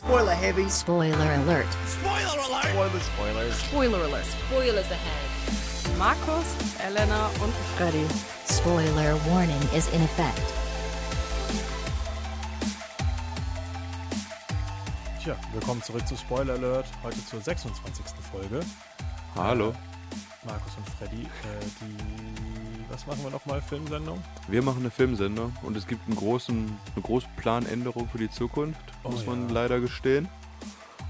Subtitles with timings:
[0.00, 0.66] Spoiler heavy.
[0.70, 1.66] Spoiler alert.
[1.86, 3.02] Spoiler alert.
[3.02, 3.54] Spoilers.
[3.64, 4.24] Spoiler alert.
[4.24, 5.98] Spoilers ahead.
[5.98, 6.46] Markus,
[6.80, 8.06] Elena und Freddy.
[8.48, 10.40] Spoiler warning is in effect.
[15.22, 16.86] Tja, willkommen zurück zu Spoiler Alert.
[17.02, 18.02] Heute zur 26.
[18.32, 18.60] Folge.
[19.36, 19.74] Hallo.
[20.44, 21.26] Markus und Freddy, äh,
[21.80, 24.22] die, was machen wir nochmal, Filmsendung?
[24.48, 28.80] Wir machen eine Filmsendung und es gibt einen großen, eine große Planänderung für die Zukunft,
[29.04, 29.30] Oh muss ja.
[29.30, 30.28] man leider gestehen.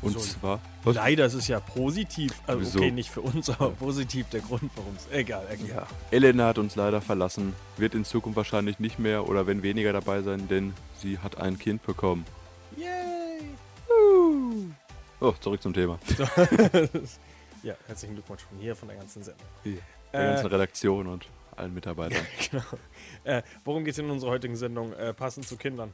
[0.03, 0.19] Und So.
[0.21, 0.61] zwar.
[0.85, 0.97] Was?
[0.97, 2.79] Leider ist es ja positiv, also Wieso?
[2.79, 5.69] okay, nicht für uns, aber positiv der Grund, warum es, egal, egal.
[5.69, 5.87] Ja.
[6.11, 10.23] Elena hat uns leider verlassen, wird in Zukunft wahrscheinlich nicht mehr oder wenn weniger dabei
[10.23, 12.25] sein, denn sie hat ein Kind bekommen.
[12.77, 12.87] Yay!
[15.21, 15.99] Oh, zurück zum Thema.
[17.63, 19.47] ja, herzlichen Glückwunsch von hier, von der ganzen Sendung.
[19.65, 19.73] Der
[20.13, 22.25] Äh, ganzen Redaktion und allen Mitarbeitern.
[22.51, 22.65] Genau.
[23.25, 24.93] Äh, worum geht es in unserer heutigen Sendung?
[24.95, 25.93] Äh, passend zu Kindern.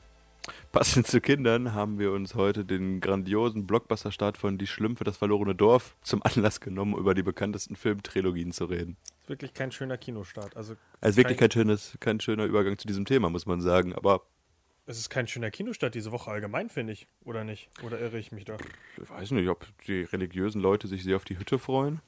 [0.70, 5.56] Passend zu Kindern haben wir uns heute den grandiosen Blockbuster-Start von Die Schlümpfe, das verlorene
[5.56, 8.96] Dorf zum Anlass genommen, über die bekanntesten Filmtrilogien zu reden.
[9.22, 10.56] Ist wirklich kein schöner Kinostart.
[10.56, 13.92] Also, Also wirklich kein, schönes, kein schöner Übergang zu diesem Thema, muss man sagen.
[13.92, 14.22] Aber
[14.86, 17.08] es ist kein schöner Kinostart diese Woche allgemein, finde ich.
[17.24, 17.68] Oder nicht?
[17.82, 18.56] Oder irre ich mich da?
[19.02, 22.00] ich weiß nicht, ob die religiösen Leute sich sehr auf die Hütte freuen.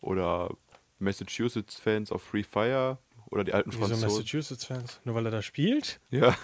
[0.00, 0.54] Oder
[0.98, 2.98] Massachusetts-Fans auf Free Fire.
[3.30, 4.08] Oder die alten Wieso Franzosen.
[4.08, 5.00] Massachusetts-Fans?
[5.04, 6.00] Nur weil er da spielt?
[6.10, 6.34] Ja.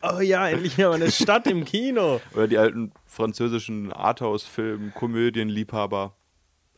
[0.00, 2.20] Oh ja, endlich mal eine Stadt im Kino.
[2.34, 6.14] Oder die alten französischen Arthouse-Film, Komödienliebhaber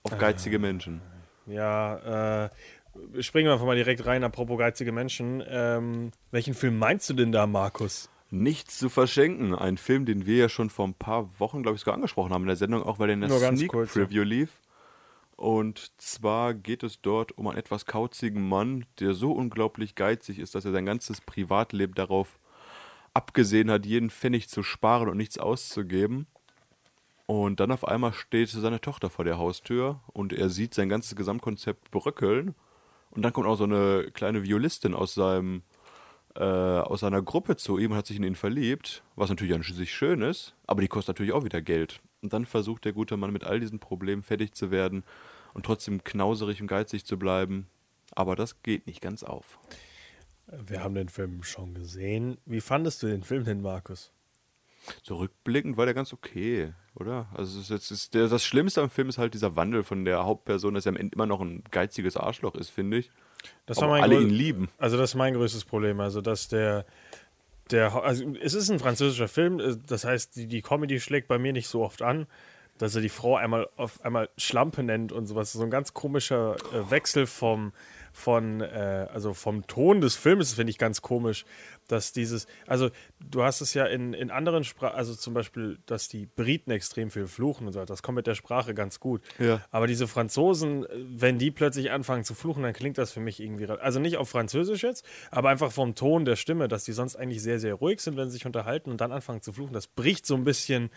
[0.03, 1.03] auf geizige Menschen.
[1.47, 5.45] Ja, äh, springen wir einfach mal direkt rein, apropos geizige Menschen.
[5.47, 8.09] Ähm, welchen Film meinst du denn da, Markus?
[8.31, 9.55] Nichts zu verschenken.
[9.55, 12.43] Ein Film, den wir ja schon vor ein paar Wochen, glaube ich, sogar angesprochen haben
[12.43, 14.05] in der Sendung, auch weil der in der Sneak kurz, ja.
[14.05, 14.61] Preview lief.
[15.37, 20.55] Und zwar geht es dort um einen etwas kauzigen Mann, der so unglaublich geizig ist,
[20.55, 22.39] dass er sein ganzes Privatleben darauf
[23.15, 26.27] abgesehen hat, jeden Pfennig zu sparen und nichts auszugeben.
[27.27, 31.17] Und dann auf einmal steht seine Tochter vor der Haustür und er sieht sein ganzes
[31.17, 32.55] Gesamtkonzept bröckeln.
[33.11, 35.63] Und dann kommt auch so eine kleine Violistin aus seinem
[36.37, 39.63] äh, aus seiner Gruppe zu ihm und hat sich in ihn verliebt, was natürlich an
[39.63, 42.01] sich schön ist, aber die kostet natürlich auch wieder Geld.
[42.23, 45.05] Und dann versucht der gute Mann mit all diesen Problemen fertig zu werden
[45.53, 47.67] und trotzdem knauserig und geizig zu bleiben.
[48.13, 49.59] Aber das geht nicht ganz auf.
[50.47, 52.39] Wir haben den Film schon gesehen.
[52.45, 54.13] Wie fandest du den Film denn, Markus?
[55.03, 57.29] So rückblickend war der ganz okay, oder?
[57.33, 60.05] Also es ist jetzt ist der, das Schlimmste am Film ist halt dieser Wandel von
[60.05, 63.11] der Hauptperson, dass er am Ende immer noch ein geiziges Arschloch ist, finde ich.
[63.67, 64.69] Das Aber alle grö- ihn lieben.
[64.79, 66.01] Also das ist mein größtes Problem.
[66.01, 66.85] Also dass der,
[67.71, 69.81] der, also es ist ein französischer Film.
[69.87, 72.27] Das heißt, die, die Comedy schlägt bei mir nicht so oft an,
[72.79, 75.53] dass er die Frau einmal auf einmal Schlampe nennt und sowas.
[75.53, 77.73] So ein ganz komischer äh, Wechsel vom,
[78.15, 81.45] von, äh, also vom Ton des Films finde ich ganz komisch,
[81.89, 86.09] dass dieses, also du hast es ja in, in anderen Sprachen, also zum Beispiel, dass
[86.09, 89.21] die Briten extrem viel fluchen und so, das kommt mit der Sprache ganz gut.
[89.39, 89.63] Ja.
[89.73, 93.41] Aber diese Franzosen, äh, wenn die plötzlich anfangen zu fluchen, dann klingt das für mich
[93.41, 97.17] irgendwie, also nicht auf Französisch jetzt, aber einfach vom Ton der Stimme, dass die sonst
[97.17, 99.73] eigentlich sehr, sehr ruhig sind, wenn sie sich unterhalten und dann anfangen zu fluchen.
[99.73, 100.91] Das bricht so ein bisschen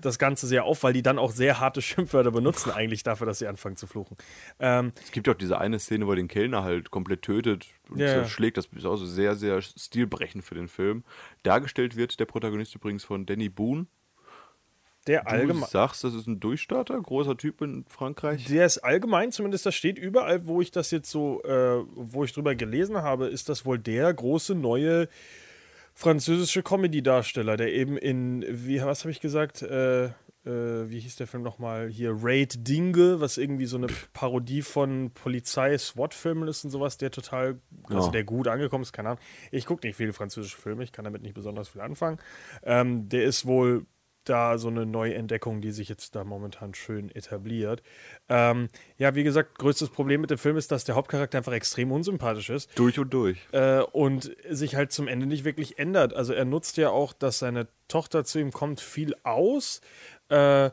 [0.00, 3.38] das Ganze sehr auf, weil die dann auch sehr harte Schimpfwörter benutzen, eigentlich dafür, dass
[3.38, 4.16] sie anfangen zu fluchen.
[4.60, 7.66] Ähm, Es gibt ja auch diese eine Szene, wo er den Kellner halt komplett tötet
[7.88, 8.08] und ja.
[8.08, 8.56] zerschlägt.
[8.56, 11.04] Das ist auch so sehr, sehr stilbrechend für den Film.
[11.42, 13.86] Dargestellt wird der Protagonist übrigens von Danny Boone.
[15.06, 15.68] der Du allgemein.
[15.68, 18.46] sagst, das ist ein Durchstarter, großer Typ in Frankreich.
[18.46, 22.32] Der ist allgemein, zumindest das steht überall, wo ich das jetzt so, äh, wo ich
[22.32, 25.08] drüber gelesen habe, ist das wohl der große neue
[25.94, 31.26] französische Comedy-Darsteller, der eben in, wie, was habe ich gesagt, äh, äh, wie hieß der
[31.26, 36.98] Film nochmal hier, Raid Dinge, was irgendwie so eine Parodie von Polizei-SWAT-Filmen ist und sowas,
[36.98, 38.12] der total, also Ja.
[38.12, 39.20] der gut angekommen ist, keine Ahnung.
[39.50, 42.18] Ich gucke nicht viele französische Filme, ich kann damit nicht besonders viel anfangen.
[42.64, 43.86] Ähm, der ist wohl
[44.28, 47.82] da so eine Neuentdeckung, die sich jetzt da momentan schön etabliert.
[48.28, 48.68] Ähm,
[48.98, 52.50] ja, wie gesagt, größtes Problem mit dem Film ist, dass der Hauptcharakter einfach extrem unsympathisch
[52.50, 53.38] ist Durch und durch.
[53.52, 56.14] äh, und sich halt zum Ende nicht wirklich ändert.
[56.14, 59.80] Also er nutzt ja auch, dass seine Tochter zu ihm kommt, viel aus
[60.28, 60.70] äh,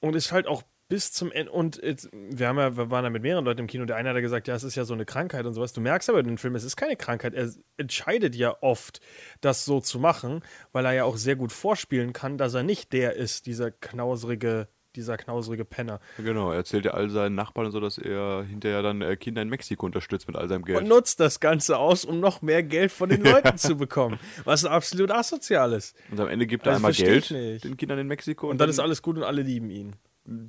[0.00, 0.62] und ist halt auch
[0.94, 1.50] bis zum Ende.
[1.50, 3.84] Und jetzt, wir, haben ja, wir waren ja mit mehreren Leuten im Kino.
[3.84, 5.72] Der eine hat ja gesagt, ja, es ist ja so eine Krankheit und sowas.
[5.72, 7.34] Du merkst aber in dem Film, es ist keine Krankheit.
[7.34, 9.00] Er entscheidet ja oft,
[9.40, 12.92] das so zu machen, weil er ja auch sehr gut vorspielen kann, dass er nicht
[12.92, 15.98] der ist, dieser knauserige, dieser knauserige Penner.
[16.18, 19.48] Genau, er erzählt ja all seinen Nachbarn so, dass er hinterher dann äh, Kinder in
[19.48, 20.78] Mexiko unterstützt mit all seinem Geld.
[20.78, 24.20] und nutzt das Ganze aus, um noch mehr Geld von den Leuten zu bekommen.
[24.44, 25.96] Was absolut asozial ist.
[26.12, 28.48] Und am Ende gibt er Also einmal Geld den Kindern in Mexiko.
[28.48, 29.96] Und dann ist alles gut und alle lieben ihn.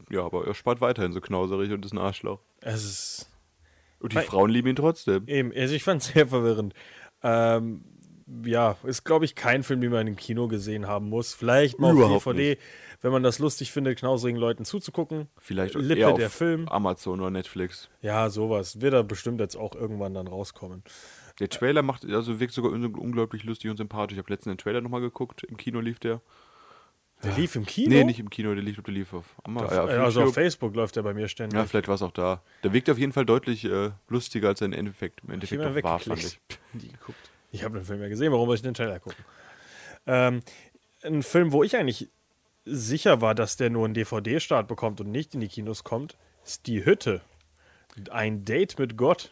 [0.10, 2.40] Ja, aber er spart weiterhin so knauserig und ist ein Arschloch.
[2.62, 3.30] Es ist
[4.00, 5.28] Und die Frauen lieben ihn trotzdem.
[5.28, 6.74] eben, also ich fand es sehr verwirrend.
[7.24, 7.84] Ähm,
[8.44, 11.34] ja, ist, glaube ich, kein Film, den man im Kino gesehen haben muss.
[11.34, 12.60] Vielleicht mal Überhaupt auf DVD,
[13.02, 15.28] wenn man das lustig findet, knausrigen Leuten zuzugucken.
[15.38, 16.68] Vielleicht Lippe eher auf der Film.
[16.70, 17.90] Amazon oder Netflix.
[18.02, 18.82] Ja, sowas.
[18.82, 20.84] Wird da bestimmt jetzt auch irgendwann dann rauskommen.
[21.40, 24.14] Der Trailer macht, also wirkt sogar un- unglaublich lustig und sympathisch.
[24.18, 25.44] Ich habe letztens den Trailer nochmal geguckt.
[25.44, 26.22] Im Kino lief der.
[27.26, 27.90] Der lief im Kino?
[27.90, 30.34] Nee, nicht im Kino, der lief, der lief auf, Ama- Auf, ja, auf also auf.
[30.34, 31.58] Facebook läuft der bei mir ständig.
[31.58, 32.42] Ja, vielleicht war es auch da.
[32.64, 35.62] Der wirkt auf jeden Fall deutlich äh, lustiger, als er im Endeffekt, im Ich Endeffekt
[35.62, 36.40] mir war, fand ich.
[36.74, 37.18] Geguckt.
[37.52, 39.24] Ich habe den Film ja gesehen, warum soll ich den Trailer gucken?
[40.08, 40.42] Ähm,
[41.04, 42.10] ein Film, wo ich eigentlich
[42.66, 46.68] sicher war, dass der nur einen DVD-Start bekommt und nicht in die Kinos kommt, ist
[46.68, 47.22] Die Hütte.
[48.12, 49.32] Ein Date mit Gott.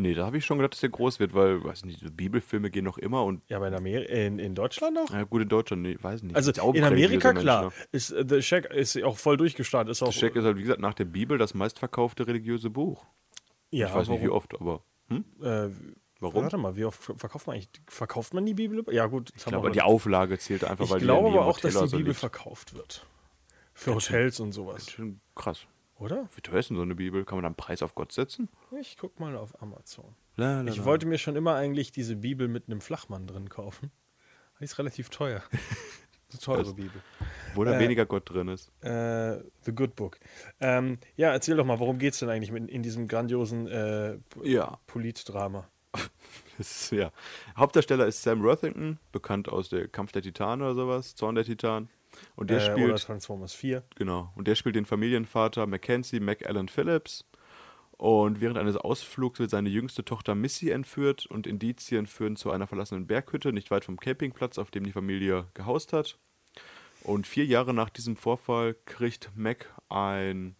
[0.00, 2.70] Nee, da habe ich schon gedacht, dass der groß wird, weil, weiß nicht, diese Bibelfilme
[2.70, 5.10] gehen noch immer und, Ja, aber in, Amer in, in Deutschland noch?
[5.10, 6.36] na gut, in Deutschland, nee, weiß nicht.
[6.36, 7.62] Also auch in Amerika, klar.
[7.62, 7.86] Menschen, ne?
[7.90, 9.90] Ist, äh, The Shack ist auch voll durchgestartet.
[9.90, 13.06] Ist auch, Das Check ist halt, wie gesagt, nach der Bibel das meistverkaufte religiöse Buch.
[13.70, 14.82] ja, ich weiß nicht, wie warum- oft, aber.
[15.08, 15.24] Hm?
[15.42, 15.68] Äh,
[16.20, 16.42] Warum?
[16.42, 17.70] Warte mal, wie oft verkauft man eigentlich?
[17.88, 18.84] Verkauft man die Bibel?
[18.92, 19.30] Ja, gut.
[19.36, 21.88] Ich glaube, die Auflage zählt einfach, ich weil glaube ja nie aber auch, dass die
[21.88, 23.06] so Bibel verkauft wird.
[23.72, 24.86] Für Hotels und sowas.
[25.36, 25.66] Krass.
[25.98, 26.28] Oder?
[26.34, 27.24] Wie teuer ist denn so eine Bibel?
[27.24, 28.48] Kann man da einen Preis auf Gott setzen?
[28.78, 30.14] Ich guck mal auf Amazon.
[30.36, 30.84] La, la, Ich la.
[30.84, 33.90] wollte mir schon immer eigentlich diese Bibel mit einem Flachmann drin kaufen.
[34.60, 35.42] Die ist relativ teuer.
[36.30, 36.74] Eine teure?
[36.74, 37.00] Bibel.
[37.54, 38.70] Wo da äh, weniger Gott drin ist.
[38.84, 40.18] Äh, The Good Book.
[40.60, 44.18] Ähm, ja, erzähl doch mal, worum geht es denn eigentlich in, in diesem grandiosen äh,
[44.42, 44.78] Ja.
[44.86, 45.66] Politdrama?
[46.58, 47.12] Ist, ja.
[47.56, 51.88] Hauptdarsteller ist Sam Worthington, bekannt aus der Kampf der Titanen oder sowas, Zorn der Titanen.
[52.36, 53.82] Und der äh, spielt, Oder Transformers 4.
[53.96, 57.24] genau, und der spielt den Familienvater Mackenzie McAllen Phillips.
[57.98, 62.68] Und während eines Ausflugs wird seine jüngste Tochter Missy entführt und Indizien führen zu einer
[62.68, 66.16] verlassenen Berghütte, nicht weit vom Campingplatz, auf dem die Familie gehaust hat.
[67.02, 70.54] Und vier Jahre nach diesem Vorfall kriegt Mac einen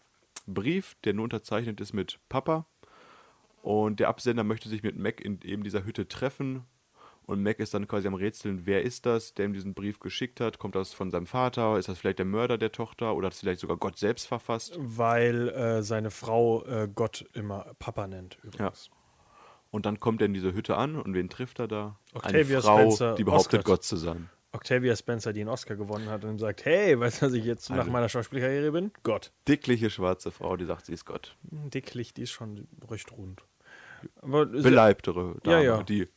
[0.46, 2.66] Brief, der nur unterzeichnet ist mit Papa.
[3.62, 6.64] Und der Absender möchte sich mit Mac in eben dieser Hütte treffen.
[7.28, 10.40] Und Mac ist dann quasi am Rätseln, wer ist das, der ihm diesen Brief geschickt
[10.40, 10.58] hat?
[10.58, 11.76] Kommt das von seinem Vater?
[11.76, 13.14] Ist das vielleicht der Mörder der Tochter?
[13.14, 14.74] Oder hat es vielleicht sogar Gott selbst verfasst?
[14.78, 18.88] Weil äh, seine Frau äh, Gott immer Papa nennt, übrigens.
[19.70, 21.98] Und dann kommt er in diese Hütte an und wen trifft er da?
[22.14, 23.64] Octavia Eine Frau, Spencer die behauptet, Oscars.
[23.64, 24.30] Gott zu sein.
[24.52, 27.44] Octavia Spencer, die einen Oscar gewonnen hat und ihm sagt, hey, weißt du, was ich
[27.44, 28.90] jetzt nach Eine- meiner Schauspielkarriere bin?
[29.02, 29.32] Gott.
[29.46, 31.36] Dickliche schwarze Frau, die sagt, sie ist Gott.
[31.42, 33.42] Dicklich, die ist schon recht rund.
[34.22, 35.82] Aber Beleibtere Dame, Ja, ja.
[35.82, 36.08] die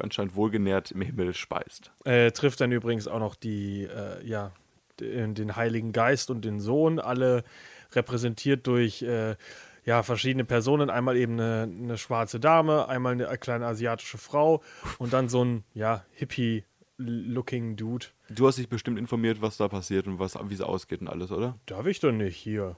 [0.00, 1.92] anscheinend wohlgenährt im Himmel speist.
[2.04, 4.52] äh, trifft dann übrigens auch noch die, äh, ja,
[5.00, 7.44] den, den Heiligen Geist und den Sohn, alle
[7.92, 9.36] repräsentiert durch äh,
[9.84, 10.90] ja, verschiedene Personen.
[10.90, 14.62] Einmal eben eine, eine schwarze Dame, einmal eine kleine asiatische Frau
[14.98, 18.06] und dann so ein, ja, Hippie-looking Dude.
[18.28, 21.30] Du hast dich bestimmt informiert, was da passiert und was, wie es ausgeht und alles,
[21.30, 21.58] oder?
[21.66, 22.76] Darf ich doch nicht hier.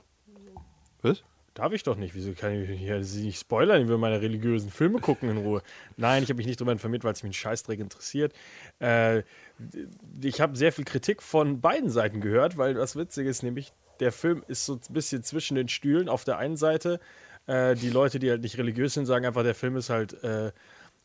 [1.01, 1.23] Was?
[1.59, 2.15] Darf ich doch nicht.
[2.15, 3.83] Wieso kann ich hier sie nicht spoilern?
[3.83, 5.61] Ich will meine religiösen Filme gucken in Ruhe.
[5.97, 8.33] Nein, ich habe mich nicht darüber informiert, weil es mich einen Scheißdreck interessiert.
[8.79, 9.25] Äh,
[10.23, 14.13] ich habe sehr viel Kritik von beiden Seiten gehört, weil das Witzige ist nämlich, der
[14.13, 16.09] Film ist so ein bisschen zwischen den Stühlen.
[16.09, 17.01] Auf der einen Seite,
[17.49, 20.53] äh, die Leute, die halt nicht religiös sind, sagen einfach, der Film ist halt äh,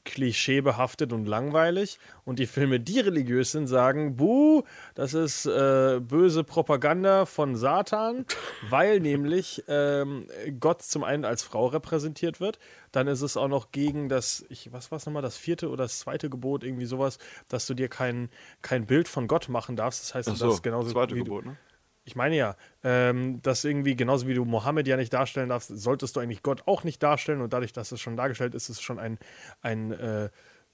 [0.06, 2.00] klischeebehaftet und langweilig.
[2.26, 4.64] Und die Filme, die religiös sind, sagen, buh,
[4.96, 8.26] das ist äh, böse Propaganda von Satan,
[8.70, 10.28] weil nämlich ähm,
[10.60, 12.60] Gott zum einen als Frau repräsentiert wird.
[12.92, 15.84] Dann ist es auch noch gegen das, ich, was war es nochmal, das vierte oder
[15.84, 17.18] das zweite Gebot, irgendwie sowas,
[17.50, 18.30] dass du dir kein,
[18.62, 20.02] kein Bild von Gott machen darfst.
[20.04, 21.58] Das heißt, so, darfst genauso zweite wie du, Gebot, ne?
[22.06, 26.16] Ich meine ja, ähm, dass irgendwie genauso wie du Mohammed ja nicht darstellen darfst, solltest
[26.16, 28.82] du eigentlich Gott auch nicht darstellen und dadurch, dass es schon dargestellt ist, ist es
[28.82, 29.18] schon ein,
[29.62, 30.26] ein, äh,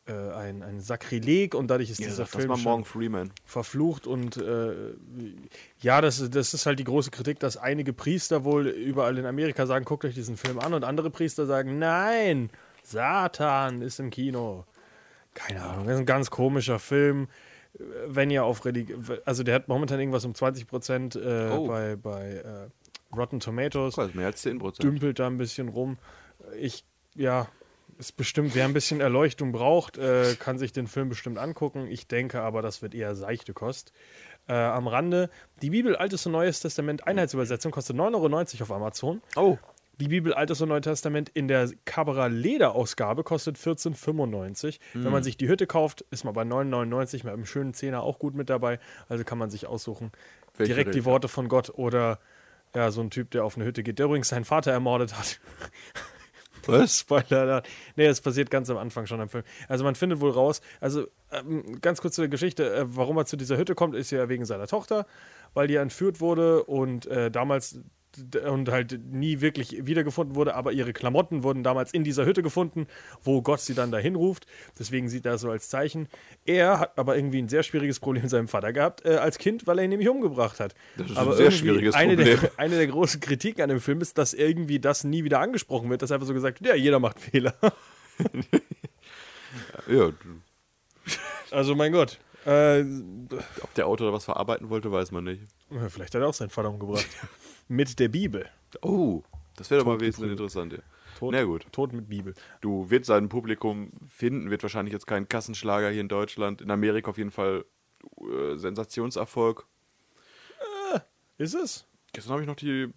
[0.07, 3.31] äh, ein, ein Sakrileg und dadurch ist Ja, dieser Film schon Freeman.
[3.45, 4.73] verflucht und äh,
[5.81, 9.25] ja, das, ist- das ist halt die große Kritik, dass einige Priester wohl überall in
[9.27, 12.49] Amerika sagen, guckt euch diesen Film an und andere Priester sagen, nein,
[12.83, 14.65] Satan ist im Kino.
[15.35, 17.27] Keine Ahnung, das ist ein ganz komischer Film.
[18.07, 21.67] Wenn ihr auf Religion, also der hat momentan irgendwas um 20 Prozent äh, Oh.
[21.67, 24.83] bei, bei äh, Rotten Tomatoes Quasi mehr als 10 Prozent.
[24.83, 25.97] dümpelt da ein bisschen rum.
[26.59, 26.83] Ich,
[27.15, 27.47] ja,
[27.97, 31.87] ist bestimmt, wer ein bisschen Erleuchtung braucht, äh, kann sich den Film bestimmt angucken.
[31.89, 33.91] Ich denke aber, das wird eher seichte Kost.
[34.47, 35.29] Äh, am Rande,
[35.61, 38.05] die Bibel Altes und Neues Testament Einheitsübersetzung kostet 9,90
[38.55, 39.21] Euro auf Amazon.
[39.35, 39.57] Oh,
[39.99, 44.79] Die Bibel Altes und Neues Testament in der Cabra Leder Ausgabe kostet 14,95.
[44.93, 48.17] Wenn man sich die Hütte kauft, ist man bei 9,99 mit einem schönen Zehner auch
[48.17, 48.79] gut mit dabei.
[49.09, 50.11] Also kann man sich aussuchen.
[50.55, 51.03] Welche Direkt die?
[51.03, 52.19] Worte von Gott oder
[52.73, 55.41] ja, so ein Typ, der auf eine Hütte geht, der übrigens seinen Vater ermordet hat.
[56.65, 56.99] was?
[56.99, 57.63] Spoiler da.
[57.95, 59.43] Nee, das passiert ganz am Anfang schon am Film.
[59.67, 63.37] Also man findet wohl raus, also ähm, ganz kurz zur Geschichte, äh, warum er zu
[63.37, 65.05] dieser Hütte kommt, ist ja wegen seiner Tochter,
[65.53, 67.79] weil die entführt wurde und äh, damals
[68.47, 72.87] und halt nie wirklich wiedergefunden wurde, aber ihre Klamotten wurden damals in dieser Hütte gefunden,
[73.23, 74.45] wo Gott sie dann dahin ruft.
[74.77, 76.07] Deswegen sieht er das so als Zeichen.
[76.45, 79.67] Er hat aber irgendwie ein sehr schwieriges Problem mit seinem Vater gehabt äh, als Kind,
[79.67, 80.75] weil er ihn nämlich umgebracht hat.
[80.97, 82.39] Das ist aber ein sehr schwieriges eine Problem.
[82.39, 85.89] Der, eine der großen Kritiken an dem Film ist, dass irgendwie das nie wieder angesprochen
[85.89, 87.53] wird, dass einfach so gesagt wird, ja, jeder macht Fehler.
[89.87, 90.11] Ja,
[91.51, 92.19] Also mein Gott.
[92.45, 92.81] Äh,
[93.61, 95.43] ob der Autor da was verarbeiten wollte, weiß man nicht.
[95.89, 97.05] vielleicht hat er auch seinen Vater umgebracht.
[97.69, 98.49] Mit der Bibel.
[98.81, 99.23] Oh,
[99.55, 100.73] das wäre doch mal wesentlich interessant.
[100.73, 100.79] Ja.
[101.17, 101.65] Tod, Na gut.
[101.71, 102.33] Tod mit Bibel.
[102.61, 106.61] Du wird sein Publikum finden, wird wahrscheinlich jetzt kein Kassenschlager hier in Deutschland.
[106.61, 107.65] In Amerika auf jeden Fall
[108.21, 109.65] äh, Sensationserfolg.
[111.39, 111.87] Ist es?
[112.11, 112.93] Gestern habe ich noch die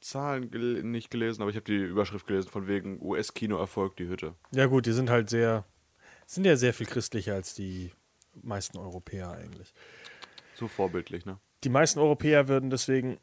[0.00, 4.34] Zahlen gel nicht gelesen, aber ich habe die Überschrift gelesen von wegen US-Kinoerfolg, die Hütte.
[4.52, 5.64] Ja gut, die sind halt sehr,
[6.26, 7.92] sind ja sehr viel christlicher als die
[8.34, 9.72] meisten Europäer eigentlich.
[10.54, 11.38] So vorbildlich, ne?
[11.64, 13.18] Die meisten Europäer würden deswegen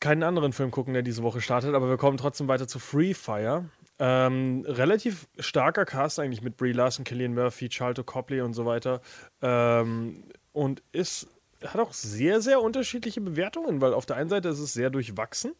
[0.00, 3.14] keinen anderen Film gucken, der diese Woche startet, aber wir kommen trotzdem weiter zu Free
[3.14, 3.64] Fire.
[3.98, 9.00] Ähm, relativ starker Cast eigentlich mit Brie Larson, Killian Murphy, Charlton Copley und so weiter.
[9.42, 11.28] Ähm, und ist,
[11.64, 15.52] hat auch sehr, sehr unterschiedliche Bewertungen, weil auf der einen Seite ist es sehr durchwachsen,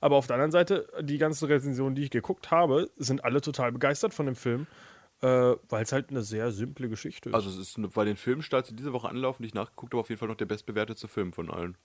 [0.00, 3.70] aber auf der anderen Seite, die ganzen Rezensionen, die ich geguckt habe, sind alle total
[3.70, 4.66] begeistert von dem Film,
[5.22, 5.26] äh,
[5.68, 7.34] weil es halt eine sehr simple Geschichte ist.
[7.34, 10.08] Also es ist bei den Filmstarts, die diese Woche anlaufen, die ich nachgeguckt habe, auf
[10.08, 11.76] jeden Fall noch der bestbewertete Film von allen.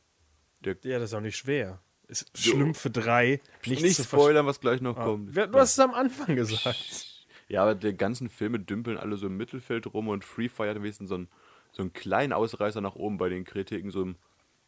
[0.61, 1.79] Der ja, das ist auch nicht schwer.
[2.09, 3.39] Ist Schlümpfe 3.
[3.67, 5.33] nicht, Nichts zu spoilern, was gleich noch verstehen.
[5.33, 5.53] kommt.
[5.53, 7.25] Du hast es am Anfang gesagt.
[7.47, 10.75] Ja, aber die ganzen Filme dümpeln alle so im Mittelfeld rum und Free Fire hat
[10.77, 11.27] wenigstens so einen,
[11.71, 14.15] so einen kleinen Ausreißer nach oben bei den Kritiken, so im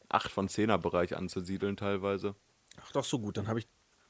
[0.10, 2.36] 8 von 10er Bereich anzusiedeln teilweise.
[2.82, 3.38] Ach doch, so gut.
[3.38, 3.68] Dann habe ich.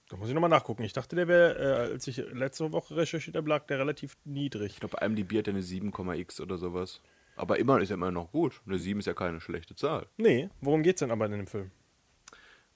[0.10, 0.84] Da muss ich nochmal nachgucken.
[0.84, 4.74] Ich dachte, der wäre, äh, als ich letzte Woche recherchiert habe, lag der relativ niedrig.
[4.74, 7.00] Ich glaube, bei IMDb hat er eine 7,x oder sowas.
[7.38, 8.62] Aber immer ist er immer noch gut.
[8.68, 10.08] Eine 7 ist ja keine schlechte Zahl.
[10.18, 11.72] Nee, worum geht's denn aber in dem Film?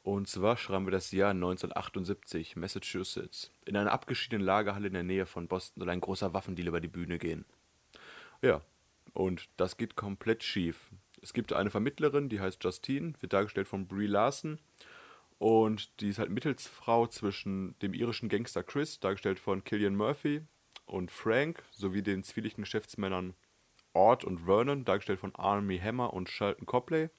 [0.05, 3.51] Und zwar schreiben wir das Jahr 1978, Massachusetts.
[3.65, 6.87] In einer abgeschiedenen Lagerhalle in der Nähe von Boston soll ein großer Waffendeal über die
[6.87, 7.43] Bühne gehen.
[8.43, 8.61] Ja,
[9.13, 10.91] und das geht komplett schief.
[11.23, 14.59] Es gibt eine Vermittlerin, die heißt Justine, wird dargestellt von Brie Larson.
[15.39, 20.43] Und die ist halt Mittelsfrau zwischen dem irischen Gangster Chris, dargestellt von Killian Murphy,
[20.85, 23.33] und Frank, sowie den zwielichtigen Geschäftsmännern
[23.93, 27.09] Ort und Vernon, dargestellt von Army Hammer und Charlton Copley.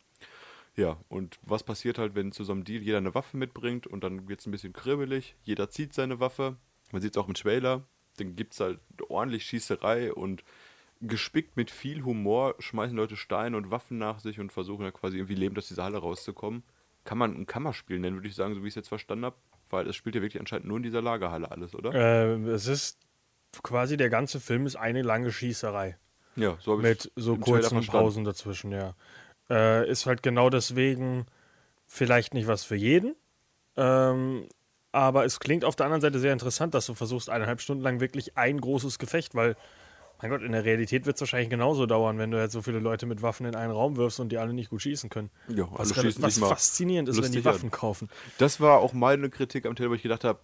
[0.77, 4.05] Ja, und was passiert halt, wenn zu so einem Deal jeder eine Waffe mitbringt und
[4.05, 6.57] dann wird es ein bisschen kribbelig, jeder zieht seine Waffe,
[6.93, 7.85] man sieht es auch im Trailer,
[8.19, 8.79] dann gibt es halt
[9.09, 10.45] ordentlich Schießerei und
[11.01, 15.17] gespickt mit viel Humor schmeißen Leute Steine und Waffen nach sich und versuchen ja quasi
[15.17, 16.63] irgendwie lebend aus dieser Halle rauszukommen.
[17.05, 19.37] Kann man ein Kammerspiel nennen, würde ich sagen, so wie ich es jetzt verstanden habe,
[19.71, 21.95] weil es spielt ja wirklich anscheinend nur in dieser Lagerhalle alles, oder?
[21.95, 22.99] Äh, es ist
[23.63, 25.97] quasi der ganze Film ist eine lange Schießerei.
[26.37, 28.95] Ja, so habe ich Mit so kurzen Pausen dazwischen, ja.
[29.51, 31.27] Äh, ist halt genau deswegen
[31.87, 33.15] vielleicht nicht was für jeden.
[33.77, 34.47] Ähm,
[34.93, 38.01] aber es klingt auf der anderen Seite sehr interessant, dass du versuchst, eineinhalb Stunden lang
[38.01, 39.57] wirklich ein großes Gefecht, weil,
[40.21, 42.79] mein Gott, in der Realität wird es wahrscheinlich genauso dauern, wenn du jetzt so viele
[42.79, 45.31] Leute mit Waffen in einen Raum wirfst und die alle nicht gut schießen können.
[45.49, 47.55] Ja, was alle schießen was faszinierend ist, wenn die lustig an.
[47.55, 48.09] Waffen kaufen.
[48.39, 50.41] Das war auch meine Kritik am Telefon, wo ich gedacht habe,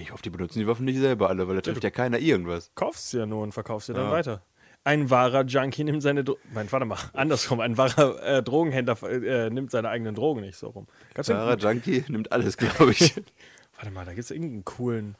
[0.00, 2.70] ich hoffe, die benutzen die Waffen nicht selber alle, weil da trifft ja keiner irgendwas.
[2.74, 4.10] kaufst sie ja nur und verkaufst sie dann Ja.
[4.10, 4.42] weiter.
[4.86, 7.60] Ein wahrer Junkie nimmt seine Dro Nein, warte mal, andersrum.
[7.60, 10.86] Ein wahrer äh, Drogenhändler äh, nimmt seine eigenen Drogen nicht so rum.
[11.18, 13.14] Sarah irgendeinen- Junkie nimmt alles, glaube ich.
[13.76, 15.14] warte mal, da gibt es irgendeinen coolen,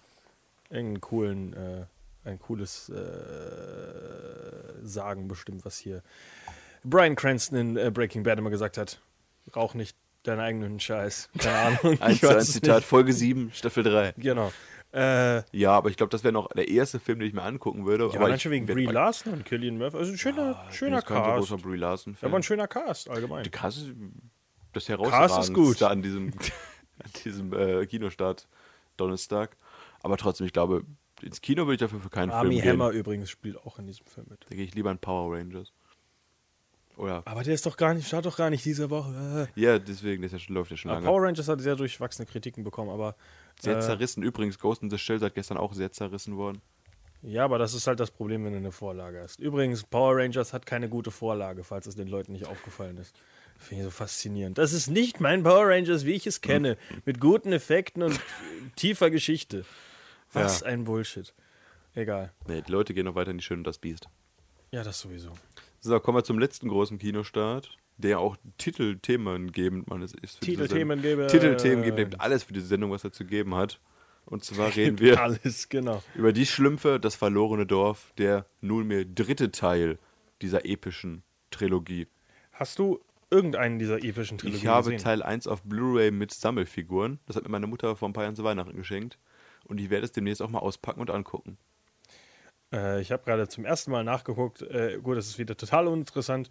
[0.69, 6.03] irgendeinen coolen, äh, ein cooles äh, Sagen bestimmt, was hier
[6.85, 9.01] Brian Cranston in äh, Breaking Bad immer gesagt hat.
[9.57, 11.31] Rauch nicht deinen eigenen Scheiß.
[11.39, 12.01] Keine Ahnung.
[12.01, 12.89] Eins zu eins Zitat, nicht.
[12.89, 14.13] Folge 7, Staffel 3.
[14.19, 14.53] Genau.
[14.95, 17.85] Äh, Ja, aber ich glaube, das wäre noch der erste Film, den ich mir angucken
[17.87, 18.09] würde.
[18.13, 19.97] ja, aber ich schon wegen Brie Larson und Killian Murphy.
[19.97, 21.39] Also ein schöner, bin schöner jetzt kein so Cast.
[21.51, 23.43] großer Brie Larson Ja, aber ein schöner Cast allgemein.
[23.45, 23.91] Die Cast ist
[24.73, 25.83] das Cast ist gut.
[25.83, 26.29] an diesem,
[27.03, 28.49] an diesem äh, Kinostart
[28.97, 29.57] Donnerstag.
[30.03, 30.85] Aber trotzdem, ich glaube,
[31.23, 33.01] ins Kino würde ich dafür für keinen Army Film Hammer gehen.
[33.01, 34.45] übrigens spielt auch in diesem Film mit.
[34.49, 35.73] Da gehe ich lieber in Power Rangers.
[36.97, 39.49] Oder, Aber der ist doch gar nicht, startet doch gar nicht diese Woche.
[39.57, 41.05] ja, deswegen, das läuft ja schon lange.
[41.05, 43.17] Power Rangers hat sehr durchwachsene Kritiken bekommen, aber
[43.61, 44.23] Sehr äh, zerrissen.
[44.23, 46.61] Übrigens, Ghost in the Shell seit gestern auch sehr zerrissen worden.
[47.23, 49.41] ja, aber das ist halt das Problem, wenn du eine Vorlage hast.
[49.41, 53.15] Übrigens, Power Rangers hat keine gute Vorlage, falls es den Leuten nicht aufgefallen ist.
[53.57, 54.59] Finde ich so faszinierend.
[54.59, 58.21] Das ist nicht mein Power Rangers, wie ich es kenne, mit guten Effekten und
[58.77, 59.65] tiefer Geschichte.
[60.33, 60.67] Was Ja.
[60.67, 61.33] ein Bullshit.
[61.95, 62.33] Egal.
[62.49, 64.09] Nee, die Leute gehen noch weiter in die Schön und das Biest.
[64.73, 65.31] Ja, das sowieso.
[65.81, 71.01] So, kommen wir zum letzten großen Kinostart, der auch Titelthemen geben, man ist, ist Titelthemen
[71.01, 73.81] Sendung- gebe- Titelthemen geben, gibt alles für diese Sendung, was er zu geben hat.
[74.27, 76.03] Und zwar reden wir Alles, genau.
[76.15, 79.99] über die Schlümpfe, das verlorene Dorf, der nunmehr dritte Teil
[80.43, 82.09] dieser epischen Trilogie.
[82.53, 85.05] Hast du irgendeinen dieser epischen Trilogien Ich habe gesehen?
[85.05, 87.19] Teil 1 auf Blu-ray mit Sammelfiguren.
[87.27, 89.19] Das hat mir meine Mutter vor ein paar Jahren zu Weihnachten geschenkt.
[89.67, 91.57] Und ich werde es demnächst auch mal auspacken und angucken.
[92.73, 94.63] Äh, ich habe gerade zum ersten Mal nachgeguckt.
[94.63, 96.51] Äh, gut, das ist wieder total uninteressant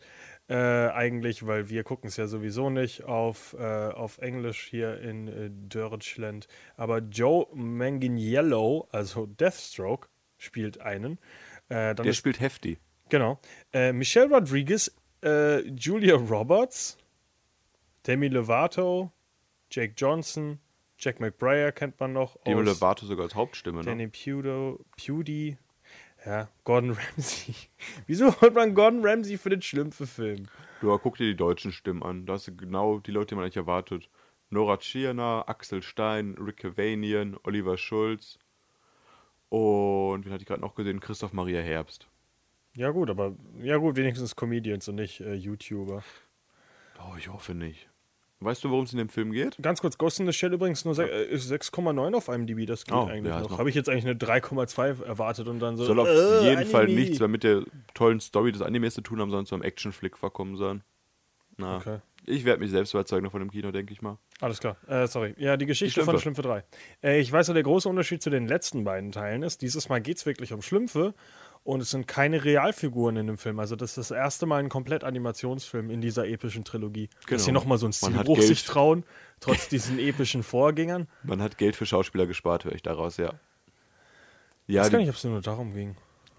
[0.49, 5.27] äh, eigentlich, weil wir gucken es ja sowieso nicht auf, äh, auf Englisch hier in
[5.27, 6.47] äh, Deutschland.
[6.75, 11.13] Aber Joe Manganiello, also Deathstroke, spielt einen.
[11.69, 12.79] Äh, dann Der ist, spielt heftig.
[13.09, 13.39] genau.
[13.71, 14.93] Äh, Michelle Rodriguez,
[15.25, 16.97] Julia Roberts,
[18.05, 19.09] Demi Lovato,
[19.71, 20.59] Jake Johnson,
[20.97, 22.35] Jack McBrayer kennt man noch.
[22.43, 23.79] Demi Lovato sogar als Hauptstimme.
[23.79, 23.85] Ne?
[23.85, 25.57] Danny Pudo, Pewdie,
[26.25, 27.55] ja, Gordon Ramsay.
[28.07, 30.47] Wieso holt man Gordon Ramsay für den Schlümpfe-Film?
[30.81, 32.25] Du guck dir die deutschen Stimmen an.
[32.25, 34.09] Da hast du genau die Leute, die man eigentlich erwartet.
[34.49, 38.37] Nora Tschirner, Axel Stein, Rick Cavanian, Oliver Schulz
[39.53, 40.99] und, wen hatte ich gerade noch gesehen?
[40.99, 42.07] Christoph Maria Herbst.
[42.75, 46.03] Ja, gut, aber ja, gut, wenigstens Comedians und nicht äh, YouTuber.
[46.97, 47.87] Oh, ich hoffe nicht.
[48.43, 49.57] Weißt du, worum es in dem Film geht?
[49.61, 52.85] Ganz kurz, Ghost in the Shell übrigens nur se- äh, ist 6,9 auf IMDb, das
[52.85, 53.51] geht Oh, eigentlich ja, noch.
[53.51, 55.85] noch- Habe ich jetzt eigentlich eine 3,2 erwartet und dann so.
[55.85, 56.99] Soll auf äh, jeden Fall Anime.
[56.99, 60.17] nichts mehr mit der tollen Story des Animes zu tun haben, sondern zu einem Actionflick
[60.17, 60.83] verkommen sein.
[61.57, 61.99] Na, Okay.
[62.25, 64.17] ich werde mich selbst überzeugen von dem Kino, denke ich mal.
[64.41, 64.75] Alles klar.
[64.87, 65.35] Äh, sorry.
[65.37, 66.41] Ja, die Geschichte Die von Schlümpfe.
[66.41, 66.63] Schlümpfe
[67.03, 67.07] 3.
[67.11, 70.01] Äh, ich weiß ja, der große Unterschied zu den letzten beiden Teilen ist, dieses Mal
[70.01, 71.13] geht es wirklich um Schlümpfe
[71.63, 73.59] und es sind keine Realfiguren in dem Film.
[73.59, 77.07] Also das ist das erste Mal ein komplett Animationsfilm in dieser epischen Trilogie.
[77.21, 77.41] Dass Genau.
[77.43, 79.05] sie nochmal so einen hat Stilbruch sich trauen,
[79.39, 81.07] trotz diesen epischen Vorgängern.
[81.23, 83.33] Man hat Geld für Schauspieler gespart, höre ich daraus, ja.
[84.67, 85.95] Ja, ich weiß gar nicht, ob es nur darum ging.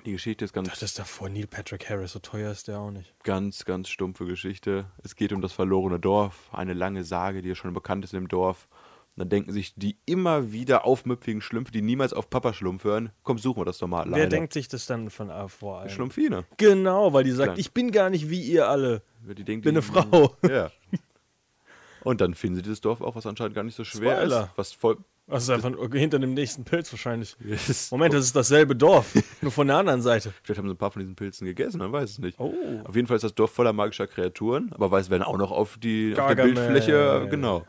[0.07, 2.90] die Geschichte ist ganz, Das ist davor Neil Patrick Harris, so teuer ist der auch
[2.90, 3.14] nicht.
[3.23, 4.87] ganz, ganz stumpfe Geschichte.
[5.02, 8.28] Es geht um das verlorene Dorf, eine lange Sage, die ja schon bekannt ist im
[8.28, 8.69] Dorf.
[9.16, 13.11] Und dann denken sich die immer wieder aufmüpfigen Schlümpfe, die niemals auf Papa Schlumpf hören,
[13.23, 14.28] komm, suchen wir das doch mal Wer alleine.
[14.28, 15.88] denkt sich das dann von vor allem?
[15.88, 16.44] Schlumpfine.
[16.56, 17.61] Genau, weil die sagt, Klein.
[17.61, 19.02] ich bin gar nicht wie ihr alle.
[19.23, 20.37] Die denkt, Bin eine Frau.
[20.49, 20.71] Ja.
[22.02, 24.42] Und dann finden sie dieses Dorf auch, was anscheinend gar nicht so schwer Spoiler.
[24.42, 24.50] ist.
[24.56, 24.99] Was voll.
[25.26, 27.35] Also einfach hinter dem nächsten Pilz wahrscheinlich.
[27.42, 27.90] Yes.
[27.90, 30.35] Moment, das ist dasselbe Dorf, nur von der anderen Seite.
[30.42, 32.38] Vielleicht haben sie ein paar von diesen Pilzen gegessen, man weiß es nicht.
[32.38, 32.52] Oh.
[32.85, 35.78] Auf jeden Fall ist das Dorf voller magischer Kreaturen, aber weiß werden auch noch auf,
[35.78, 36.42] die, auf der.
[36.42, 37.64] Bildfläche, genau.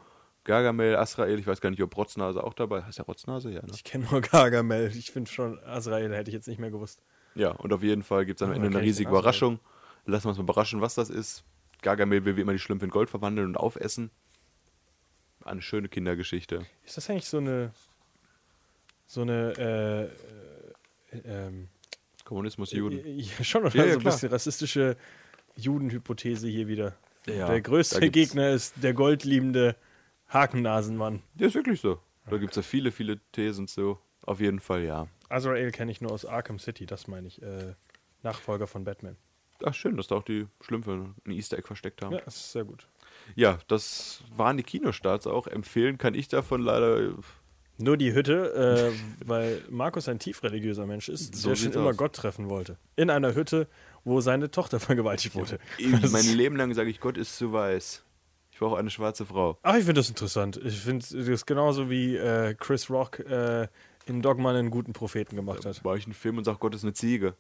[0.45, 2.85] Gargamel, Asrael, ich weiß gar nicht, ob Rotznase auch dabei ist.
[2.85, 3.51] Heißt der Rotznase?
[3.51, 3.71] Ja, ne?
[3.73, 4.91] Ich kenne nur Gargamel.
[4.95, 7.01] Ich finde schon, Azrael hätte ich jetzt nicht mehr gewusst.
[7.33, 9.09] Ja, und auf jeden Fall gibt es am Ende eine riesige.
[9.09, 9.59] Überraschung.
[10.05, 11.43] Lassen wir uns mal überraschen, was das ist.
[11.81, 14.11] Gargamel will wie immer die Schlümpfe in Gold verwandeln und aufessen.
[15.43, 16.65] Eine schöne Kindergeschichte.
[16.85, 17.71] Ist das eigentlich so eine.
[19.07, 20.11] So eine.
[21.11, 21.69] Äh, äh, ähm,
[22.23, 23.01] Kommunismus, Juden.
[23.05, 23.75] Ja, schon, oder?
[23.75, 24.13] Ja, ja, so ein klar.
[24.13, 24.95] bisschen rassistische
[25.55, 26.95] Judenhypothese hier wieder.
[27.25, 29.75] Ja, der größte Gegner ist der goldliebende
[30.29, 31.21] Hakennasenmann.
[31.37, 31.99] Ja, ist wirklich so.
[32.29, 33.99] Da gibt es ja viele, viele Thesen zu.
[34.23, 35.07] Auf jeden Fall, ja.
[35.29, 37.41] Azrael kenne ich nur aus Arkham City, das meine ich.
[37.41, 37.75] Äh,
[38.23, 39.17] Nachfolger von Batman.
[39.63, 42.13] Ach, schön, dass da auch die Schlümpfe ein Easter Egg versteckt haben.
[42.13, 42.87] Ja, das ist sehr gut.
[43.35, 45.47] Ja, das waren die Kinostarts auch.
[45.47, 47.13] Empfehlen kann ich davon leider.
[47.77, 51.97] Nur die Hütte, äh, weil Markus ein tiefreligiöser Mensch ist, So der schon immer aus.
[51.97, 52.77] Gott treffen wollte.
[52.95, 53.67] In einer Hütte,
[54.03, 55.59] wo seine Tochter vergewaltigt wurde.
[56.01, 58.04] Das mein Leben lang sage ich, Gott ist zu weiß.
[58.55, 59.59] Ich brauche eine schwarze Frau.
[59.63, 60.55] Ach, ich finde das interessant.
[60.63, 63.67] Ich finde das genauso wie äh, Chris Rock äh,
[64.05, 65.83] in Dogma einen guten Propheten gemacht hat.
[65.83, 67.35] Mache ich einen Film und sage, Gott ist eine Ziege.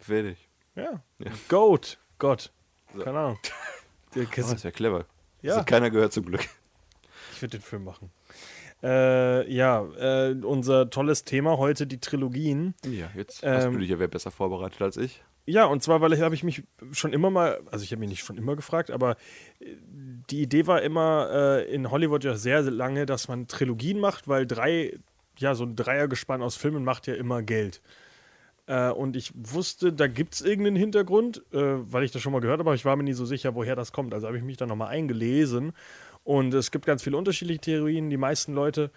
[0.00, 0.48] Fertig.
[0.74, 1.04] Ja.
[1.20, 1.30] Ja.
[1.48, 1.98] Goat.
[2.18, 2.50] Gott.
[2.94, 3.02] So.
[3.04, 3.38] Keine Ahnung.
[4.16, 5.04] Oh, das wäre clever.
[5.42, 5.50] Ja.
[5.50, 6.40] Das hat keiner gehört zum Glück.
[7.34, 8.10] Ich würde den Film machen.
[8.82, 12.74] Äh, ja, äh, unser tolles Thema heute, die Trilogien.
[12.86, 15.22] Ja, jetzt hast Ähm, du dich ja wer besser vorbereitet als ich.
[15.48, 18.10] Ja, und zwar, weil ich habe ich mich schon immer mal, also ich habe mich
[18.10, 19.12] nicht schon immer gefragt, aber
[19.60, 19.76] äh,
[20.30, 24.28] die Idee war immer äh, in Hollywood ja sehr, sehr lange, dass man Trilogien macht,
[24.28, 24.98] weil drei,
[25.38, 27.80] ja, so ein Dreiergespann aus Filmen macht ja immer Geld.
[28.66, 31.56] Äh, und ich wusste, da gibt es irgendeinen Hintergrund, äh,
[31.92, 33.74] weil ich das schon mal gehört habe, aber ich war mir nie so sicher, woher
[33.74, 34.12] das kommt.
[34.12, 35.72] Also habe ich mich da nochmal eingelesen.
[36.24, 38.10] Und es gibt ganz viele unterschiedliche Theorien.
[38.10, 38.90] Die meisten Leute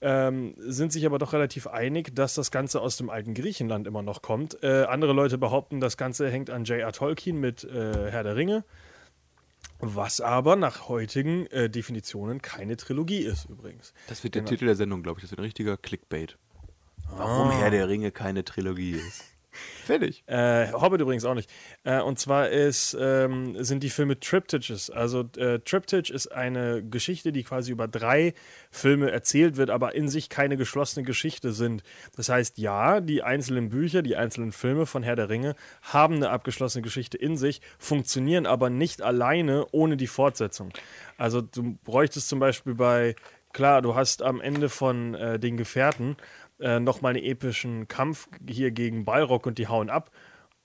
[0.00, 4.02] ähm, sind sich aber doch relativ einig, dass das Ganze aus dem alten Griechenland immer
[4.02, 4.62] noch kommt.
[4.62, 6.92] Äh, andere Leute behaupten, das Ganze hängt an J.R.
[6.92, 8.64] Tolkien mit äh, Herr der Ringe,
[9.78, 13.92] was aber nach heutigen äh, Definitionen keine Trilogie ist übrigens.
[14.08, 14.50] Das wird der Genau.
[14.50, 15.22] Titel der Sendung, glaube ich.
[15.22, 16.36] Das wird ein richtiger Clickbait.
[17.16, 19.24] Warum Herr der Ringe keine Trilogie ist.
[19.84, 20.22] Fertig.
[20.26, 21.50] Äh, Hobbit übrigens auch nicht.
[21.84, 24.90] Äh, und zwar ist, ähm, sind die Filme Triptychs.
[24.90, 28.34] Also äh, Triptych ist eine Geschichte, die quasi über drei
[28.70, 31.82] Filme erzählt wird, aber in sich keine geschlossene Geschichte sind.
[32.16, 36.30] Das heißt, ja, die einzelnen Bücher, die einzelnen Filme von Herr der Ringe haben eine
[36.30, 40.72] abgeschlossene Geschichte in sich, funktionieren aber nicht alleine ohne die Fortsetzung.
[41.16, 43.14] Also du bräuchtest zum Beispiel bei,
[43.52, 46.16] klar, du hast am Ende von äh, den Gefährten
[46.60, 50.10] äh, nochmal einen epischen Kampf hier gegen Balrog und die hauen ab.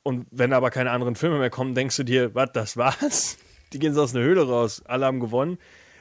[0.04, 3.38] Und wenn aber keine anderen Filme mehr kommen, denkst du dir, was, das war's?
[3.74, 4.84] die gehen so aus einer Höhle raus.
[4.86, 5.58] Alle haben gewonnen.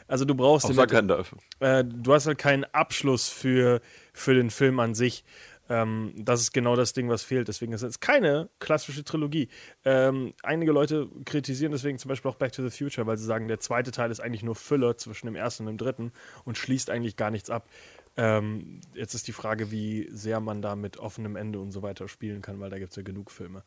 [0.07, 1.35] Also du brauchst Außer Gandalf.
[1.61, 3.81] äh, du hast halt keinen Abschluss für,
[4.13, 5.25] für den Film an sich.
[5.69, 7.49] Ähm, das ist genau das Ding, was fehlt.
[7.49, 9.49] Deswegen ist es keine klassische Trilogie.
[9.85, 13.49] Ähm, einige Leute kritisieren deswegen zum Beispiel auch Back to the Future, weil sie sagen,
[13.49, 16.13] der zweite Teil ist eigentlich nur Füller zwischen dem ersten und dem dritten
[16.45, 17.69] und schließt eigentlich gar nichts ab.
[18.17, 22.09] Ähm, jetzt ist die Frage, wie sehr man da mit offenem Ende und so weiter
[22.09, 23.65] spielen kann, weil da gibt es ja genug Filme,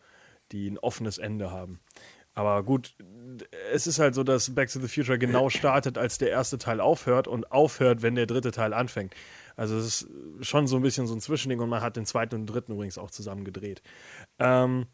[0.51, 1.79] die ein offenes Ende haben.
[2.38, 2.93] Aber gut,
[3.73, 6.79] es ist halt so, dass Back to the Future genau startet, als der erste Teil
[6.79, 9.15] aufhört und aufhört, wenn der dritte Teil anfängt.
[9.58, 10.08] Also es ist
[10.48, 12.98] schon so ein bisschen so ein Zwischending und man hat den zweiten und dritten übrigens
[12.98, 13.82] auch zusammen gedreht.
[14.39, 14.86] Ähm,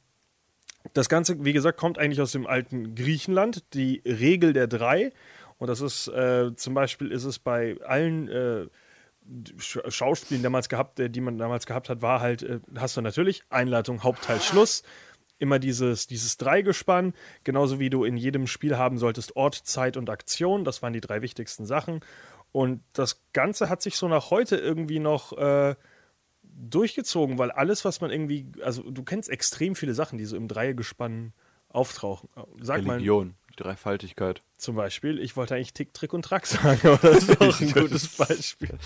[0.93, 5.13] das Ganze, wie gesagt, kommt eigentlich aus dem alten Griechenland, die Regel der drei.
[5.57, 8.67] Und das ist äh, zum Beispiel ist es bei allen äh,
[9.57, 13.01] Sch Schauspielen damals gehabt, äh, die man damals gehabt hat, war halt, äh, hast du
[13.01, 14.83] natürlich Einleitung, Hauptteil, Schluss.
[15.39, 20.09] Immer dieses, dieses Dreigespann, genauso wie du in jedem Spiel haben solltest Ort, Zeit und
[20.09, 20.63] Aktion.
[20.63, 21.99] Das waren die drei wichtigsten Sachen.
[22.53, 25.75] Und das Ganze hat sich so nach heute irgendwie noch äh,
[26.43, 30.47] durchgezogen, weil alles, was man irgendwie, also du kennst extrem viele Sachen, die so im
[30.47, 31.33] Dreigespann
[31.69, 32.29] auftauchen.
[32.61, 34.41] Sag mal Religion, die Dreifaltigkeit.
[34.55, 37.71] zum Beispiel, ich wollte eigentlich Tick, Trick und Track sagen, aber das ist auch ein
[37.71, 38.77] gutes Beispiel.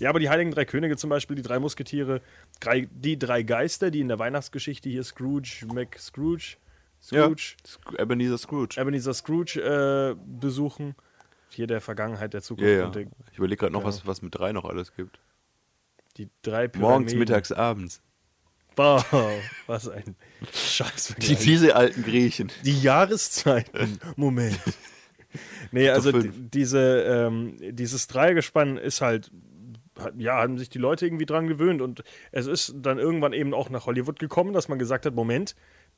[0.00, 2.20] Ja, aber die Heiligen Drei Könige zum Beispiel, die drei Musketiere,
[2.58, 6.56] drei, die drei Geister, die in der Weihnachtsgeschichte hier Scrooge, Mac Scrooge,
[7.00, 7.54] Scrooge,
[7.92, 8.80] Ja, Ebenezer Scrooge.
[8.80, 10.96] Ebenezer Scrooge äh, besuchen.
[11.54, 12.86] Hier der Vergangenheit, der Ja, Zukunft ja.
[12.86, 13.88] und der, Ich überlege gerade noch, Genau.
[13.88, 15.18] was, was mit drei noch alles gibt.
[16.16, 16.78] die drei Morgens,
[17.12, 17.18] Pyramiden.
[17.18, 18.00] mittags, abends.
[18.76, 19.04] Boah,
[19.68, 21.38] was ein Die, Scheißvergleich.
[21.38, 22.50] diese alten Griechen.
[22.64, 23.98] Die Jahreszeiten.
[24.16, 24.58] Moment.
[25.70, 29.30] Nee, also diese, ähm, dieses Dreigespann ist halt,
[30.16, 33.70] ja, haben sich die Leute irgendwie dran gewöhnt und es ist dann irgendwann eben auch
[33.70, 35.54] nach Hollywood gekommen, dass man gesagt hat, Moment,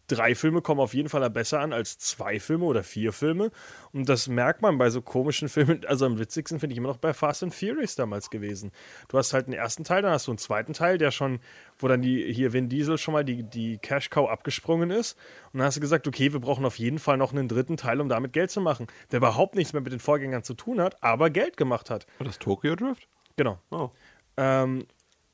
[0.06, 3.50] drei Filme kommen auf jeden Fall besser an als zwei Filme oder vier Filme
[3.92, 6.96] und das merkt man bei so komischen Filmen, also am witzigsten finde ich immer noch
[6.96, 8.72] bei Fast and Furious damals gewesen.
[9.08, 11.40] Du hast halt einen ersten Teil, dann hast du einen zweiten Teil, der schon,
[11.78, 15.16] wo dann die, hier Vin Diesel schon mal die, die Cash Cow abgesprungen ist
[15.52, 18.00] und dann hast du gesagt, okay, wir brauchen auf jeden Fall noch einen dritten Teil,
[18.00, 21.02] um damit Geld zu machen, der überhaupt nichts mehr mit den Vorgängern zu tun hat,
[21.02, 22.06] aber Geld gemacht hat.
[22.18, 23.08] War das Tokyo Drift?
[23.36, 23.58] Genau.
[23.70, 23.90] Oh.
[24.36, 24.86] Ähm,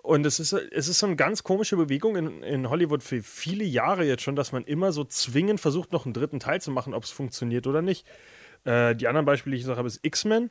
[0.03, 3.65] und es ist, es ist so eine ganz komische Bewegung in, in Hollywood für viele
[3.65, 6.93] Jahre jetzt schon, dass man immer so zwingend versucht, noch einen dritten Teil zu machen,
[6.93, 8.05] ob es funktioniert oder nicht.
[8.65, 10.51] Äh, die anderen Beispiele, die ich gesagt habe, ist X-Men.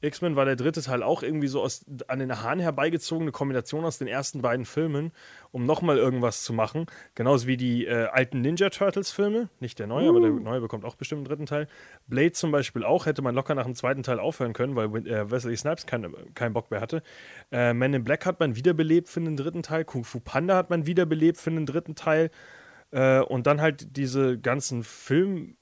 [0.00, 3.98] X-Men war der dritte Teil auch irgendwie so aus, an den Haaren herbeigezogene Kombination aus
[3.98, 5.12] den ersten beiden Filmen,
[5.52, 6.86] um nochmal irgendwas zu machen.
[7.14, 9.48] Genauso wie die äh, alten Ninja Turtles-Filme.
[9.60, 11.66] Nicht der neue, aber der neue bekommt auch bestimmt einen dritten Teil.
[12.06, 15.30] Blade zum Beispiel auch, hätte man locker nach dem zweiten Teil aufhören können, weil äh,
[15.30, 17.02] Wesley Snipes keinen keinen Bock mehr hatte.
[17.50, 19.84] Äh, Man in Black hat man wiederbelebt für einen dritten Teil.
[19.84, 22.30] Kung Fu Panda hat man wiederbelebt für einen dritten Teil.
[22.90, 25.56] Äh, und dann halt diese ganzen Film,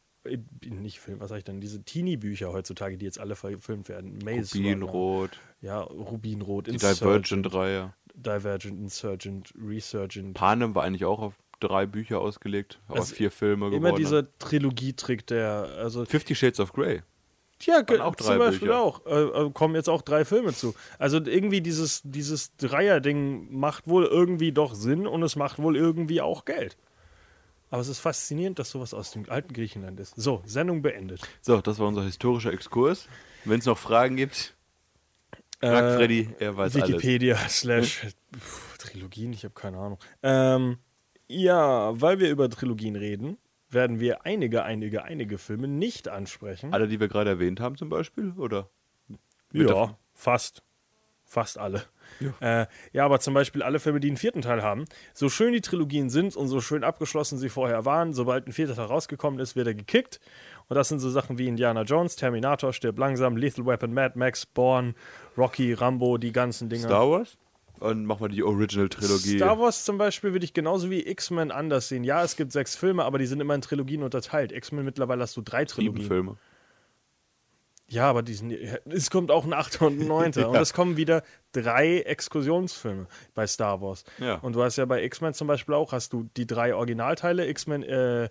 [0.64, 4.18] nicht Film, was sag ich denn, diese Teenie-Bücher heutzutage, die jetzt alle verfilmt werden.
[4.24, 7.94] Maze Rubinrot, Ja, Rubinrot, die Insurgent, Divergent-Reihe.
[8.14, 10.34] Divergent, Insurgent, Resurgent.
[10.34, 13.84] Panem war eigentlich auch auf drei Bücher ausgelegt, aber Also vier Filme geworden.
[13.84, 17.02] Immer dieser Trilogie-Trick, der, also Fifty Shades of Grey.
[17.62, 18.80] Ja, auch zum drei Beispiel Bücher.
[18.80, 19.06] auch.
[19.06, 20.74] Äh, äh, kommen jetzt auch drei Filme zu.
[20.98, 26.20] Also irgendwie dieses, dieses Dreier-Ding macht wohl irgendwie doch Sinn und es macht wohl irgendwie
[26.20, 26.76] auch Geld.
[27.74, 30.14] Aber es ist faszinierend, dass sowas aus dem alten Griechenland ist.
[30.14, 31.22] So, Sendung beendet.
[31.40, 33.08] So, das war unser historischer Exkurs.
[33.44, 34.54] Wenn es noch Fragen gibt,
[35.58, 36.88] fragt Äh, Freddy, er weiß alles.
[36.88, 39.98] Wikipedia slash Pff, Trilogien, ich habe keine Ahnung.
[40.22, 40.78] Ähm,
[41.26, 43.38] ja, weil wir über Trilogien reden,
[43.70, 46.72] werden wir einige, einige, einige Filme nicht ansprechen.
[46.72, 48.70] Alle, die wir gerade erwähnt haben zum Beispiel, oder?
[49.52, 50.62] Ja, fast.
[51.24, 51.82] Fast alle.
[52.20, 52.62] Ja.
[52.62, 54.84] Äh, ja, aber zum Beispiel alle Filme, die einen vierten Teil haben.
[55.12, 58.74] So schön die Trilogien sind und so schön abgeschlossen sie vorher waren, sobald ein vierter
[58.74, 60.20] Teil rausgekommen ist, wird er gekickt.
[60.68, 64.46] Und das sind so Sachen wie Indiana Jones, Terminator, Stirb langsam, Lethal Weapon, Mad Max,
[64.46, 64.94] Born,
[65.36, 66.86] Rocky, Rambo, die ganzen Dinger.
[66.86, 67.36] Star Wars?
[67.80, 69.36] Und machen wir die Original-Trilogie.
[69.36, 72.04] Star Wars zum Beispiel würde ich genauso wie X-Men anders sehen.
[72.04, 74.52] Ja, es gibt sechs Filme, aber die sind immer in Trilogien unterteilt.
[74.52, 76.06] X-Men mittlerweile hast du drei Sieben Trilogien.
[76.06, 76.36] Filme.
[77.88, 80.48] Ja, aber die sind, es kommt auch ein Achter und ein Neunter.
[80.50, 84.04] Und es kommen wieder drei Exkursionsfilme bei Star Wars.
[84.18, 84.36] Ja.
[84.36, 87.82] Und du hast ja bei X-Men zum Beispiel auch, hast du die drei Originalteile, X-Men,
[87.82, 88.24] äh,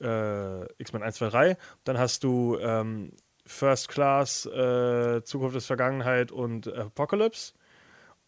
[0.00, 1.56] äh, X-Men 1, 2, 3.
[1.84, 3.12] Dann hast du ähm,
[3.46, 7.54] First Class, äh, Zukunft des Vergangenheit und Apocalypse.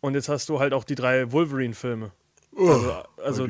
[0.00, 2.12] Und jetzt hast du halt auch die drei Wolverine-Filme.
[2.56, 3.48] Also, also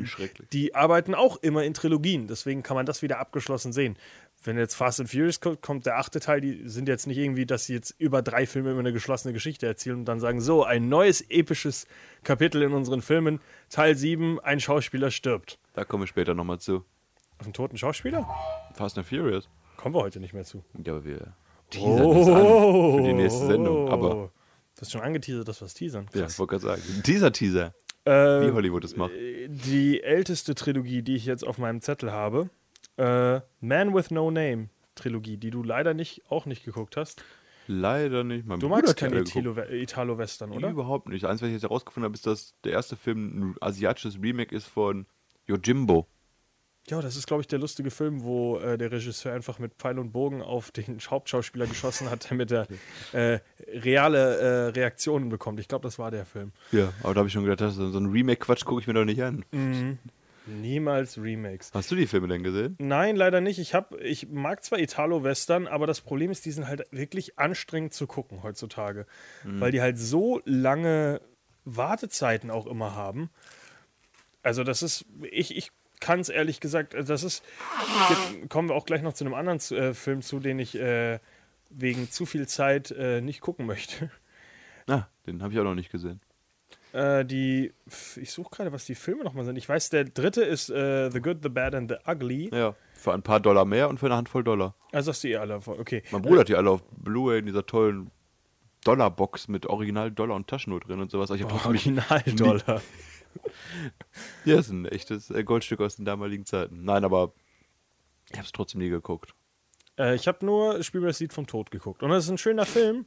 [0.51, 3.97] die arbeiten auch immer in Trilogien, deswegen kann man das wieder abgeschlossen sehen.
[4.45, 7.45] Wenn jetzt Fast and Furious kommt, kommt der achte Teil, die sind jetzt nicht irgendwie,
[7.45, 10.63] dass sie jetzt über drei Filme immer eine geschlossene Geschichte erzählen und dann sagen, so,
[10.63, 11.87] ein neues episches
[12.23, 15.57] Kapitel in unseren Filmen, Teil 7, ein Schauspieler stirbt.
[15.73, 16.85] Da komme ich später nochmal zu.
[17.39, 18.29] Auf einen toten Schauspieler?
[18.73, 19.49] Fast and Furious.
[19.77, 20.63] kommen wir heute nicht mehr zu.
[20.85, 21.33] Ja, aber wir
[21.71, 23.89] teasern das an für die nächste Sendung.
[23.89, 24.31] Aber
[24.75, 26.05] Du hast schon angeteasert, dass wir es teasern.
[26.13, 26.33] ja, Krass.
[26.33, 27.01] ich wollte gerade sagen.
[27.05, 29.11] Dieser Teaser, Äh, wie Hollywood es macht.
[29.47, 32.49] die älteste Trilogie, die ich jetzt auf meinem Zettel habe,
[32.97, 37.23] äh, Man with No Name Trilogie, die du leider nicht auch nicht geguckt hast.
[37.67, 38.45] Leider nicht.
[38.45, 39.19] Mein Du Bruder magst keine.
[39.21, 40.69] Italo- Italo-Western, oder?
[40.69, 41.25] Überhaupt nicht.
[41.25, 44.67] Eins, was ich jetzt herausgefunden habe, ist, dass der erste Film ein asiatisches Remake ist
[44.67, 45.05] von
[45.47, 46.05] Yojimbo.
[46.87, 49.97] Ja, das ist, glaube ich, der lustige Film, wo äh, der Regisseur einfach mit Pfeil
[49.97, 52.67] und Bogen auf den Hauptschauspieler geschossen hat, damit er
[53.13, 53.39] äh,
[53.73, 55.59] reale äh, Reaktionen bekommt.
[55.59, 56.51] Ich glaube, das war der Film.
[56.71, 59.23] Ja, aber da habe ich schon gedacht, so ein Remake-Quatsch gucke ich mir doch nicht
[59.23, 59.43] an.
[60.47, 61.71] Niemals Remakes.
[61.73, 62.75] Hast du die Filme denn gesehen?
[62.79, 63.59] Nein, leider nicht.
[63.59, 67.93] Ich, hab, ich mag zwar Italo-Western, aber das Problem ist, die sind halt wirklich anstrengend
[67.93, 69.05] zu gucken heutzutage.
[69.43, 71.21] Weil die halt so lange
[71.65, 73.29] Wartezeiten auch immer haben.
[74.43, 77.43] Also, das ist, ich, ich kann es ehrlich gesagt, also das ist,
[78.49, 81.19] kommen wir auch gleich noch zu einem anderen äh, Film zu, den ich äh,
[81.69, 84.11] wegen zu viel Zeit äh, nicht gucken möchte.
[84.87, 86.21] Ah, den habe ich auch noch nicht gesehen.
[86.95, 87.73] Äh, die,
[88.15, 89.57] ich suche gerade, was die Filme nochmal sind.
[89.57, 92.51] Ich weiß, der dritte ist äh, The Good, The Bad and The Ugly.
[92.53, 94.75] Ja, für ein paar Dollar mehr und für eine Handvoll Dollar.
[94.93, 95.55] Also hast du eh alle.
[95.55, 96.03] Okay.
[96.11, 98.11] Mein Bruder hat die alle auf Blu-ray in dieser tollen
[98.85, 101.29] Dollarbox mit Original Dollar und Taschenuhr drin und sowas.
[101.31, 102.81] Nicht, Original-Dollar.
[104.45, 106.85] ja, ist ein echtes äh, Goldstück aus den damaligen Zeiten.
[106.85, 107.33] Nein, aber
[108.29, 109.35] ich habe es trotzdem nie geguckt.
[109.99, 112.03] Äh, ich habe nur Spiel das Lied vom Tod geguckt.
[112.03, 113.05] Und das ist ein schöner Film,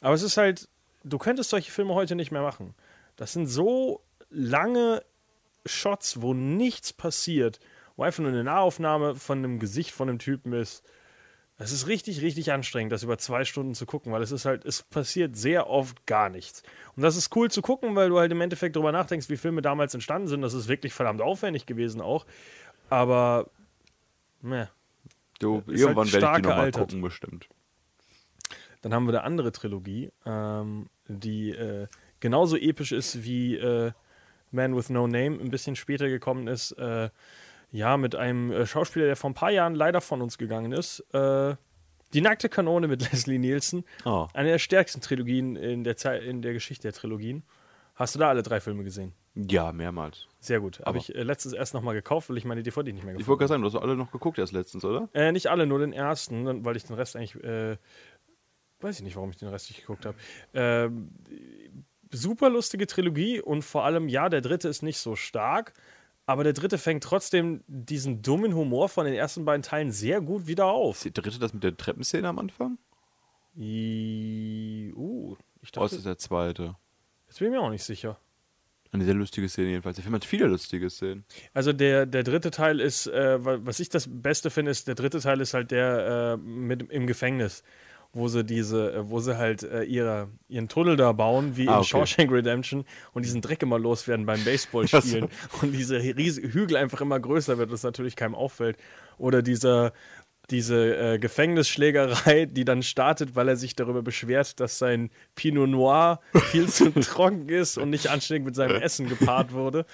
[0.00, 0.66] aber es ist halt,
[1.04, 2.74] du könntest solche Filme heute nicht mehr machen.
[3.18, 4.00] Das sind so
[4.30, 5.02] lange
[5.66, 7.58] Shots, wo nichts passiert,
[7.96, 10.84] wo einfach nur eine Nahaufnahme von einem Gesicht von einem Typen ist.
[11.60, 14.64] Es ist richtig, richtig anstrengend, das über zwei Stunden zu gucken, weil es ist halt,
[14.64, 16.62] es passiert sehr oft gar nichts.
[16.94, 19.62] Und das ist cool zu gucken, weil du halt im Endeffekt darüber nachdenkst, wie Filme
[19.62, 20.42] damals entstanden sind.
[20.42, 22.24] Das ist wirklich verdammt aufwendig gewesen auch.
[22.88, 23.50] Aber,
[24.40, 24.70] ne.
[25.40, 27.48] Du, Ist irgendwann halt werde ich die nochmal gucken, bestimmt.
[28.82, 31.88] Dann haben wir eine andere Trilogie, ähm, die äh,
[32.20, 33.92] genauso episch ist wie äh,
[34.50, 36.72] Man with No Name, ein bisschen später gekommen ist.
[36.72, 37.10] Äh,
[37.70, 41.00] ja, mit einem äh, Schauspieler, der vor ein paar Jahren leider von uns gegangen ist.
[41.12, 41.54] Äh,
[42.14, 43.84] die nackte Kanone mit Leslie Nielsen.
[44.06, 44.26] Oh.
[44.32, 47.42] Eine der stärksten Trilogien in der, Zei- in der Geschichte der Trilogien.
[47.94, 49.12] Hast du da alle drei Filme gesehen?
[49.34, 50.26] Ja, mehrmals.
[50.40, 50.80] Sehr gut.
[50.86, 53.28] Habe ich äh, letztens erst nochmal gekauft, weil ich meine DVD nicht mehr Ich gefunden
[53.28, 55.08] wollte gerade sagen, du hast alle noch geguckt erst letztens, oder?
[55.12, 57.76] äh, nicht alle, nur den ersten, weil ich den Rest eigentlich, äh,
[58.80, 60.16] weiß ich nicht, warum ich den Rest nicht geguckt habe.
[60.54, 61.10] Ähm,
[62.10, 65.72] super lustige Trilogie und vor allem, ja, der dritte ist nicht so stark,
[66.26, 70.46] aber der dritte fängt trotzdem diesen dummen Humor von den ersten beiden Teilen sehr gut
[70.46, 70.96] wieder auf.
[70.96, 72.78] Ist die dritte das mit der Treppenszene am Anfang?
[73.56, 76.76] I, uh, ich ist dachte, das der zweite?
[77.26, 78.18] jetzt bin ich mir auch nicht sicher.
[78.90, 79.96] Eine sehr lustige Szene jedenfalls.
[79.96, 81.24] Der Film hat viele lustige Szenen.
[81.52, 84.94] Also der, der dritte Teil ist, äh, wa- was ich das Beste finde, ist, der
[84.94, 87.62] dritte Teil ist halt der äh, mit im Gefängnis,
[88.12, 91.74] wo sie diese, äh, wo sie halt äh, ihre, ihren Tunnel da bauen, wie Ah,
[91.74, 91.88] in okay.
[91.88, 95.28] Shawshank Redemption und diesen Dreck immer loswerden beim Baseballspielen
[95.62, 98.76] und diese riesige Hügel einfach immer größer wird, was natürlich keinem auffällt.
[99.18, 99.92] Oder dieser
[100.50, 106.20] diese äh, Gefängnisschlägerei, die dann startet, weil er sich darüber beschwert, dass sein Pinot Noir
[106.50, 109.84] viel zu trocken ist und nicht anständig mit seinem Essen gepaart wurde.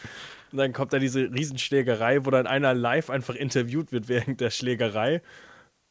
[0.52, 4.50] Und dann kommt da diese Riesenschlägerei, wo dann einer live einfach interviewt wird während der
[4.50, 5.22] Schlägerei.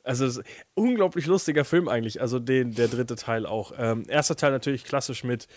[0.03, 2.21] Also ist ein unglaublich lustiger Film eigentlich.
[2.21, 3.71] Also den, der dritte Teil auch.
[3.77, 5.47] Ähm, erster Teil natürlich klassisch mit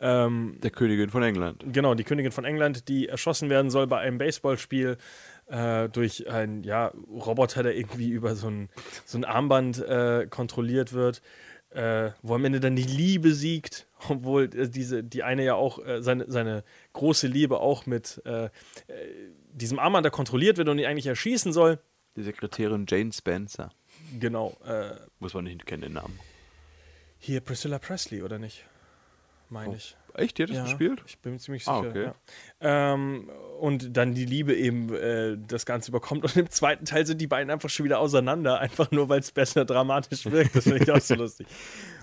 [0.00, 1.64] ähm, Der Königin von England.
[1.72, 4.96] Genau, die Königin von England, die erschossen werden soll bei einem Baseballspiel
[5.48, 8.68] äh, durch einen ja, Roboter, der irgendwie über so ein,
[9.04, 11.20] so ein Armband äh, kontrolliert wird,
[11.70, 15.84] äh, wo am Ende dann die Liebe siegt, obwohl äh, diese, die eine ja auch
[15.84, 18.50] äh, seine, seine große Liebe auch mit äh,
[19.52, 21.80] diesem Armband da kontrolliert wird und ihn eigentlich erschießen soll.
[22.16, 23.70] Die Sekretärin Jane Spencer.
[24.18, 24.56] Genau.
[24.64, 26.18] Äh, Muss man nicht kennen, den Namen.
[27.18, 28.64] hier Priscilla Presley, oder nicht?
[29.50, 29.96] Meine ich.
[30.14, 30.36] Echt?
[30.38, 31.02] Die hat das gespielt?
[31.06, 31.90] Ich bin mir ziemlich Ah, sicher.
[31.90, 32.10] okay.
[32.60, 32.94] ja.
[32.94, 36.24] ähm, und dann die Liebe eben äh, das Ganze bekommt.
[36.24, 39.32] Und im zweiten Teil sind die beiden einfach schon wieder auseinander, einfach nur weil es
[39.32, 40.54] besser dramatisch wirkt.
[40.56, 41.46] Das finde ich auch so lustig.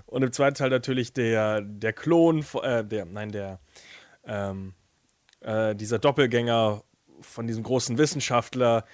[0.08, 3.60] Und im zweiten Teil natürlich der, der Klon, äh, der, nein, der,
[4.26, 4.74] ähm,
[5.42, 6.84] äh, dieser Doppelgänger
[7.22, 8.86] von diesem großen Wissenschaftler,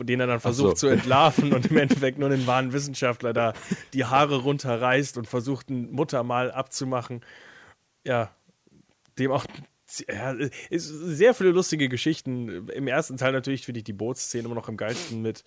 [0.00, 0.86] den er dann versucht so.
[0.86, 3.52] zu entlarven und im Endeffekt nur den wahren Wissenschaftler da
[3.92, 7.24] die Haare runterreißt und versucht, ein Muttermal abzumachen.
[8.04, 8.34] Ja,
[9.18, 9.46] dem auch
[10.08, 10.32] ja,
[10.70, 12.68] ist sehr viele lustige Geschichten.
[12.68, 15.44] Im ersten Teil natürlich finde ich die Bootsszene immer noch am geilsten mit,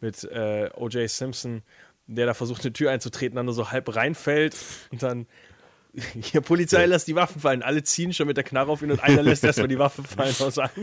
[0.00, 1.08] mit äh, O.J.
[1.08, 1.62] Simpson,
[2.06, 4.56] der da versucht, eine Tür einzutreten, dann nur so halb reinfällt
[4.90, 5.26] und dann
[6.20, 7.62] Hier, Polizei, lass die Waffen fallen.
[7.62, 10.34] Alle ziehen schon mit der Knarre auf ihn und einer lässt erstmal die Waffe fallen
[10.40, 10.76] aus Angst.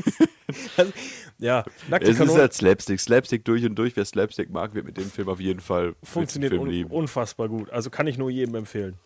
[0.77, 0.93] Also,
[1.39, 2.99] ja, nackte Es ist Kanone halt Slapstick.
[2.99, 3.95] Slapstick durch und durch.
[3.95, 7.69] Wer Slapstick mag, wird mit dem Film auf jeden Fall funktioniert un unfassbar gut.
[7.69, 8.97] Also kann ich nur jedem empfehlen.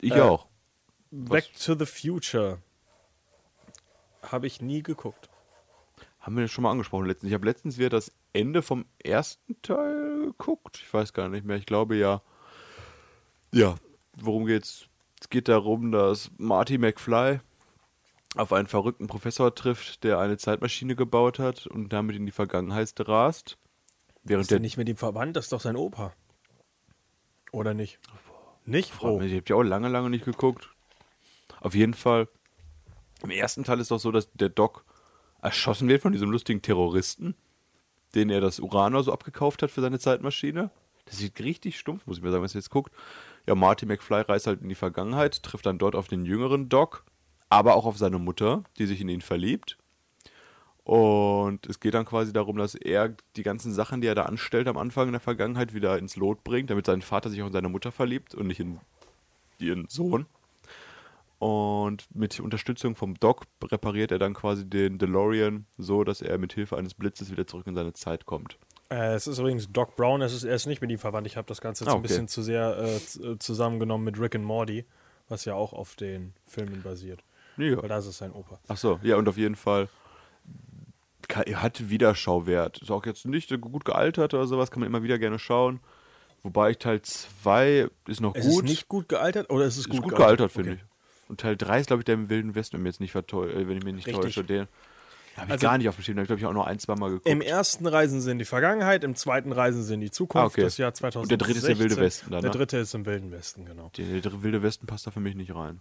[0.00, 0.46] Ich äh, auch.
[1.10, 2.58] Back to the Future
[4.22, 5.28] habe ich nie geguckt.
[6.20, 7.30] Haben wir das schon mal angesprochen letztens.
[7.30, 10.82] Ich habe letztens wieder das Ende vom ersten Teil geguckt.
[10.84, 11.56] Ich weiß gar nicht mehr.
[11.56, 12.22] Ich glaube ja.
[13.52, 13.76] Ja,
[14.14, 14.87] worum geht's?
[15.20, 17.40] Es geht darum, dass Marty McFly
[18.36, 22.92] auf einen verrückten Professor trifft, der eine Zeitmaschine gebaut hat und damit in die Vergangenheit
[23.08, 23.58] rast.
[24.22, 25.36] Während Ist der nicht mit ihm verwandt?
[25.36, 26.12] Das ist doch sein Opa.
[27.52, 27.98] Oder nicht?
[28.64, 28.92] Nicht?
[29.00, 29.20] Oh.
[29.20, 30.68] Ich habe ja auch lange, lange nicht geguckt.
[31.60, 32.28] Auf jeden Fall.
[33.22, 34.84] Im ersten Teil ist doch so, dass der Doc
[35.40, 37.34] erschossen wird von diesem lustigen Terroristen,
[38.14, 40.70] den er das Uranor so abgekauft hat für seine Zeitmaschine.
[41.06, 42.92] Das sieht richtig stumpf, muss ich mir sagen, wenn man jetzt guckt.
[43.48, 47.02] Ja, Marty McFly reist halt in die Vergangenheit, trifft dann dort auf den jüngeren Doc,
[47.48, 49.78] aber auch auf seine Mutter, die sich in ihn verliebt.
[50.84, 54.68] Und es geht dann quasi darum, dass er die ganzen Sachen, die er da anstellt
[54.68, 57.54] am Anfang in der Vergangenheit, wieder ins Lot bringt, damit sein Vater sich auch in
[57.54, 58.80] seine Mutter verliebt und nicht in
[59.58, 60.26] ihren Sohn.
[61.38, 66.52] Und mit Unterstützung vom Doc repariert er dann quasi den DeLorean so, dass er mit
[66.52, 68.58] Hilfe eines Blitzes wieder zurück in seine Zeit kommt.
[68.90, 71.26] Äh, es ist übrigens Doc Brown, es ist, er ist nicht mit ihm verwandt.
[71.26, 72.08] Ich habe das Ganze jetzt Ah, ein okay.
[72.08, 74.84] bisschen zu sehr äh, äh, zusammengenommen mit Rick and Morty,
[75.28, 77.22] was ja auch auf den Filmen basiert.
[77.58, 77.82] Ja.
[77.82, 78.58] Weil da ist sein Opa.
[78.68, 79.88] Ach so, ja, und auf jeden Fall
[81.28, 82.78] ka- hat Wiederschauwert.
[82.78, 85.80] Ist auch jetzt nicht so gut gealtert oder sowas, kann man immer wieder gerne schauen.
[86.42, 88.62] Wobei ich Teil 2 ist noch Es gut.
[88.64, 90.80] ist nicht gut gealtert oder ist es ist gut, gut, gealtert, finde Okay.
[90.82, 91.28] ich.
[91.28, 93.22] Und Teil 3 ist, glaube ich, der im Wilden Westen, wenn, jetzt nicht äh,
[93.68, 94.34] wenn ich mich nicht Richtig.
[94.36, 94.44] täusche.
[94.44, 94.66] Den
[95.38, 96.16] habe ich Also- gar nicht auf dem Schirm.
[96.16, 97.28] Da habe ich, glaube ich, auch nur ein, zwei Mal geguckt.
[97.28, 100.62] Im ersten Reisen in die Vergangenheit, im zweiten Reisen in die Zukunft, Ah, okay.
[100.62, 101.28] das Jahr Und 2016.
[101.28, 102.56] der dritte ist der Wilde Westen dann, Der ne?
[102.56, 103.90] dritte ist im Wilden Westen, genau.
[103.96, 105.80] Der, der Wilde Westen passt da für mich nicht rein.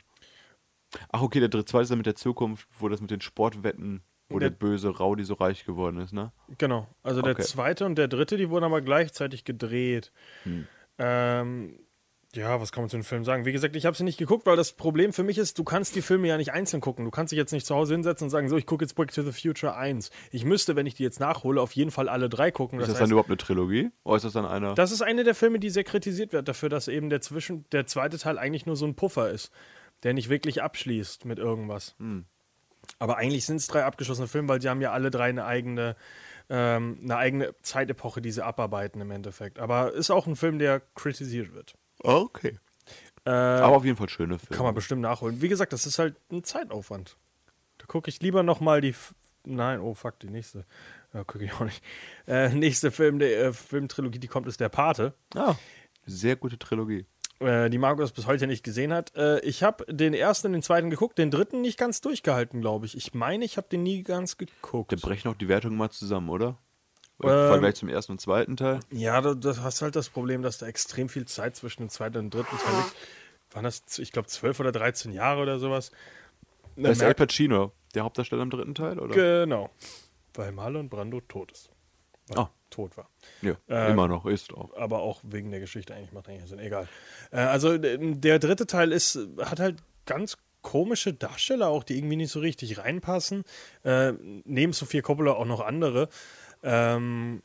[1.12, 4.02] Ach, okay, der dritte, zweite ist dann mit der Zukunft, wo das mit den Sportwetten,
[4.30, 6.32] wo der, Der- böse Raudi so reich geworden ist, ne?
[6.58, 6.88] Genau.
[7.04, 7.44] Also der Okay.
[7.44, 10.12] zweite und der dritte, die wurden aber gleichzeitig gedreht.
[10.44, 10.68] Hm.
[10.98, 11.80] Ähm,
[12.36, 13.46] ja, was kann man zu dem Film sagen?
[13.46, 15.96] Wie gesagt, ich habe sie nicht geguckt, weil das Problem für mich ist, du kannst
[15.96, 17.06] die Filme ja nicht einzeln gucken.
[17.06, 19.12] Du kannst dich jetzt nicht zu Hause hinsetzen und sagen, so, ich gucke jetzt Back
[19.14, 20.12] to the Future 1.
[20.32, 22.80] Ich müsste, wenn ich die jetzt nachhole, auf jeden Fall alle drei gucken.
[22.80, 23.92] Ist Das das dann heißt, überhaupt eine Trilogie?
[24.04, 24.76] Oder ist das dann einer?
[24.76, 27.88] das ist eine der Filme, die sehr kritisiert wird, dafür, dass eben der, zwischen, der
[27.88, 29.52] zweite Teil eigentlich nur so ein Puffer ist,
[30.04, 31.96] der nicht wirklich abschließt mit irgendwas.
[33.00, 35.96] Aber eigentlich sind es drei abgeschlossene Filme, weil sie haben ja alle drei eine eigene,
[36.50, 39.60] ähm, eine eigene Zeitepoche, die sie abarbeiten im Endeffekt.
[39.60, 41.74] Aber ist auch ein Film, der kritisiert wird.
[42.04, 42.58] Okay.
[43.26, 44.56] Äh, Aber auf jeden Fall schöne Filme.
[44.56, 45.42] kann man bestimmt nachholen.
[45.42, 47.18] Wie gesagt, das ist halt ein Zeitaufwand.
[47.78, 48.90] Da gucke ich lieber noch mal die.
[48.90, 50.66] F Nein, oh fuck, die nächste.
[51.14, 51.82] Ja, gucke ich auch nicht.
[52.28, 55.14] Äh, nächste Film, der äh, Filmtrilogie, die kommt, ist Der Pate.
[55.36, 55.56] Ah,
[56.06, 57.06] sehr gute Trilogie.
[57.40, 59.16] äh, die Markus bis heute nicht gesehen hat.
[59.16, 62.86] Äh, ich habe den ersten und den zweiten geguckt, den dritten nicht ganz durchgehalten, glaube
[62.88, 62.96] ich.
[62.98, 64.92] Ich meine, ich habe den nie ganz geguckt.
[64.92, 66.58] Dann brechen auch die Wertungen mal zusammen, oder?
[67.20, 68.80] Im Ähm, Vergleich zum ersten und zweiten Teil.
[68.92, 72.18] Ja, du, du hast halt das Problem, dass da extrem viel Zeit zwischen dem zweiten
[72.18, 72.96] und dritten Teil liegt.
[73.52, 75.92] Waren das, ich glaube, 12 oder 13 Jahre oder sowas?
[76.76, 79.16] Dann Das ist Al Pacino, der Hauptdarsteller im dritten Teil, oder?
[79.16, 79.72] Genau.
[80.36, 81.70] Weil Marlon Brando tot ist.
[82.28, 82.52] Weil Ah.
[82.70, 83.10] Tot war.
[83.42, 84.76] ja, Äh, immer noch, ist auch.
[84.76, 86.60] aber auch wegen der Geschichte eigentlich macht eigentlich Sinn.
[86.60, 86.88] Egal.
[87.32, 92.30] Äh, also der dritte Teil ist, hat halt ganz komische Darsteller auch, die irgendwie nicht
[92.32, 93.46] so richtig reinpassen.
[93.84, 94.12] Äh,
[94.44, 96.10] neben Sophia Coppola auch noch andere.
[96.64, 97.42] Ähm,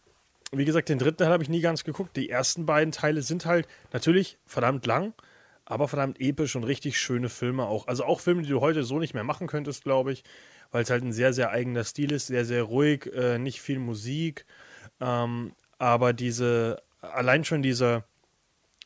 [0.53, 2.17] wie gesagt, den dritten Teil habe ich nie ganz geguckt.
[2.17, 5.15] Die ersten beiden Teile sind halt natürlich verdammt lang,
[5.65, 7.87] aber verdammt episch und richtig schöne Filme auch.
[7.89, 10.25] Also auch Filme, die du heute so nicht mehr machen könntest, glaube ich,
[10.71, 13.79] weil es halt ein sehr, sehr eigener Stil ist, sehr, sehr ruhig, äh, nicht viel
[13.79, 14.45] Musik.
[15.01, 18.05] Ähm, aber diese, allein schon diese,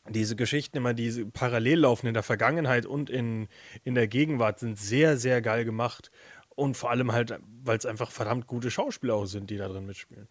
[0.09, 3.47] diese Geschichten immer, die parallel laufen in der Vergangenheit und in,
[3.83, 6.11] in der Gegenwart, sind sehr, sehr geil gemacht.
[6.57, 9.85] Und vor allem halt, weil es einfach verdammt gute Schauspieler auch sind, die da drin
[9.85, 10.27] mitspielen.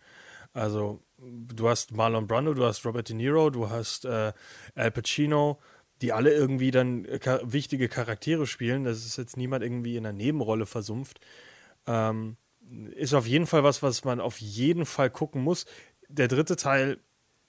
[0.52, 4.32] Also, du hast Marlon Brando, du hast Robert De Niro, du hast äh,
[4.74, 5.60] Al Pacino,
[6.02, 8.82] die alle irgendwie dann äh, ka wichtige Charaktere spielen.
[8.82, 11.20] Das ist jetzt niemand irgendwie in einer Nebenrolle versumpft.
[11.86, 12.36] Ähm,
[12.96, 15.64] ist auf jeden Fall was, was man auf jeden Fall gucken muss.
[16.08, 16.98] Der dritte Teil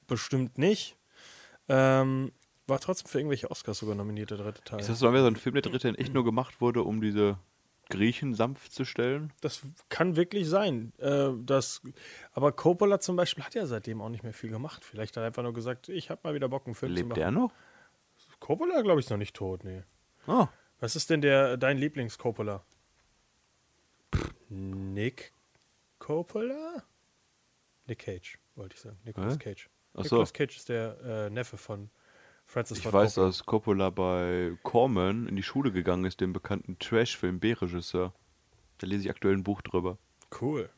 [0.06, 0.98] bestimmt nicht.
[1.68, 2.32] Ähm,
[2.68, 4.82] war trotzdem für irgendwelche Oscars sogar nominiert, der dritte Teil.
[4.82, 7.40] Ist das so ein Film, der dritte, echt nur gemacht wurde, um diese
[7.90, 9.32] Griechen sanft zu stellen?
[9.42, 10.94] Das kann wirklich sein.
[10.98, 11.82] Äh, das,
[12.34, 14.84] aber Coppola zum Beispiel hat ja seitdem auch nicht mehr viel gemacht.
[14.84, 17.10] Vielleicht hat er einfach nur gesagt, ich habe mal wieder Bock, einen Film zu Lebt
[17.10, 17.20] machen.
[17.20, 17.52] der noch?
[18.40, 19.84] Coppola, glaube ich, ist noch nicht tot, nee.
[20.28, 20.48] Ah,
[20.80, 22.64] Was ist denn der dein Lieblings-Coppola?
[24.50, 25.34] Nick
[26.00, 26.84] Coppola?
[27.88, 28.98] Nick Cage, wollte ich sagen.
[29.06, 29.40] Nicolas Hä?
[29.40, 29.70] Cage.
[29.94, 30.16] Ach so.
[30.16, 31.90] Nicolas Cage ist der äh, Neffe von,
[32.48, 33.28] Francis Ich Ford weiß, Coppola.
[33.28, 38.14] dass Coppola bei Corman in die Schule gegangen ist, dem bekannten Trash-Film B-Regisseur.
[38.80, 39.98] Da lese ich aktuell ein Buch drüber.
[40.42, 40.70] Cool.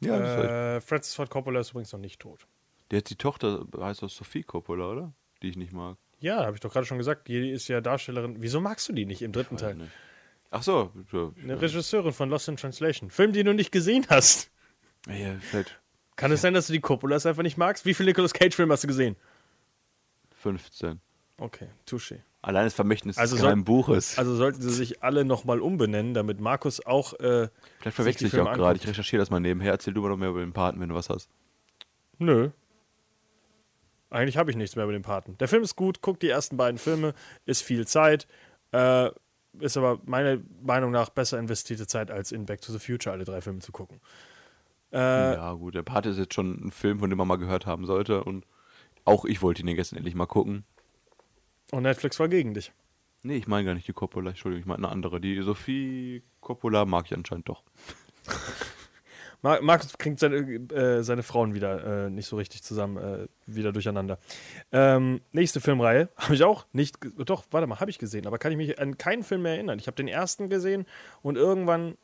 [0.00, 2.46] Ja, halt, Äh, Francis Ford Coppola ist übrigens noch nicht tot.
[2.90, 5.12] der hat die Tochter, heißt das Sophie Coppola, oder?
[5.42, 5.98] Die ich nicht mag.
[6.20, 7.28] Ja, habe ich doch gerade schon gesagt.
[7.28, 8.36] Die ist ja Darstellerin.
[8.40, 9.74] Wieso magst du die nicht im dritten Teil?
[9.76, 9.90] nicht.
[10.50, 10.92] Ach so.
[11.42, 13.10] Eine Regisseurin von Lost in Translation.
[13.10, 14.50] Film, den du nicht gesehen hast.
[15.08, 15.80] ja, fällt
[16.16, 17.84] Kann es sein, dass du die Coppolas einfach nicht magst?
[17.86, 19.16] Wie viele Nicolas Cage-Filme hast du gesehen?
[20.36, 21.00] 15.
[21.38, 22.18] Okay, touché.
[22.42, 24.18] Allein das Vermächtnis Also des soll- Buches.
[24.18, 27.12] Also sollten sie sich alle nochmal umbenennen, damit Markus auch.
[27.14, 27.48] Äh,
[27.80, 28.78] Vielleicht verwechsel ich auch gerade.
[28.78, 29.72] Ich recherchiere das mal nebenher.
[29.72, 31.28] Erzähl du mal noch mehr über den Paten, wenn du was hast.
[32.18, 32.50] Nö.
[34.10, 35.36] Eigentlich habe ich nichts mehr über den Paten.
[35.38, 37.12] Der Film ist gut, guckt die ersten beiden Filme,
[37.44, 38.26] ist viel Zeit,
[38.72, 39.10] äh,
[39.60, 43.24] ist aber meiner Meinung nach besser investierte Zeit, als in Back to the Future alle
[43.24, 44.00] drei Filme zu gucken.
[44.92, 45.74] Äh, ja, gut.
[45.74, 48.24] Der Pate ist jetzt schon ein Film, von dem man mal gehört haben sollte.
[48.24, 48.46] Und
[49.04, 50.64] auch ich wollte ihn ja gestern endlich mal gucken.
[51.70, 52.72] Und Netflix war gegen dich.
[53.22, 54.30] Nee, ich meine gar nicht die Coppola.
[54.30, 55.20] Entschuldigung, ich meine eine andere.
[55.20, 57.62] Die Sophie Coppola mag ich anscheinend doch.
[59.42, 63.72] Mar Markus kriegt seine, äh, seine Frauen wieder äh, nicht so richtig zusammen, äh, wieder
[63.72, 64.18] durcheinander.
[64.72, 68.50] Ähm, nächste Filmreihe habe ich auch nicht, doch, warte mal, habe ich gesehen, aber kann
[68.50, 69.78] ich mich an keinen Film mehr erinnern.
[69.78, 70.86] Ich habe den ersten gesehen
[71.22, 71.96] und irgendwann,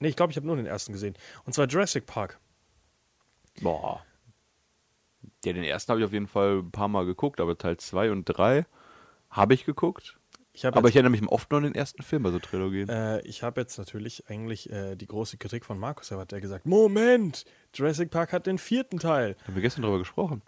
[0.00, 1.14] nee, ich glaube, ich habe nur den ersten gesehen.
[1.44, 2.40] Und zwar Jurassic Park.
[3.60, 4.04] Boah.
[5.44, 8.10] Ja, den ersten habe ich auf jeden Fall ein paar Mal geguckt, aber Teil 2
[8.10, 8.66] und 3
[9.36, 10.16] habe ich geguckt.
[10.56, 12.38] Ich habe Aber ich jetzt, erinnere mich oft nur an den ersten Film bei so
[12.38, 12.88] Trilogien.
[12.88, 16.64] äh, ich hab jetzt natürlich eigentlich äh, die große Kritik von Markus erwartet, der gesagt,
[16.64, 19.36] Moment, Jurassic Park hat den vierten Teil.
[19.46, 20.42] haben wir gestern drüber gesprochen.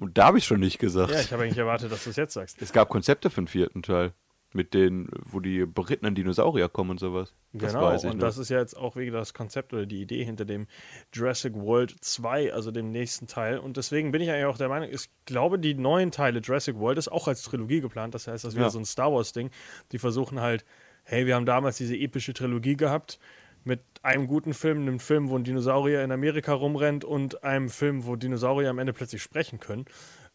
[0.00, 1.12] Und da habe ich schon nicht gesagt.
[1.12, 2.62] Ja, ich habe eigentlich erwartet, dass du es jetzt sagst.
[2.62, 4.14] es gab Konzepte für den vierten Teil.
[4.52, 7.34] Mit denen, wo die berittenen Dinosaurier kommen und sowas.
[7.52, 8.26] Das genau, weiß ich und noch.
[8.26, 10.66] das ist ja jetzt auch wieder das Konzept oder die Idee hinter dem
[11.12, 13.58] Jurassic World 2, also dem nächsten Teil.
[13.58, 16.98] Und deswegen bin ich eigentlich auch der Meinung, ich glaube, die neuen Teile Jurassic World
[16.98, 18.12] ist auch als Trilogie geplant.
[18.14, 18.70] Das heißt, das ist wieder Ja.
[18.70, 19.50] so ein Star Wars-Ding.
[19.92, 20.64] Die versuchen halt,
[21.04, 23.20] hey, wir haben damals diese epische Trilogie gehabt
[23.62, 28.04] mit einem guten Film, einem Film, wo ein Dinosaurier in Amerika rumrennt und einem Film,
[28.04, 29.84] wo Dinosaurier am Ende plötzlich sprechen können.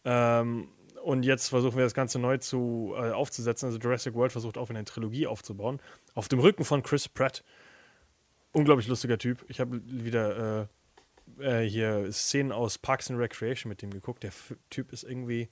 [0.05, 0.67] Ähm,
[1.05, 3.67] und jetzt versuchen wir das Ganze neu zu, äh, aufzusetzen.
[3.67, 5.79] Also Jurassic World versucht auch wieder eine Trilogie aufzubauen.
[6.15, 7.43] Auf dem Rücken von Chris Pratt.
[8.53, 9.45] Unglaublich lustiger Typ.
[9.47, 10.67] Ich habe wieder
[11.39, 14.23] äh, äh, hier Szenen aus Parks and Recreation mit dem geguckt.
[14.23, 15.49] Der F Typ ist irgendwie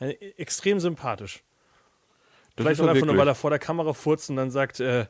[0.00, 1.44] äh, extrem sympathisch.
[2.54, 4.80] Das Vielleicht auch er einfach nur, weil er vor der Kamera furzt und dann sagt,
[4.80, 5.06] äh,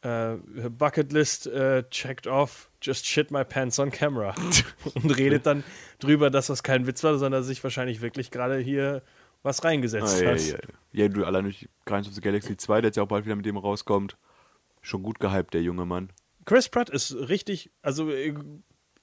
[0.00, 0.36] äh,
[0.70, 1.50] Bucketlist
[1.90, 4.34] checked off, just shit my pants on camera.
[4.94, 5.64] und redet dann
[5.98, 9.02] drüber, dass das kein Witz war, sondern sich wahrscheinlich wirklich gerade hier
[9.48, 10.40] was reingesetzt Ah, ja, hat.
[10.40, 11.04] ja, ja.
[11.04, 13.36] ja, du allein durch Guardians of the Galaxy 2, der jetzt ja auch bald wieder
[13.36, 14.16] mit dem rauskommt.
[14.82, 16.10] Schon gut gehypt, der junge Mann.
[16.44, 18.34] Chris Pratt ist richtig, also äh,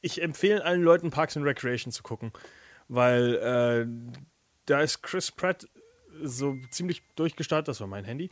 [0.01, 2.31] ich empfehle allen Leuten Parks and Recreation zu gucken,
[2.87, 4.15] weil äh,
[4.65, 5.67] da ist Chris Pratt
[6.23, 8.29] so ziemlich durchgestartet, das war mein Handy,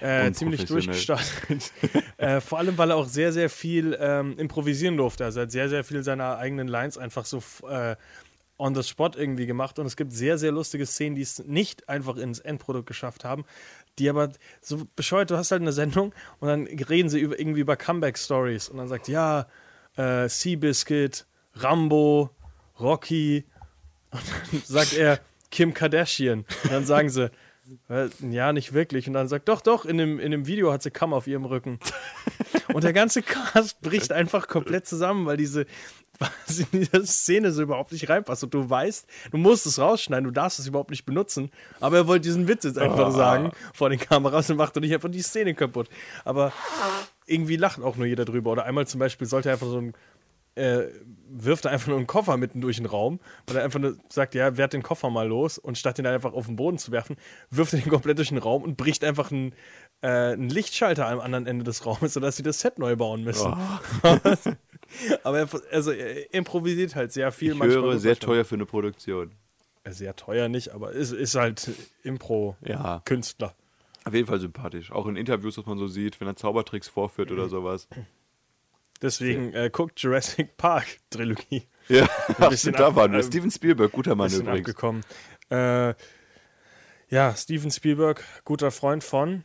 [0.00, 1.72] äh, ziemlich durchgestartet.
[2.16, 5.24] äh, vor allem, weil er auch sehr, sehr viel ähm, improvisieren durfte.
[5.24, 7.96] Also er hat sehr, sehr viel seiner eigenen Lines einfach so äh,
[8.58, 11.88] on the spot irgendwie gemacht und es gibt sehr, sehr lustige Szenen, die es nicht
[11.88, 13.44] einfach ins Endprodukt geschafft haben,
[13.98, 14.30] die aber
[14.60, 18.68] so bescheuert, du hast halt eine Sendung und dann reden sie über, irgendwie über Comeback-Stories
[18.68, 19.46] und dann sagt, ja,
[19.96, 22.30] äh, Seabiscuit, Rambo,
[22.78, 23.44] Rocky
[24.10, 27.30] und dann sagt er Kim Kardashian und dann sagen sie,
[27.88, 29.06] äh, ja, nicht wirklich.
[29.06, 31.44] Und dann sagt, doch, doch, in dem, in dem Video hat sie Kamm auf ihrem
[31.44, 31.78] Rücken.
[32.72, 35.66] Und der ganze Cast bricht einfach komplett zusammen, weil diese,
[36.18, 38.44] was in diese Szene so überhaupt nicht reinpasst.
[38.44, 41.50] Und du weißt, du musst es rausschneiden, du darfst es überhaupt nicht benutzen.
[41.80, 44.94] Aber er wollte diesen Witz jetzt einfach sagen vor den Kameras und macht doch nicht
[44.94, 45.88] einfach die Szene kaputt.
[46.24, 46.52] Aber
[47.26, 48.52] irgendwie lacht auch nur jeder drüber.
[48.52, 49.94] Oder einmal zum Beispiel sollte er einfach so ein
[50.56, 50.84] äh,
[51.28, 54.34] wirft er einfach nur einen Koffer mitten durch den Raum, weil er einfach nur sagt,
[54.34, 57.16] ja, werd den Koffer mal los und statt ihn einfach auf den Boden zu werfen,
[57.50, 59.52] wirft er den komplett durch den Raum und bricht einfach einen,
[60.04, 63.54] äh, einen Lichtschalter am anderen Ende des Raumes, sodass sie das Set neu bauen müssen.
[65.24, 67.52] Aber er, also, er improvisiert halt sehr viel.
[67.54, 69.32] Ich höre, sehr manchmal- teuer für eine Produktion.
[69.82, 71.70] Äh, Sehr teuer nicht, aber ist, ist halt
[72.04, 73.48] Impro-Künstler.
[73.48, 73.54] Ja,
[74.06, 74.90] auf jeden Fall sympathisch.
[74.92, 77.86] Auch in Interviews, was man so sieht, wenn er Zaubertricks vorführt oder sowas.
[79.02, 81.66] Deswegen äh, guckt Jurassic Park Trilogie.
[81.88, 83.18] Ja, Ein bisschen da waren wir.
[83.18, 84.60] äh, Steven Spielberg, guter Mann übrigens.
[84.60, 85.02] abgekommen.
[85.50, 85.94] Äh,
[87.10, 89.44] ja, Steven Spielberg, guter Freund von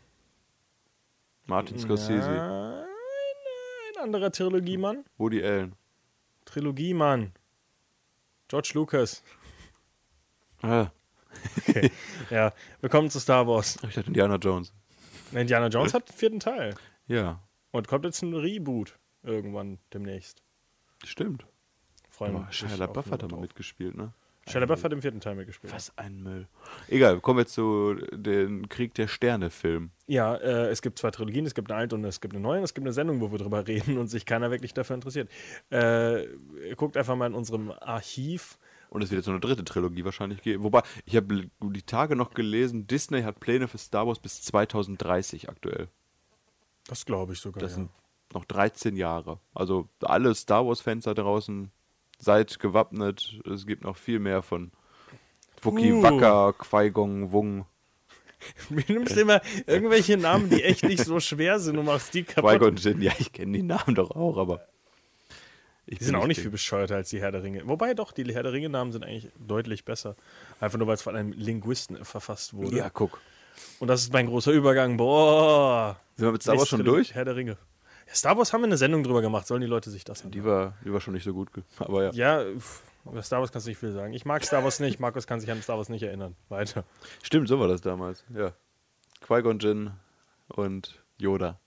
[1.50, 5.04] Martin Scorsese, Ja, ein, anderer Trilogiemann.
[5.18, 5.76] Woody Allen.
[6.46, 7.34] Trilogiemann.
[8.48, 9.24] George Lucas.
[10.62, 10.88] Ah,
[12.30, 13.78] Ja, wir kommen zu Star Wars.
[13.84, 14.74] ich dachte Indiana Jones.
[15.32, 16.76] Indiana Jones hat den vierten Teil.
[17.08, 17.42] Ja,
[17.72, 20.42] Und kommt jetzt ein Reboot irgendwann demnächst.
[21.04, 21.46] stimmt.
[22.10, 24.14] Freuen Aber mich Shia LaBeouf hat da mal mitgespielt, ne?
[24.50, 25.72] Shia LaBeouf hat im vierten Teil mitgespielt.
[25.74, 26.48] Was ein Müll.
[26.88, 29.92] Egal, kommen wir zu den Krieg der Sterne-Film.
[30.08, 32.58] Ja, äh, es gibt zwei Trilogien, es gibt eine alte und es gibt eine neue
[32.58, 35.30] und es gibt eine Sendung, wo wir drüber reden und sich keiner wirklich dafür interessiert.
[35.70, 36.26] Äh,
[36.76, 38.58] guckt einfach mal in unserem Archiv.
[38.90, 40.64] Und es wird jetzt so eine dritte Trilogie wahrscheinlich geben.
[40.64, 45.48] Wobei, ich habe die Tage noch gelesen, Disney hat Pläne für Star Wars bis 2030
[45.48, 45.90] aktuell.
[46.88, 47.62] Das glaube ich sogar.
[47.62, 47.76] Das ja.
[47.76, 47.92] sind
[48.34, 49.40] noch 13 Jahre.
[49.54, 51.72] Also alle Star Wars-Fans da draußen,
[52.20, 53.40] seid gewappnet.
[53.52, 54.72] Es gibt noch viel mehr von
[55.62, 56.04] Wookie, Uh.
[56.04, 57.66] Wacker, Qui-Gong, Wung.
[58.70, 62.52] Du nimmst immer irgendwelche Namen, die echt nicht so schwer sind und machst die kaputt.
[62.52, 64.66] Qui-Gon Jinn, ja, ich kenne die Namen doch auch, aber.
[65.86, 67.68] Ich Die sind auch nicht viel bescheuerter als die Herr der Ringe.
[67.68, 70.16] Wobei doch, die Herr der Ringe-Namen sind eigentlich deutlich besser.
[70.60, 72.78] Einfach nur, weil es von einem Linguisten verfasst wurde.
[72.78, 73.20] Ja, guck.
[73.80, 74.98] Und das ist mein großer Übergang.
[74.98, 76.00] Boah.
[76.16, 77.16] Sind wir mit Star Wars Nächste schon durch?
[77.16, 77.58] Herr der Ringe.
[78.14, 79.48] Star Wars haben wir eine Sendung drüber gemacht.
[79.48, 81.50] Sollen die Leute sich das Die war, die war schon nicht so gut.
[81.78, 82.42] Aber ja.
[82.42, 82.46] Ja,
[83.06, 84.14] über Star Wars kannst du nicht viel sagen.
[84.14, 85.00] Ich mag Star Wars nicht.
[85.00, 86.36] Markus kann sich an Star Wars nicht erinnern.
[86.50, 86.84] Weiter.
[87.24, 88.24] Stimmt, so war das damals.
[88.34, 88.54] Ja.
[89.22, 89.92] Qui-Gon Jinn
[90.48, 91.60] und Yoda.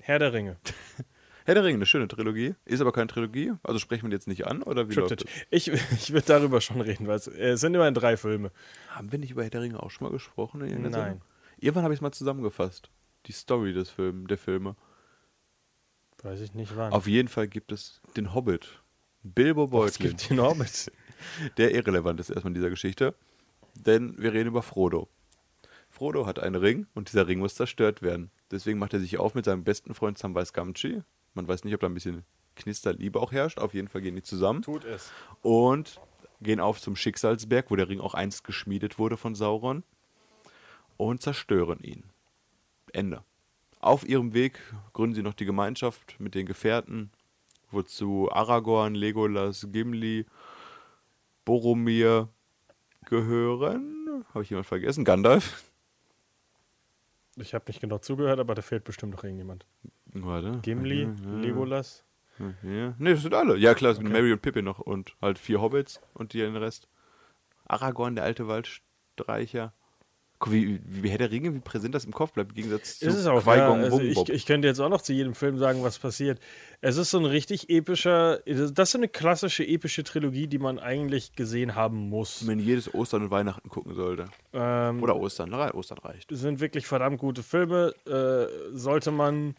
[0.00, 0.56] Herr der Ringe.
[1.44, 2.54] Herr der Ringe, eine schöne Trilogie.
[2.64, 3.52] Ist aber keine Trilogie.
[3.62, 5.30] Also sprechen wir die jetzt nicht an, oder wie läuft das?
[5.50, 8.52] Ich, ich würde darüber schon reden, weil es, äh, es sind immerhin drei Filme.
[8.90, 10.60] Haben wir nicht über Herr der Ringe auch schon mal gesprochen?
[10.60, 10.92] in der Nein.
[10.92, 11.22] Sendung?
[11.58, 12.90] Irgendwann habe ich es mal zusammengefasst.
[13.26, 14.76] Die Story des Film, der Filme.
[16.22, 16.92] Weiß ich nicht wann.
[16.92, 18.82] Auf jeden Fall gibt es den Hobbit.
[19.22, 20.10] Bilbo es Beutlin.
[20.10, 20.92] gibt den Hobbit.
[21.56, 23.14] der irrelevant ist erstmal in dieser Geschichte.
[23.74, 25.08] Denn wir reden über Frodo.
[25.90, 28.30] Frodo hat einen Ring und dieser Ring muss zerstört werden.
[28.50, 31.02] Deswegen macht er sich auf mit seinem besten Freund Samwise Gamgee.
[31.34, 32.24] Man weiß nicht, ob da ein bisschen
[32.56, 33.58] Knisterliebe auch herrscht.
[33.58, 35.12] Auf jeden Fall gehen die zusammen Tut es.
[35.42, 36.00] und
[36.40, 39.82] gehen auf zum Schicksalsberg, wo der Ring auch einst geschmiedet wurde von Sauron
[40.96, 42.04] und zerstören ihn.
[42.92, 43.22] Ende.
[43.80, 44.60] Auf ihrem Weg
[44.92, 47.10] gründen sie noch die Gemeinschaft mit den Gefährten,
[47.70, 50.26] wozu Aragorn, Legolas, Gimli,
[51.44, 52.28] Boromir
[53.04, 54.24] gehören.
[54.34, 55.04] Habe ich jemand vergessen?
[55.04, 55.62] Gandalf?
[57.36, 59.64] Ich habe nicht genau zugehört, aber da fehlt bestimmt noch irgendjemand.
[60.06, 60.58] Warte.
[60.62, 62.04] Gimli, Ja, Legolas.
[62.62, 62.94] Ja.
[62.98, 63.56] Nee, das sind alle.
[63.56, 66.56] Ja, klar, es sind Mary und Pippin noch und halt vier Hobbits und die den
[66.56, 66.88] Rest.
[67.64, 69.72] Aragorn, der alte Waldstreicher.
[70.40, 73.06] Guck, wie, wie Herr der Ringe, wie präsent das im Kopf bleibt, im Gegensatz zu
[73.06, 75.82] Ist es auch, ja, also ich, ich könnte jetzt auch noch zu jedem Film sagen,
[75.82, 76.38] was passiert.
[76.80, 81.34] Es ist so ein richtig epischer, das ist eine klassische epische Trilogie, die man eigentlich
[81.34, 82.42] gesehen haben muss.
[82.42, 84.26] man jedes Ostern und Weihnachten gucken sollte.
[84.52, 86.28] Ähm, Oder Ostern, Ostern reicht.
[86.30, 87.92] sind wirklich verdammt gute Filme.
[88.06, 89.56] Äh, sollte man,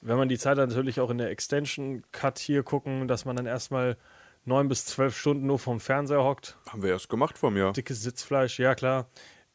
[0.00, 3.36] wenn man die Zeit hat, natürlich auch in der Extension Cut hier gucken, dass man
[3.36, 3.98] dann erstmal
[4.46, 6.56] neun bis zwölf Stunden nur vorm Fernseher hockt.
[6.68, 7.74] Haben wir erst gemacht vom Jahr.
[7.74, 9.06] Dickes Sitzfleisch, ja klar.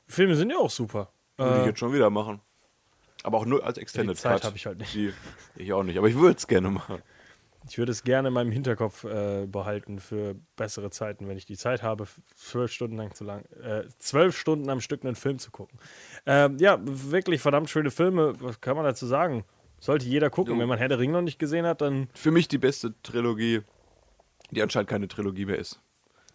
[0.10, 1.12] Filme sind ja auch super.
[1.38, 2.42] Würde ich Äh, jetzt schon wieder machen.
[3.24, 4.94] Aber auch nur als Extended die Zeit habe ich halt nicht.
[4.94, 5.14] Die,
[5.56, 7.02] ich auch nicht, aber ich würde es gerne machen.
[7.68, 11.58] Ich würde es gerne in meinem Hinterkopf äh, behalten für bessere Zeiten, wenn ich die
[11.58, 15.52] Zeit habe, zwölf Stunden lang zu lang, äh, zwölf Stunden am Stück einen Film zu
[15.52, 15.78] gucken.
[16.26, 18.34] Ähm, ja, wirklich verdammt schöne Filme.
[18.40, 19.44] Was kann man dazu sagen?
[19.80, 20.56] Sollte jeder gucken.
[20.56, 22.94] Du- Wenn man Herr der Ringe noch nicht gesehen hat, dann Für mich die beste
[23.04, 23.62] Trilogie,
[24.52, 25.82] die anscheinend keine Trilogie mehr ist.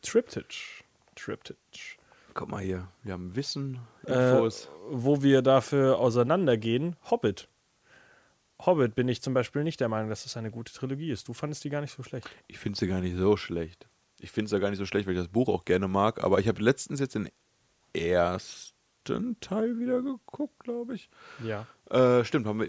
[0.02, 0.84] Triptych.
[1.16, 1.96] Triptych.
[2.34, 4.68] Guck mal hier, wir haben Wissen, Äh, Infos.
[4.90, 7.48] wo wir dafür auseinandergehen, Hobbit.
[8.64, 11.28] Hobbit bin ich zum Beispiel nicht der Meinung, dass das eine gute Trilogie ist.
[11.28, 12.28] Du fandest die gar nicht so schlecht.
[12.48, 13.86] Ich finde sie gar nicht so schlecht.
[14.20, 16.22] Ich finde sie ja gar nicht so schlecht, weil ich das Buch auch gerne mag.
[16.24, 17.28] Aber ich habe letztens jetzt den
[17.92, 21.10] ersten Teil wieder geguckt, glaube ich.
[21.44, 21.66] Ja.
[21.90, 22.68] Äh, stimmt, haben wir.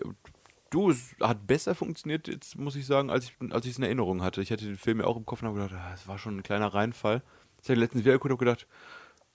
[0.70, 3.84] Du, es hat besser funktioniert, jetzt muss ich sagen, als ich als ich es in
[3.84, 4.42] Erinnerung hatte.
[4.42, 6.38] Ich hatte den Film ja auch im Kopf und habe gedacht, ah, es war schon
[6.38, 7.22] ein kleiner Reinfall.
[7.64, 8.68] Ich habe letztens wieder geguckt und habe gedacht,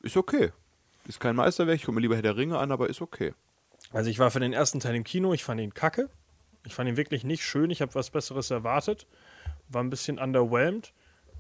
[0.02, 0.52] ist okay.
[1.06, 3.34] Ist kein Meisterwerk, ich gucke mir lieber Herr der Ringe an, aber ist okay.
[3.92, 6.08] Also ich war für den ersten Teil im Kino, ich fand ihn kacke.
[6.64, 9.06] Ich fand ihn wirklich nicht schön, ich habe was Besseres erwartet.
[9.68, 10.92] War ein bisschen underwhelmed.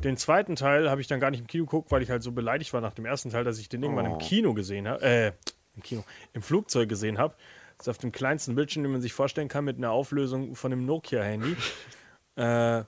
[0.02, 2.32] Den zweiten Teil habe ich dann gar nicht im Kino geguckt, weil ich halt so
[2.32, 4.12] beleidigt war nach dem ersten Teil, dass ich den irgendwann Oh.
[4.14, 5.02] im Kino gesehen habe.
[5.02, 5.32] Äh,
[5.76, 7.34] im Kino, im Flugzeug gesehen habe.
[7.76, 10.72] Das ist auf dem kleinsten Bildschirm, den man sich vorstellen kann, mit einer Auflösung von
[10.72, 11.54] einem Nokia-Handy.
[12.36, 12.82] äh,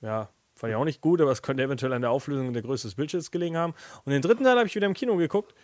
[0.00, 0.28] ja,
[0.58, 2.94] fand ich auch nicht gut, aber es könnte eventuell an der Auflösung der Größe des
[2.96, 3.74] Bildschirms gelegen haben.
[4.04, 5.54] Und den dritten Teil habe ich wieder im Kino geguckt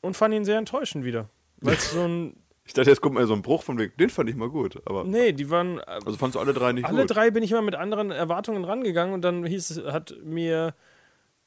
[0.00, 1.28] und fand ihn sehr enttäuschend wieder.
[1.60, 2.36] Weil es so ein
[2.68, 4.82] Ich dachte, jetzt kommt mal so ein Bruch von wegen, den fand ich mal gut.
[4.86, 5.78] Aber Nee, die waren.
[5.78, 7.14] äh, also fandst du alle drei nicht alle gut?
[7.14, 10.74] drei bin ich immer mit anderen Erwartungen rangegangen und dann hieß es, hat mir,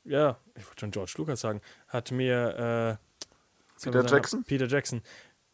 [0.06, 1.60] ja, ich wollte schon George Lucas sagen,
[1.90, 4.44] hat mir äh, Peter sagen, Jackson?
[4.46, 5.02] Peter Jackson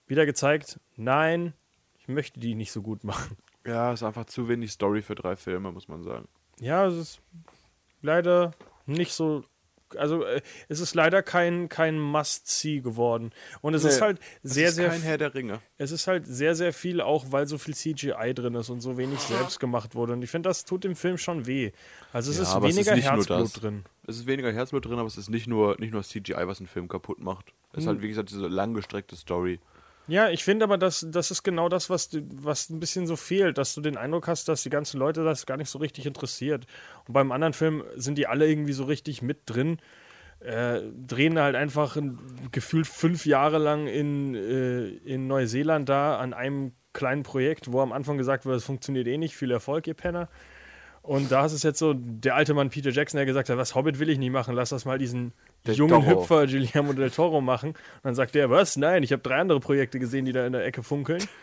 [0.06, 1.54] wieder gezeigt, nein,
[1.98, 3.36] ich möchte die nicht so gut machen.
[3.66, 6.28] Ja, ist einfach zu wenig Story für drei Filme, muss man sagen.
[6.60, 7.20] Ja, es ist
[8.02, 8.52] leider
[8.86, 9.44] nicht so
[9.98, 13.32] also äh, es ist leider kein, kein Must-See geworden.
[13.62, 15.62] Und es ist Nee, halt Es sehr, ist sehr kein Herr der Ringe.
[15.78, 18.98] es ist halt sehr, sehr viel, auch weil so viel CGI drin ist und so
[18.98, 20.14] wenig selbst gemacht wurde.
[20.14, 21.72] Und ich finde, das tut dem Film schon weh.
[22.12, 23.84] Also es Ja, ist aber es ist weniger Herzblut drin.
[24.08, 26.68] Es ist weniger Herzblut drin, aber es ist nicht nur, nicht nur CGI, was einen
[26.68, 27.54] Film kaputt macht.
[27.72, 27.80] Es Hm.
[27.82, 29.60] ist halt, wie gesagt, diese langgestreckte Story.
[30.08, 33.58] Ja, ich finde aber, das, das ist genau das, was, was ein bisschen so fehlt,
[33.58, 36.68] dass du den Eindruck hast, dass die ganzen Leute das gar nicht so richtig interessiert.
[37.08, 39.80] Und beim anderen Film sind die alle irgendwie so richtig mit drin,
[40.42, 42.20] äh, drehen halt einfach ein,
[42.52, 47.92] gefühlt fünf Jahre lang in, äh, in Neuseeland da an einem kleinen Projekt, wo am
[47.92, 50.30] Anfang gesagt wurde, es funktioniert eh nicht, viel Erfolg, ihr Penner.
[51.02, 53.76] Und da ist es jetzt so, der alte Mann Peter Jackson, der gesagt hat, was
[53.76, 55.34] Hobbit will ich nicht machen, lass das mal diesen
[55.68, 56.22] Del jungen Toro.
[56.22, 57.70] Hüpfer Guillermo del Toro machen.
[57.72, 58.78] Und dann sagt der, was?
[58.78, 61.24] Nein, ich habe drei andere Projekte gesehen, die da in der Ecke funkeln.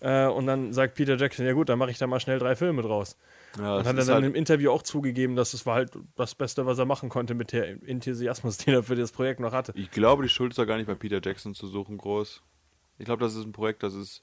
[0.00, 2.54] Äh, und dann sagt Peter Jackson, ja gut, dann mache ich da mal schnell drei
[2.54, 3.18] Filme draus.
[3.58, 6.36] Ja, Und hat er dann halt, im Interview auch zugegeben, dass es war halt das
[6.36, 9.72] Beste, was er machen konnte mit der Enthusiasmus, den er für das Projekt noch hatte.
[9.74, 12.44] ich glaube, die Schuld ist da gar nicht bei Peter Jackson zu suchen, groß.
[12.98, 14.22] Ich glaube, das ist ein Projekt, das ist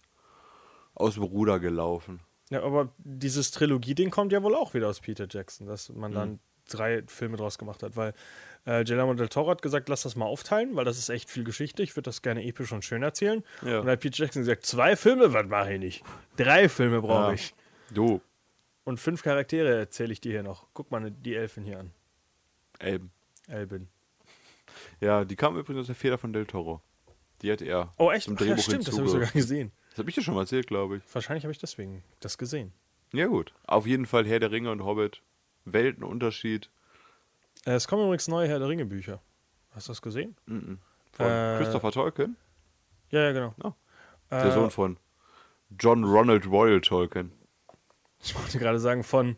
[0.94, 2.22] aus dem Ruder gelaufen.
[2.52, 6.16] Ja, aber dieses Trilogie-Ding kommt ja wohl auch wieder aus Peter Jackson, dass man Mhm.
[6.16, 6.40] dann
[6.70, 8.14] drei Filme draus gemacht hat, weil
[8.66, 11.44] äh, Guillermo del Toro hat gesagt, lass das mal aufteilen, weil das ist echt viel
[11.44, 13.44] Geschichte, ich würde das gerne episch und schön erzählen.
[13.62, 13.80] Ja.
[13.80, 16.04] Und dann hat Peter Jackson gesagt, zwei Filme, was mache ich nicht?
[16.38, 17.34] Drei Filme brauche Ja.
[17.34, 17.54] ich.
[17.92, 18.22] Du,
[18.84, 20.68] Und fünf Charaktere erzähle ich dir hier noch.
[20.74, 21.92] Guck mal die Elfen hier an.
[22.80, 23.12] Elben.
[23.48, 23.88] Elben.
[25.00, 26.82] Ja, die kam übrigens aus der Feder von Del Toro.
[27.42, 28.26] Die hat er Oh, echt?
[28.26, 29.72] zum Ach, ja, stimmt, das habe ich sogar gesehen.
[29.90, 31.04] Das habe ich dir schon mal erzählt, glaube ich.
[31.14, 32.74] Wahrscheinlich habe ich deswegen das gesehen.
[33.14, 33.54] Ja gut.
[33.66, 35.22] Auf jeden Fall Herr der Ringe und Hobbit.
[35.66, 36.70] Weltenunterschied.
[37.66, 39.22] Äh, es kommen übrigens neue Herr der Ringe Bücher.
[39.72, 40.36] Hast du das gesehen?
[40.48, 40.80] Von
[41.28, 42.38] Äh, Christopher Tolkien,
[43.10, 43.54] Ja, ja, genau.
[43.64, 43.74] Oh.
[44.32, 44.98] der Äh, Sohn von
[45.80, 47.32] John Ronald Royal Tolkien.
[48.24, 49.36] Ich wollte gerade sagen von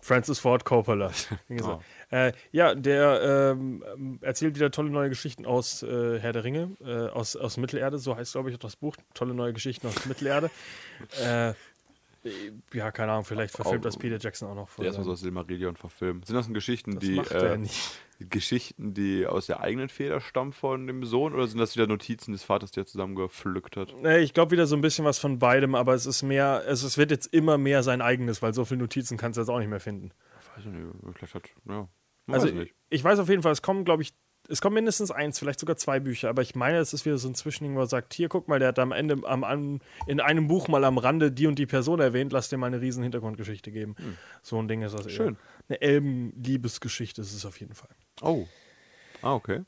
[0.00, 1.10] Francis Ford Coppola.
[1.62, 1.80] Oh.
[2.10, 7.08] Äh, ja, der ähm, erzählt wieder tolle neue Geschichten aus äh, Herr der Ringe, äh,
[7.10, 8.96] aus, aus Mittelerde, so heißt glaube ich auch das Buch.
[9.14, 10.50] Tolle neue Geschichten aus Mittelerde.
[12.24, 14.84] äh, ja, keine Ahnung, vielleicht verfilmt das Peter Jackson auch noch vor.
[14.84, 16.26] Erstmal so aus Silmarillion verfilmt.
[16.26, 17.58] Sind das denn Geschichten, das die äh.
[18.28, 22.32] Geschichten, die aus der eigenen Feder stammen von dem Sohn oder sind das wieder Notizen
[22.32, 23.94] des Vaters, die er zusammengepflückt hat?
[24.02, 26.82] Nee, ich glaube wieder so ein bisschen was von beidem, aber es ist mehr, es,
[26.82, 29.58] es wird jetzt immer mehr sein eigenes, weil so viele Notizen kannst du jetzt auch
[29.58, 30.10] nicht mehr finden.
[30.54, 31.88] Weiß ich nicht, vielleicht hat, ja.
[32.26, 32.74] Weiß Also nicht.
[32.90, 34.12] ich weiß auf jeden Fall, es kommen, glaube ich,
[34.50, 37.28] es kommen mindestens eins, vielleicht sogar zwei Bücher, aber ich meine, es ist wieder so
[37.28, 40.20] ein Zwischending, wo er sagt, hier, guck mal, der hat am Ende am, am, in
[40.20, 43.02] einem Buch mal am Rande die und die Person erwähnt, lass dir mal eine riesen
[43.02, 43.94] Hintergrundgeschichte geben.
[44.42, 45.12] So ein Ding ist das eher.
[45.12, 45.36] Schön.
[45.68, 47.90] Eine Elben-Liebesgeschichte ist es auf jeden Fall.
[48.22, 48.46] Oh.
[49.22, 49.62] Ah, okay.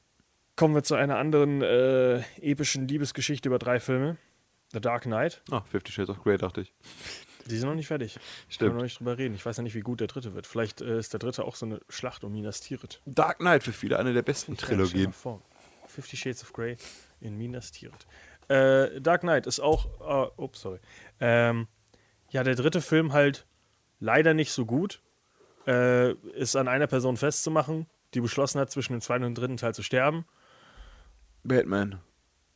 [0.57, 4.17] Kommen wir zu einer anderen äh, epischen Liebesgeschichte über drei Filme.
[4.73, 5.43] The Dark Knight.
[5.51, 6.73] Ah, Fifty Shades of Grey, dachte ich.
[7.47, 8.19] Die sind noch nicht fertig.
[8.49, 8.59] Stimmt.
[8.59, 9.35] Können wir noch nicht drüber reden.
[9.35, 10.47] Ich weiß ja nicht, wie gut der dritte wird.
[10.47, 13.01] Vielleicht äh, ist der dritte auch so eine Schlacht um Minas Tirith.
[13.07, 15.13] Dark Knight für viele eine der besten Trilogien.
[15.87, 16.77] Fifty Shades of Grey
[17.21, 18.07] in Minas Tirith.
[18.49, 20.79] Äh, Dark Knight ist auch, äh, ups, sorry.
[21.21, 21.69] Ähm,
[22.31, 23.47] ja, der dritte Film halt
[24.01, 25.01] leider nicht so gut.
[25.67, 29.75] Äh, ist an einer Person festzumachen, die beschlossen hat, zwischen dem zweiten und dritten Teil
[29.75, 30.25] zu sterben.
[31.45, 32.01] Batman.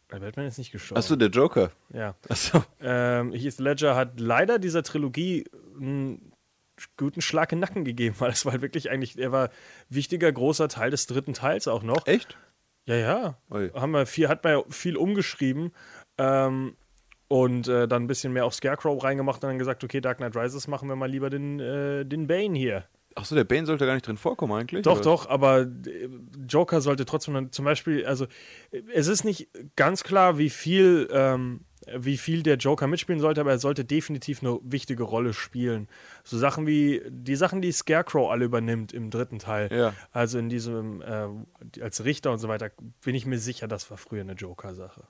[0.08, 0.98] Batman ist nicht gestorben.
[0.98, 1.72] Achso, der Joker.
[1.92, 2.14] Ja.
[2.28, 2.64] Achso.
[2.80, 5.44] Ähm, Heath Ledger hat leider dieser Trilogie
[5.76, 6.32] einen
[6.96, 9.50] guten Schlag in den Nacken gegeben, weil es war halt wirklich eigentlich, er war
[9.88, 12.06] wichtiger, großer Teil des dritten Teils auch noch.
[12.06, 12.36] Echt?
[12.86, 13.38] Ja, ja.
[13.74, 15.72] Haben wir viel, hat man ja viel umgeschrieben
[16.18, 16.76] ähm,
[17.26, 20.36] und äh, dann ein bisschen mehr auf Scarecrow reingemacht und dann gesagt, okay, Dark Knight
[20.36, 22.84] Rises machen wir mal lieber den, äh, den Bane hier.
[23.16, 24.82] Achso, der Bane sollte gar nicht drin vorkommen eigentlich?
[24.82, 25.02] Doch, oder?
[25.02, 26.08] doch, aber äh,
[26.46, 28.26] Joker sollte trotzdem dann zum Beispiel, also
[28.70, 31.62] äh, es ist nicht ganz klar, wie viel, ähm,
[31.96, 35.88] wie viel der Joker mitspielen sollte, aber er sollte definitiv eine wichtige Rolle spielen.
[36.24, 39.70] So Sachen wie die Sachen, die Scarecrow alle übernimmt im dritten Teil.
[39.72, 39.94] Ja.
[40.12, 41.28] Also in diesem, äh,
[41.80, 42.70] als Richter und so weiter,
[43.02, 45.04] bin ich mir sicher, das war früher eine Joker-Sache.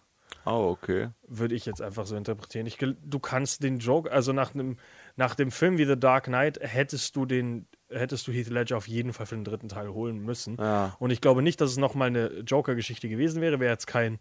[0.47, 1.09] Oh, okay.
[1.27, 2.67] Würde ich jetzt einfach so interpretieren.
[2.67, 4.79] Ich, du kannst den Joker, also nach einem,
[5.17, 8.89] nach dem Film wie The Dark Knight hättest du den, hättest du Heath Ledger auf
[8.89, 10.57] jeden Fall für den dritten Teil holen müssen.
[10.59, 10.97] Ja.
[10.99, 13.61] Und ich glaube nicht, dass es nochmal eine Joker-Geschichte gewesen wäre.
[13.61, 14.19] Wäre jetzt kein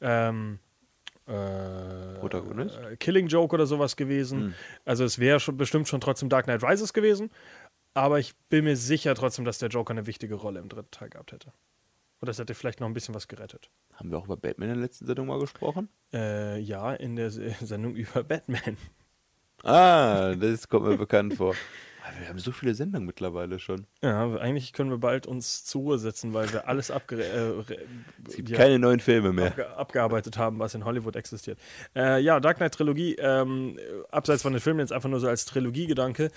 [0.00, 0.58] ähm,
[1.26, 2.78] äh, Protagonist?
[2.78, 4.40] äh, Killing Joke oder sowas gewesen.
[4.40, 4.54] Hm.
[4.84, 7.30] Also es wäre schon bestimmt schon trotzdem Dark Knight Rises gewesen.
[7.94, 11.08] Aber ich bin mir sicher trotzdem, dass der Joker eine wichtige Rolle im dritten Teil
[11.08, 11.52] gehabt hätte.
[12.20, 13.70] Und das hätte vielleicht noch ein bisschen was gerettet.
[13.94, 15.88] Haben wir auch über Batman in der letzten Sendung mal gesprochen?
[16.12, 18.76] Äh, ja, in der Se- Sendung über Batman.
[19.62, 21.54] Ah, das kommt mir bekannt vor.
[22.20, 23.86] Wir haben so viele Sendungen mittlerweile schon.
[24.02, 27.78] Ja, eigentlich können wir bald uns zur Ruhe setzen, weil wir alles abge äh, re-
[28.28, 29.46] Es gibt ja, keine neuen Filme mehr.
[29.48, 31.58] abge abgearbeitet haben, was in Hollywood existiert.
[31.94, 33.78] Äh, ja, Dark Knight Trilogie, ähm,
[34.10, 36.30] abseits von den Filmen jetzt einfach nur so als Trilogiegedanke.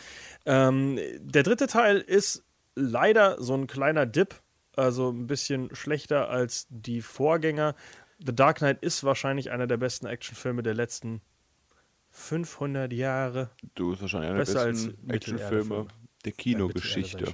[0.45, 2.43] Ähm, der dritte Teil ist
[2.75, 4.35] leider so ein kleiner Dip.
[4.75, 7.75] also ein bisschen schlechter als die Vorgänger.
[8.25, 11.21] The Dark Knight ist wahrscheinlich einer der besten Actionfilme der letzten
[12.19, 13.49] 500 Jahre.
[13.75, 15.87] Du bist wahrscheinlich einer der Besser als besten Actionfilme
[16.25, 17.33] der Kinogeschichte.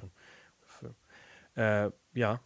[1.56, 2.42] Äh, ja,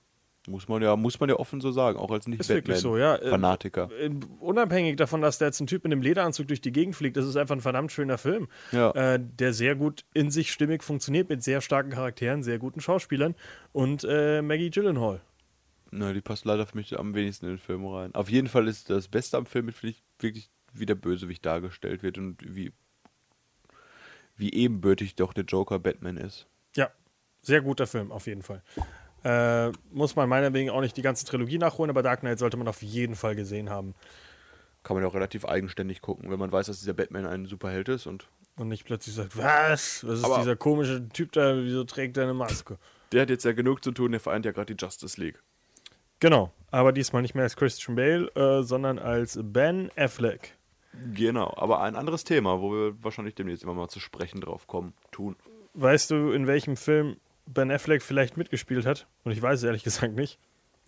[0.47, 2.95] Muss man ja, muss man ja offen so sagen, auch als nicht ist wirklich so,
[2.95, 3.15] ja.
[3.15, 3.89] Äh, Fanatiker.
[3.99, 7.17] äh, unabhängig davon, dass da jetzt ein Typ in einem Lederanzug durch die Gegend fliegt,
[7.17, 8.91] das ist einfach ein verdammt schöner Film, Ja.
[8.91, 13.35] äh, der sehr gut in sich stimmig funktioniert, mit sehr starken Charakteren, sehr guten Schauspielern
[13.71, 15.21] und äh, Maggie Gyllenhaal.
[15.91, 18.13] Na, die passt leider für mich am wenigsten in den Film rein.
[18.13, 22.03] Auf jeden Fall ist das Beste am Film, finde ich, wirklich, wie der Bösewicht dargestellt
[22.03, 22.71] wird und wie,
[24.37, 26.47] wie ebenbürtig doch der Joker Batman ist.
[26.75, 26.89] Ja,
[27.41, 28.61] sehr guter Film, auf jeden Fall.
[29.23, 32.67] Äh, muss man meinetwegen auch nicht die ganze Trilogie nachholen, aber Dark Knight sollte man
[32.67, 33.93] auf jeden Fall gesehen haben.
[34.83, 37.89] Kann man ja auch relativ eigenständig gucken, wenn man weiß, dass dieser Batman ein Superheld
[37.89, 40.07] ist und Und nicht plötzlich sagt, was?
[40.07, 41.57] Was ist Aber- dieser komische Typ da?
[41.57, 42.77] Wieso trägt er eine Maske?
[43.11, 45.41] der hat jetzt ja genug zu tun, der vereint ja gerade die Justice League.
[46.21, 50.55] Genau, aber diesmal nicht mehr als Christian Bale, äh, sondern als Ben Affleck.
[51.13, 54.93] Genau, aber ein anderes Thema, wo wir wahrscheinlich demnächst immer mal zu sprechen drauf kommen,
[55.11, 55.35] tun.
[55.73, 59.07] Weißt du, in welchem Film Ben Affleck vielleicht mitgespielt hat?
[59.23, 60.39] Und ich weiß es ehrlich gesagt nicht.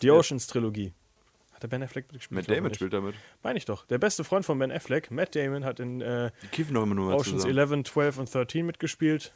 [0.01, 0.93] Die Oceans-Trilogie.
[1.53, 2.47] Hat der Ben Affleck mitgespielt?
[2.47, 3.15] Matt Damon spielt damit.
[3.43, 3.85] Meine ich doch.
[3.85, 7.57] Der beste Freund von Ben Affleck, Matt Damon, hat in äh, Oceans zusammen.
[7.57, 9.31] 11, 12 und 13 mitgespielt.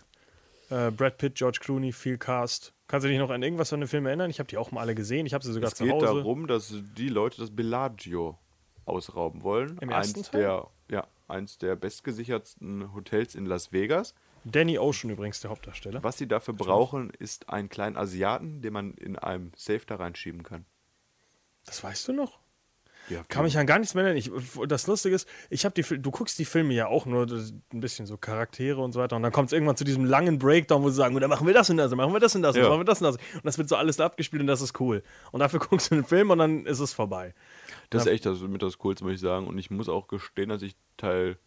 [0.69, 2.73] Äh, Brad Pitt, George Clooney, viel Cast.
[2.87, 4.29] Kannst du dich noch an irgendwas von den Filmen erinnern?
[4.29, 5.25] Ich habe die auch mal alle gesehen.
[5.25, 6.05] Ich habe sie sogar Es zu geht Hause.
[6.05, 8.37] darum, dass die Leute das Bellagio
[8.85, 9.77] ausrauben wollen.
[9.81, 10.41] Im ersten eins Teil?
[10.41, 14.13] der, ja, eins der bestgesichertsten Hotels in Las Vegas.
[14.43, 16.03] Danny Ocean übrigens, der Hauptdarsteller.
[16.03, 20.43] Was sie dafür brauchen, ist einen kleinen Asiaten, den man in einem Safe da reinschieben
[20.43, 20.65] kann.
[21.65, 22.39] Das weißt du noch?
[23.07, 24.17] Ja, Kann mich an gar nichts mehr erinnern.
[24.17, 24.31] Ich,
[24.67, 28.07] das Lustige ist, ich habe die, du guckst die Filme ja auch nur ein bisschen
[28.07, 29.15] so Charaktere und so weiter.
[29.15, 31.53] Und dann kommt es irgendwann zu diesem langen Breakdown, wo sie sagen, dann machen wir
[31.53, 32.69] das und das, machen wir das und das, und Ja.
[32.69, 33.15] machen wir das und das.
[33.35, 35.03] Und das wird so alles abgespielt und das ist cool.
[35.31, 37.35] Und dafür guckst du den Film und dann ist es vorbei.
[37.89, 39.47] Das ist echt das, mit das Coolste, muss ich sagen.
[39.47, 41.37] Und ich muss auch gestehen, dass ich Teil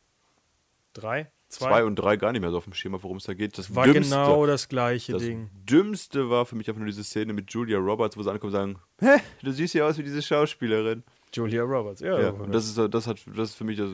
[0.94, 3.34] Drei, 2 und 3 gar nicht mehr so auf dem Schirm habe, worum es da
[3.34, 3.56] geht.
[3.56, 5.48] Das war Dümmste, genau das gleiche das Ding.
[5.68, 8.58] Dümmste war für mich einfach nur diese Szene mit Julia Roberts, wo sie ankommen und
[8.58, 11.04] sagen, hä, du siehst ja aus wie diese Schauspielerin.
[11.32, 12.18] Julia Roberts, ja.
[12.18, 13.90] Ja, und das ist, das, hat, das ist für mich das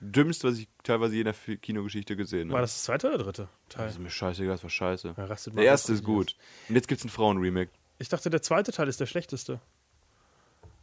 [0.00, 2.62] Dümmste, was ich teilweise je in der Kinogeschichte gesehen war habe.
[2.62, 3.88] das das zweite oder dritte Das Teil?
[3.90, 5.14] ist mir scheißegal, das war scheiße.
[5.16, 6.34] Ja, Der erste ist gut.
[6.68, 7.70] Und jetzt gibt es ein Frauen-Remake.
[7.98, 9.60] Ich dachte, der zweite Teil ist der schlechteste.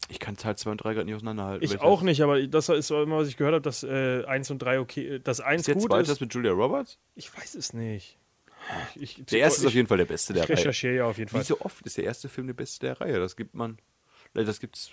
[0.10, 1.64] Ich kann Teil 2 und 3 gerade nicht auseinanderhalten.
[1.66, 4.60] Ich auch nicht, aber das ist immer, was ich gehört habe, dass äh, 1 und
[4.60, 6.10] 3 okay, dass 1 Ist der gut zweite ist.
[6.12, 7.00] das mit Julia Roberts?
[7.16, 8.20] Ich weiß es nicht.
[8.96, 10.58] Ich, ich, Der erste ist auf ich, jeden Fall der beste der Ich Reihe.
[10.58, 11.44] recherchiere ja auf jeden Wie Fall.
[11.44, 13.20] so oft ist der erste Film der beste der Reihe.
[13.20, 13.78] Das gibt man.
[14.36, 14.92] äh, Das gibt's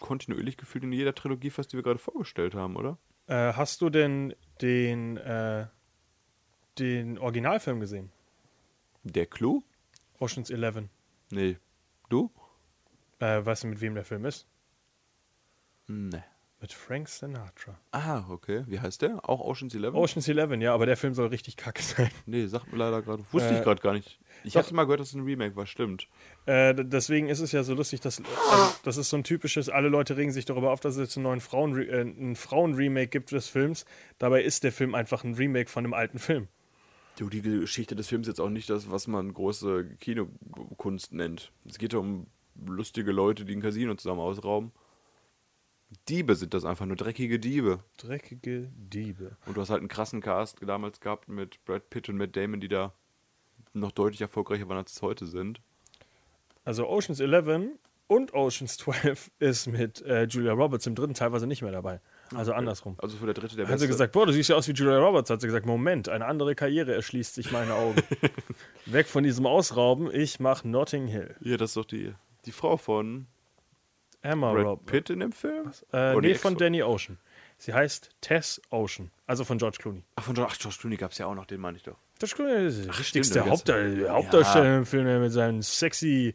[0.00, 2.98] kontinuierlich gefühlt in jeder Trilogie fast, die wir gerade vorgestellt haben, oder?
[3.26, 5.66] Äh, hast du denn den, äh,
[6.78, 8.10] den Originalfilm gesehen?
[9.02, 9.62] Der Clou?
[10.18, 10.84] Oceans 11.
[11.30, 11.56] Nee.
[12.08, 12.30] Du?
[13.18, 14.46] Äh, weißt du, mit wem der Film ist?
[15.88, 16.22] Nee.
[16.60, 17.78] Mit Frank Sinatra.
[17.92, 18.64] Ah, okay.
[18.66, 19.28] Wie heißt der?
[19.28, 19.94] Auch Ocean's Eleven?
[19.94, 22.10] Oceans 11, ja, aber der Film soll richtig kacke sein.
[22.26, 23.22] nee, sagt mir leider gerade.
[23.30, 24.18] Wusste Äh, ich gerade gar nicht.
[24.42, 24.62] Ich doch.
[24.62, 26.08] hatte mal gehört, dass es ein Remake war, stimmt.
[26.46, 29.88] Äh, deswegen ist es ja so lustig, dass also, das ist so ein typisches, alle
[29.90, 33.32] Leute regen sich darüber auf, dass es jetzt einen neuen Frauen äh, ein Frauen-Remake gibt
[33.32, 33.84] des Films.
[34.18, 36.48] Dabei ist der Film einfach ein Remake von einem alten Film.
[37.18, 41.52] Du, die Geschichte des Films ist jetzt auch nicht das, was man große Kinokunst nennt.
[41.66, 42.26] Es geht ja um
[42.66, 44.72] lustige Leute, die ein Casino zusammen ausrauben.
[46.08, 47.80] Diebe sind das einfach nur dreckige Diebe.
[47.96, 49.36] Dreckige Diebe.
[49.46, 52.60] Und du hast halt einen krassen Cast damals gehabt mit Brad Pitt und Matt Damon,
[52.60, 52.92] die da
[53.72, 55.60] noch deutlich erfolgreicher waren, als es heute sind.
[56.64, 57.78] Also Oceans 11
[58.08, 62.00] und Oceans 12 ist mit äh, Julia Roberts im dritten teilweise nicht mehr dabei.
[62.34, 62.96] Also andersrum.
[62.98, 64.98] Also für der dritte der Hat sie gesagt, boah, du siehst ja aus wie Julia
[64.98, 65.30] Roberts.
[65.30, 68.02] Hat sie gesagt, Moment, eine andere Karriere erschließt sich meine Augen.
[68.86, 71.36] Weg von diesem Ausrauben, ich mach Notting Hill.
[71.40, 72.12] Ja, das ist doch die,
[72.46, 73.26] die Frau von
[74.22, 74.86] Emma Brad Roberts.
[74.90, 75.70] Pitt in dem Film?
[75.92, 77.18] Äh, nee, von Danny Ocean.
[77.58, 80.04] Sie heißt Tess Ocean, also von George Clooney.
[80.16, 81.96] Ach, von George, ach, George Clooney gab es ja auch noch, den meine ich doch.
[82.18, 86.34] George Clooney ist der stimmt, der Hauptdarsteller, Hauptdarsteller im Film, der mit seinem sexy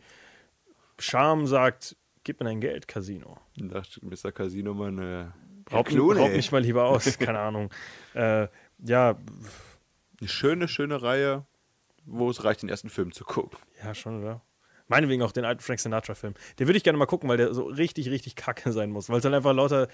[0.97, 3.37] Charme sagt, gib mir dein Geld, Casino.
[3.55, 4.31] Dachte Mr.
[4.31, 5.33] Casino mal eine.
[5.71, 7.69] Raub, raub mich mal lieber aus, keine Ahnung.
[8.13, 8.47] Äh,
[8.79, 9.15] ja,
[10.19, 11.45] Eine schöne, schöne Reihe,
[12.05, 13.57] wo es reicht, den ersten Film zu gucken.
[13.83, 14.41] ja, schon, oder?
[14.91, 16.33] Meinetwegen auch den alten Frank Sinatra-Film.
[16.59, 19.09] Den würde ich gerne mal gucken, weil der so richtig, richtig kacke sein muss.
[19.09, 19.87] Weil es halt einfach lauter,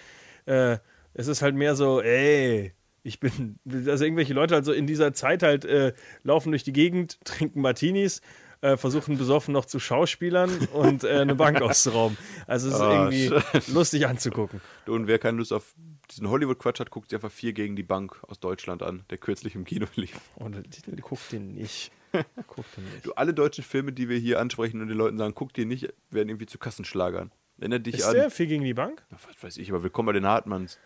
[0.48, 0.78] äh,
[1.14, 2.74] es ist halt mehr so, ey,
[3.04, 5.93] ich bin, also irgendwelche Leute halt so in dieser Zeit halt äh,
[6.24, 8.22] laufen durch die Gegend, trinken Martinis,
[8.62, 12.18] äh, versuchen besoffen noch zu Schauspielern und äh, eine Bank auszurauben.
[12.48, 14.62] Also es ist Ah, irgendwie lustig anzugucken.
[14.88, 15.76] Und wer keine Lust auf
[16.10, 19.54] diesen Hollywood-Quatsch hat, guckt sich einfach vier gegen die Bank aus Deutschland an, der kürzlich
[19.54, 20.20] im Kino lief.
[20.36, 21.91] Und die, die guckt den nicht.
[22.47, 23.05] Guck den nicht.
[23.05, 25.93] Du, alle deutschen Filme, die wir hier ansprechen und den Leuten sagen, guck dir nicht,
[26.10, 27.32] werden irgendwie zu Kassenschlagern.
[27.60, 28.16] Erinnert dich Ist an.
[28.16, 29.03] der viel gegen die Bank?
[29.10, 30.80] Na, was weiß ich, aber willkommen bei den Hartmanns.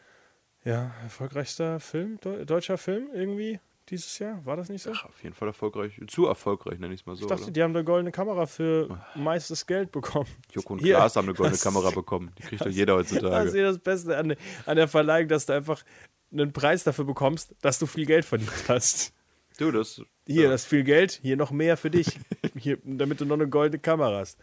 [0.63, 3.59] Ja, erfolgreichster Film, deu- deutscher Film irgendwie
[3.89, 4.45] dieses Jahr.
[4.45, 4.91] War das nicht so?
[4.93, 5.99] Ach, auf jeden Fall erfolgreich.
[6.07, 7.23] Zu erfolgreich, nenne ich es mal so.
[7.23, 7.51] ich dachte, oder?
[7.51, 10.29] die haben eine goldene Kamera für meistes Geld bekommen.
[10.53, 12.31] Joko und Hier, Klaas haben eine goldene das- Kamera bekommen.
[12.37, 13.57] Die kriegt doch jeder Das ist heutzutage.
[13.57, 15.83] ja das Beste an, an der Verleihung, dass du einfach
[16.31, 19.13] einen Preis dafür bekommst, dass du viel Geld verdient hast.
[19.61, 20.01] Du, das.
[20.25, 20.49] Hier, ja.
[20.49, 22.19] das ist viel Geld, hier noch mehr für dich,
[22.57, 24.39] hier, damit du noch eine goldene Kamera hast.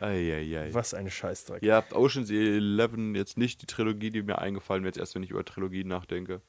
[0.00, 0.72] Eieiei.
[0.72, 1.62] Was ein Scheißdreck.
[1.62, 5.30] Ja, Ocean's 11 jetzt nicht die Trilogie, die mir eingefallen wäre, jetzt erst, wenn ich
[5.30, 6.40] über Trilogien nachdenke.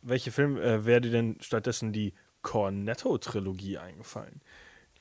[0.00, 4.40] Welche Film äh, wäre dir denn stattdessen die Cornetto-Trilogie eingefallen?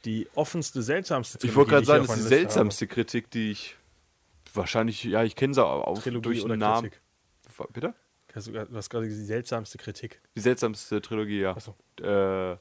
[0.04, 1.52] Die offenste, seltsamste Trilogie.
[1.52, 3.78] Ich wollte gerade sagen, das ist die seltsamste Kritik, die ich
[4.54, 6.00] wahrscheinlich, ja, ich kenne sie auch habe.
[6.02, 6.90] Trilogie durch den Namen.
[6.90, 7.72] Kritik.
[7.72, 7.96] Bitte?
[8.36, 10.22] Hast Du hast gerade die seltsamste Kritik.
[10.36, 11.56] Die seltsamste Trilogie, ja.
[11.58, 11.76] Ach so.
[12.04, 12.58] Äh,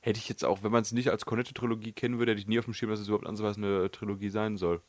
[0.00, 2.58] hätte ich jetzt auch, wenn man es nicht als Cornetto-Trilogie kennen würde, hätte ich nie
[2.58, 4.80] auf dem Schirm, dass es überhaupt ansatzweise eine Trilogie sein soll.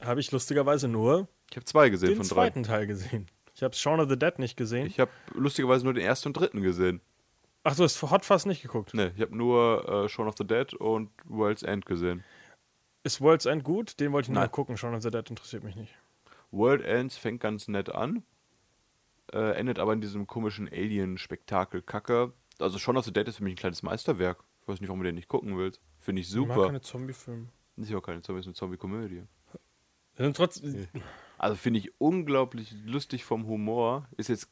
[0.00, 2.34] Habe ich lustigerweise nur Ich habe zwei gesehen den von drei.
[2.34, 3.26] zweiten Teil gesehen.
[3.54, 4.86] Ich habe Shaun of the Dead nicht gesehen.
[4.86, 7.00] Ich habe lustigerweise nur den ersten und dritten gesehen.
[7.62, 8.94] Ach, du hast Hot Fuzz nicht geguckt.
[8.94, 12.24] Ne, ich habe nur äh, Shaun of the Dead und World's End gesehen.
[13.04, 14.00] Ist World's End gut?
[14.00, 14.44] Den wollte ich Nein.
[14.44, 14.76] noch gucken.
[14.76, 15.94] Shaun of the Dead interessiert mich nicht.
[16.50, 18.22] World Ends fängt ganz nett an,
[19.32, 22.32] äh, endet aber in diesem komischen Alien-Spektakel-Kacke.
[22.58, 24.44] Also Shaun of the Dead ist für mich ein kleines Meisterwerk.
[24.62, 25.80] Ich weiß nicht, warum du den nicht gucken willst.
[26.00, 26.66] Finde ich Ich mag super.
[26.66, 27.48] keine Zombie-Filme.
[27.76, 29.24] Nicht auch keine Zombie, ist eine Zombie-Komödie.
[30.34, 30.86] Trotzdem.
[31.38, 34.08] Also finde ich unglaublich lustig vom Humor.
[34.16, 34.48] Ist jetzt.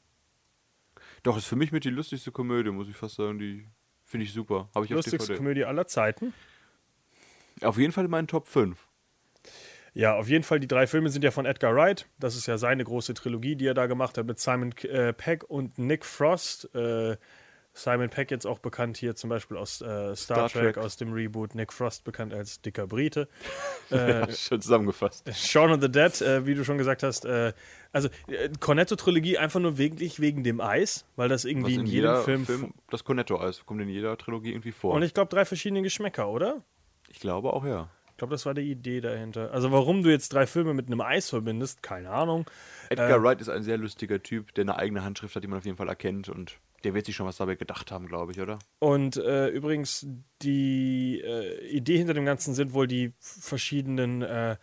[1.22, 3.38] Doch, ist für mich mit die lustigste Komödie, muss ich fast sagen.
[3.38, 3.68] Die
[4.04, 4.68] finde ich super.
[4.74, 5.36] Habe ich auf Lustigste DVD.
[5.36, 6.34] Komödie aller Zeiten.
[7.62, 8.88] Auf jeden Fall in meinen Top 5.
[9.94, 12.06] Ja, auf jeden Fall, die drei Filme sind ja von Edgar Wright.
[12.18, 15.44] Das ist ja seine große Trilogie, die er da gemacht hat mit Simon äh, Peck
[15.44, 16.74] und Nick Frost.
[16.74, 17.16] Äh,
[17.74, 20.78] Simon Peck jetzt auch bekannt hier zum Beispiel aus äh, Star, Star Trek, Trek.
[20.78, 21.54] aus dem Reboot.
[21.54, 23.28] Nick Frost bekannt als dicker Brite.
[23.90, 25.28] Äh, Schön zusammengefasst.
[25.34, 27.26] Shaun of the Dead, äh, wie du schon gesagt hast.
[27.26, 27.52] Äh,
[27.92, 32.22] also äh, Cornetto-Trilogie einfach nur wirklich wegen dem Eis, weil das irgendwie Was in, jedem
[32.22, 32.74] Film...
[32.88, 34.94] das Cornetto-Eis kommt in jeder Trilogie irgendwie vor.
[34.94, 36.62] und ich glaube, drei verschiedene Geschmäcker, oder?
[37.12, 37.90] ich glaube auch, ja.
[38.22, 39.50] Ich glaube, das war die Idee dahinter.
[39.50, 42.48] Also warum du jetzt drei Filme mit einem Eis verbindest, keine Ahnung.
[42.88, 45.58] Edgar Äh, Wright ist ein sehr lustiger Typ, der eine eigene Handschrift hat, die man
[45.58, 46.28] auf jeden Fall erkennt.
[46.28, 48.60] Und der wird sich schon was dabei gedacht haben, glaube ich, oder?
[48.78, 50.06] Und äh, übrigens,
[50.40, 54.56] die äh, Idee hinter dem Ganzen sind wohl die verschiedenen äh,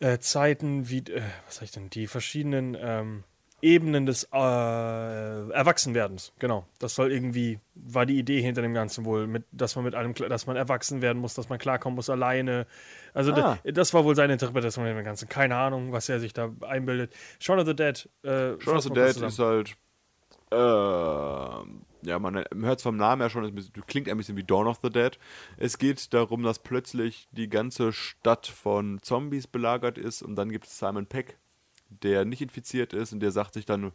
[0.00, 3.24] äh, Zeiten, wie, äh, was sag ich denn, die verschiedenen ähm,
[3.64, 6.32] Ebenen des äh, Erwachsenwerdens.
[6.38, 6.66] Genau.
[6.78, 10.12] Das soll irgendwie, war die Idee hinter dem Ganzen wohl, mit, dass man mit allem,
[10.12, 12.66] kla- dass man erwachsen werden muss, dass man klarkommen muss alleine.
[13.14, 13.58] Also Ah.
[13.64, 15.28] da, das war wohl seine Interpretation dem Ganzen.
[15.28, 17.12] Keine Ahnung, was er sich da einbildet.
[17.40, 18.08] Shaun of the Dead.
[18.22, 19.28] Äh, Shaun of the Dead zusammen.
[19.28, 19.76] ist halt.
[20.52, 24.66] Äh, ja, man hört es vom Namen her schon, es klingt ein bisschen wie Dawn
[24.66, 25.18] of the Dead.
[25.56, 30.66] Es geht darum, dass plötzlich die ganze Stadt von Zombies belagert ist und dann gibt
[30.66, 31.38] es Simon Peck,
[31.88, 33.92] der nicht infiziert ist und der sagt sich dann,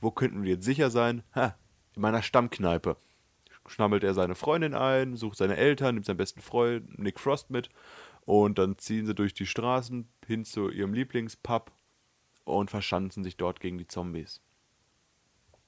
[0.00, 1.22] wo könnten wir jetzt sicher sein?
[1.34, 1.56] Ha,
[1.94, 2.96] in meiner Stammkneipe.
[3.66, 7.68] Schnammelt er seine Freundin ein, sucht seine Eltern, nimmt seinen besten Freund Nick Frost mit
[8.24, 11.70] und dann ziehen sie durch die Straßen hin zu ihrem Lieblingspub
[12.44, 14.40] und verschanzen sich dort gegen die Zombies.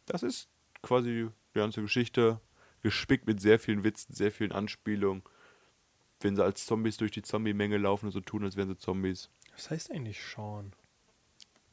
[0.07, 0.49] Das ist
[0.83, 2.41] quasi die ganze Geschichte,
[2.83, 5.23] gespickt mit sehr vielen Witzen, sehr vielen Anspielungen.
[6.21, 9.31] Wenn sie als Zombies durch die Zombie-Menge laufen und so tun, als wären sie Zombies.
[9.53, 10.73] Was heißt eigentlich Sean?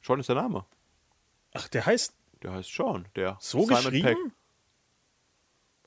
[0.08, 0.66] Sean ist der Name.
[1.54, 3.06] Ach, der heißt Der heißt Sean.
[3.16, 4.32] Der so geschrieben?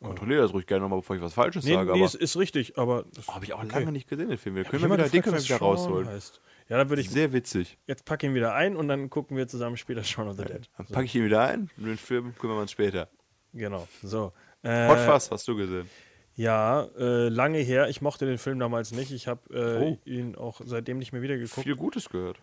[0.02, 1.92] Kontrolliere das ruhig gerne nochmal, bevor ich was Falsches Nee, sage.
[1.92, 3.04] nee ist, ist richtig, aber.
[3.28, 3.80] habe ich auch okay.
[3.80, 4.54] lange nicht gesehen, den Film.
[4.54, 6.08] Wir Hab können ich wir wieder, den wieder Sean rausholen.
[6.08, 6.40] Heißt.
[6.70, 7.10] Ja, dann würde ich.
[7.10, 7.76] Sehr witzig.
[7.86, 10.70] Jetzt pack ihn wieder ein und dann gucken wir zusammen später Shaun of the Dead.
[10.78, 13.08] Dann packe ich ihn wieder ein und den Film kümmern wir uns später.
[13.52, 13.86] Genau.
[14.02, 14.32] So.
[14.62, 15.88] Äh, Hot Fuzz hast du gesehen.
[16.34, 17.88] Ja, äh, lange her.
[17.90, 19.10] Ich mochte den Film damals nicht.
[19.12, 19.98] Ich habe äh, Oh.
[20.06, 21.64] ihn auch seitdem nicht mehr wieder geguckt.
[21.64, 22.38] Viel Gutes gehört.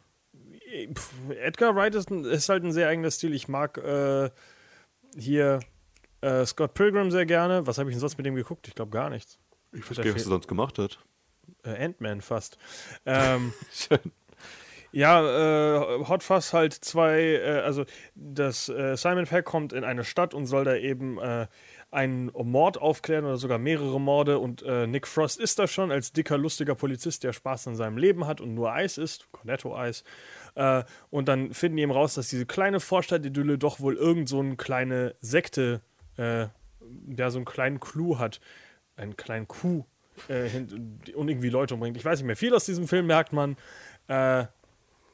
[1.29, 3.33] Edgar Wright ist, ist halt ein sehr eigener Stil.
[3.33, 4.29] Ich mag äh,
[5.17, 5.59] hier
[6.21, 7.65] äh, Scott Pilgrim sehr gerne.
[7.67, 8.67] Was habe ich denn sonst mit dem geguckt?
[8.67, 9.39] Ich glaube gar nichts.
[9.73, 10.99] Ich weiß gar nicht, was er sonst gemacht hat.
[11.63, 12.57] Äh, Ant-Man fast.
[13.05, 13.99] Ähm, Schön.
[14.91, 20.03] Ja, äh, Hot Fuzz halt zwei, äh, also das äh, Simon Peck kommt in eine
[20.03, 21.47] Stadt und soll da eben äh,
[21.89, 26.11] einen Mord aufklären oder sogar mehrere Morde und äh, Nick Frost ist da schon als
[26.11, 30.03] dicker, lustiger Polizist, der Spaß an seinem Leben hat und nur Eis isst, Cornetto-Eis.
[30.55, 34.39] Äh, und dann finden die eben raus, dass diese kleine Vorstadt-Idylle doch wohl irgend so
[34.39, 35.81] eine kleine Sekte,
[36.17, 36.47] äh,
[36.81, 38.41] der so einen kleinen Clou hat,
[38.97, 39.85] einen kleinen Coup
[40.27, 40.49] äh,
[41.15, 41.95] und irgendwie Leute umbringt.
[41.95, 42.35] Ich weiß nicht mehr.
[42.35, 43.55] Viel aus diesem Film merkt man.
[44.07, 44.45] Äh,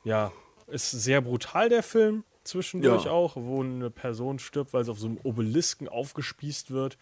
[0.06, 0.32] ja,
[0.68, 3.12] ist sehr brutal der Film zwischendurch Ja.
[3.12, 6.98] auch, wo eine Person stirbt, weil sie auf so einem Obelisken aufgespießt wird.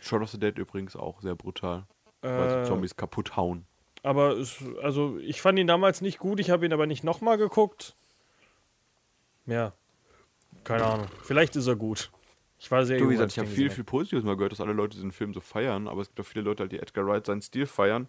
[0.00, 1.86] Shaun of the Dead übrigens auch sehr brutal.
[2.22, 3.66] Weil Äh, sie Zombies kaputt hauen.
[4.02, 7.36] aber es, also ich fand ihn damals nicht gut, ich habe ihn aber nicht nochmal
[7.38, 7.94] geguckt.
[9.46, 9.72] Ja,
[10.64, 11.06] keine Ahnung.
[11.22, 12.10] Vielleicht ist er gut.
[12.58, 14.72] Ich war sehr Du, wie gesagt, ich habe viel, viel Positives mal gehört, dass alle
[14.72, 17.26] Leute diesen Film so feiern, aber es gibt auch viele Leute, halt, die Edgar Wright
[17.26, 18.08] seinen Stil feiern.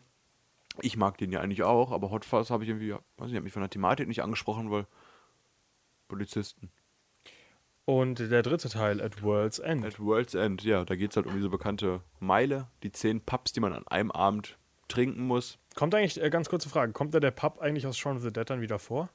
[0.81, 3.43] Ich mag den ja eigentlich auch, aber Hot Fuzz habe ich irgendwie, weiß nicht, hat
[3.43, 4.86] mich von der Thematik nicht angesprochen, weil
[6.08, 6.72] Polizisten.
[7.86, 9.86] Und der dritte Teil, At World's End.
[9.86, 13.53] At World's End, ja, da geht es halt um diese bekannte Meile, die zehn Pubs,
[13.53, 15.60] die man an einem Abend trinken muss.
[15.76, 18.34] Kommt eigentlich, äh, ganz kurze Frage, kommt da der Pub eigentlich aus Shaun of the
[18.34, 19.10] Dead dann wieder vor?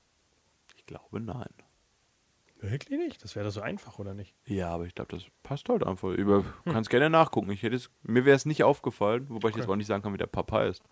[0.77, 1.49] Ich glaube, nein.
[2.61, 3.25] Wirklich nicht?
[3.25, 4.35] Das wäre doch so einfach, oder nicht?
[4.45, 6.11] Ja, aber ich glaube, das passt halt einfach.
[6.11, 7.51] Über, kannst gerne nachgucken.
[7.51, 9.63] Ich hätte es, mir wäre es nicht aufgefallen, wobei ich Okay.
[9.63, 10.83] jetzt auch nicht sagen kann, wie der Pub heißt.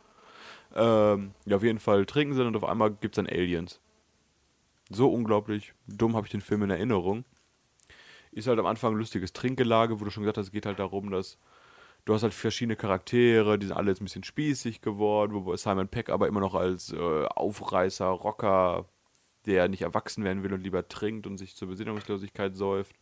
[0.75, 3.81] Ähm, ja, auf jeden Fall trinken sie und auf einmal gibt es dann Aliens.
[4.91, 7.25] So unglaublich dumm habe ich den Film in Erinnerung.
[8.33, 10.79] Ist halt am Anfang ein lustiges Trinkgelage, wo du schon gesagt hast, es geht halt
[10.79, 11.39] darum, dass
[12.05, 15.89] du hast halt verschiedene Charaktere, die sind alle jetzt ein bisschen spießig geworden, wobei Simon
[15.89, 18.87] Peck aber immer noch als äh, Aufreißer, Rocker,
[19.47, 22.97] der nicht erwachsen werden will und lieber trinkt und sich zur Besinnungslosigkeit säuft.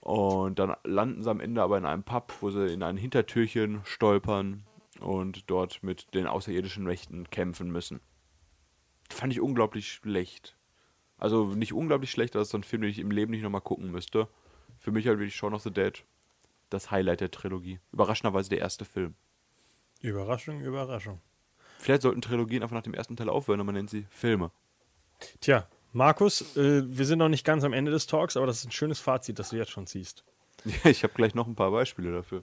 [0.00, 3.80] Und dann landen sie am Ende aber in einem Pub, wo sie in ein Hintertürchen
[3.84, 4.64] stolpern
[5.00, 8.00] und dort mit den außerirdischen Mächten kämpfen müssen.
[9.10, 10.56] Fand ich unglaublich schlecht.
[11.24, 13.40] Also nicht unglaublich schlecht, aber das ist so ein Film, den ich im Leben nicht
[13.40, 14.28] nochmal gucken müsste.
[14.78, 16.04] Für mich halt wirklich Shaun of the Dead
[16.68, 17.80] das Highlight der Trilogie.
[17.92, 19.14] Überraschenderweise der erste Film.
[20.02, 21.22] Überraschung, Überraschung.
[21.78, 24.50] Vielleicht sollten Trilogien einfach nach dem ersten Teil aufhören und man nennt sie Filme.
[25.40, 28.66] Tja, Markus, äh, wir sind noch nicht ganz am Ende des Talks, aber das ist
[28.66, 30.24] ein schönes Fazit, das du jetzt schon ziehst.
[30.66, 32.42] Ja, ich habe gleich noch ein paar Beispiele dafür.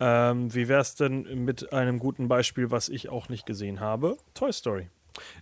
[0.00, 4.16] Ähm, wie wär's denn mit einem guten Beispiel, was ich auch nicht gesehen habe?
[4.34, 4.90] Toy Story.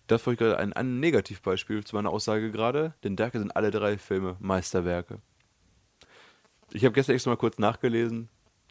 [0.06, 3.70] Das war ich gerade ein, ein Negativbeispiel zu meiner Aussage gerade, denn da sind alle
[3.70, 5.18] drei Filme Meisterwerke.
[6.72, 8.28] Ich habe gestern extra mal kurz nachgelesen.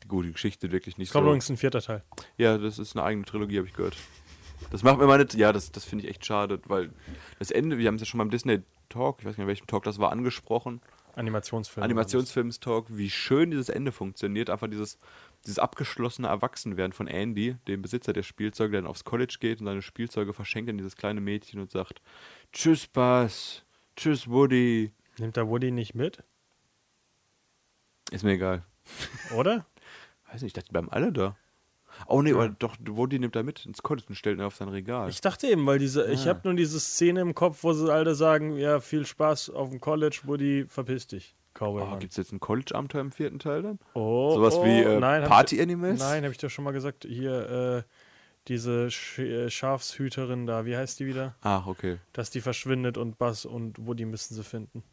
[0.08, 1.30] Gut, die Geschichte wirklich nicht Es kommt so.
[1.30, 2.03] übrigens ein vierter Teil.
[2.38, 3.95] Ja, das ist eine eigene Trilogie, habe ich gehört.
[4.72, 5.26] Das macht mir meine.
[5.34, 6.91] Ja, das, das finde ich echt schade, weil
[7.39, 9.68] das Ende, wir haben es ja schon beim Disney Talk, ich weiß nicht, in welchem
[9.68, 10.82] Talk das war, angesprochen.
[11.16, 11.84] Animationsfilm.
[11.84, 14.49] Animationsfilms-Talk, wie schön dieses Ende funktioniert.
[14.49, 14.97] Einfach dieses,
[15.45, 19.66] dieses abgeschlossene Erwachsenwerden von Andy, dem Besitzer der Spielzeuge, der dann aufs College geht und
[19.66, 22.01] seine Spielzeuge verschenkt an dieses kleine Mädchen und sagt:
[22.51, 23.63] Tschüss, Buzz.
[23.95, 24.91] Tschüss, Woody.
[25.18, 26.24] Nimmt da Woody nicht mit?
[28.11, 28.66] Ist mir egal.
[29.36, 29.66] Oder?
[30.32, 31.38] Weiß nicht, ich dachte, die bleiben alle da.
[32.08, 34.70] Oh nee, oder doch, Woody nimmt da mit ins College und stellt ihn auf sein
[34.70, 35.10] Regal.
[35.10, 36.30] Ich dachte eben, weil diese, ich Ah.
[36.30, 39.80] habe nur diese Szene im Kopf, wo sie alle sagen, ja, viel Spaß auf dem
[39.80, 41.36] College, Woody, verpiss dich.
[41.53, 41.97] Cowboy oh.
[41.99, 43.80] Gibt es jetzt ein College-Abenteuer im vierten Teil dann?
[43.93, 45.99] Oh, Sowas oh, wie äh, nein, hab Party ich, Animals?
[45.99, 47.91] Nein, habe ich doch schon mal gesagt, hier, äh,
[48.49, 51.36] diese Sch äh, Schafshüterin da, wie heißt die wieder?
[51.41, 51.97] Ach, okay.
[52.14, 54.84] Dass die verschwindet und Buzz und Woody müssen sie finden.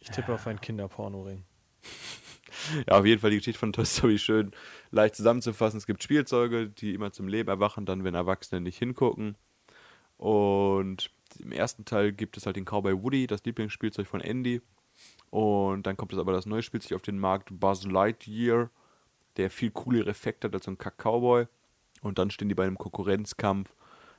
[0.00, 1.44] Ich tippe auf einen Kinderpornoring.
[2.86, 4.50] Ja, auf jeden Fall die Geschichte von Toy Story schön
[4.90, 5.78] leicht zusammenzufassen.
[5.78, 9.36] Es gibt Spielzeuge, die immer zum Leben erwachen, dann, wenn Erwachsene nicht hingucken.
[10.16, 14.60] Und im ersten Teil gibt es halt den Cowboy Woody, das Lieblingsspielzeug von Andy.
[15.30, 18.70] Und dann kommt es aber das neue Spielzeug auf den Markt, Buzz Lightyear,
[19.36, 21.46] der viel coolere Effekte hat als so ein Kack-Cowboy.
[22.02, 23.74] Und dann stehen die bei einem Konkurrenzkampf,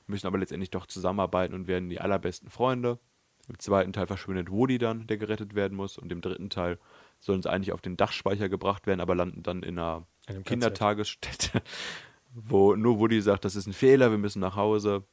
[0.07, 2.99] müssen aber letztendlich doch zusammenarbeiten und werden die allerbesten Freunde.
[3.47, 5.97] Im zweiten Teil verschwindet Woody dann, der gerettet werden muss.
[5.97, 6.77] Und im dritten Teil
[7.19, 10.43] sollen sie eigentlich auf den Dachspeicher gebracht werden, aber landen dann in einer In einem.
[10.45, 11.61] Kindertagesstätte,
[12.33, 15.03] wo nur Woody sagt, das ist ein Fehler, wir müssen nach Hause.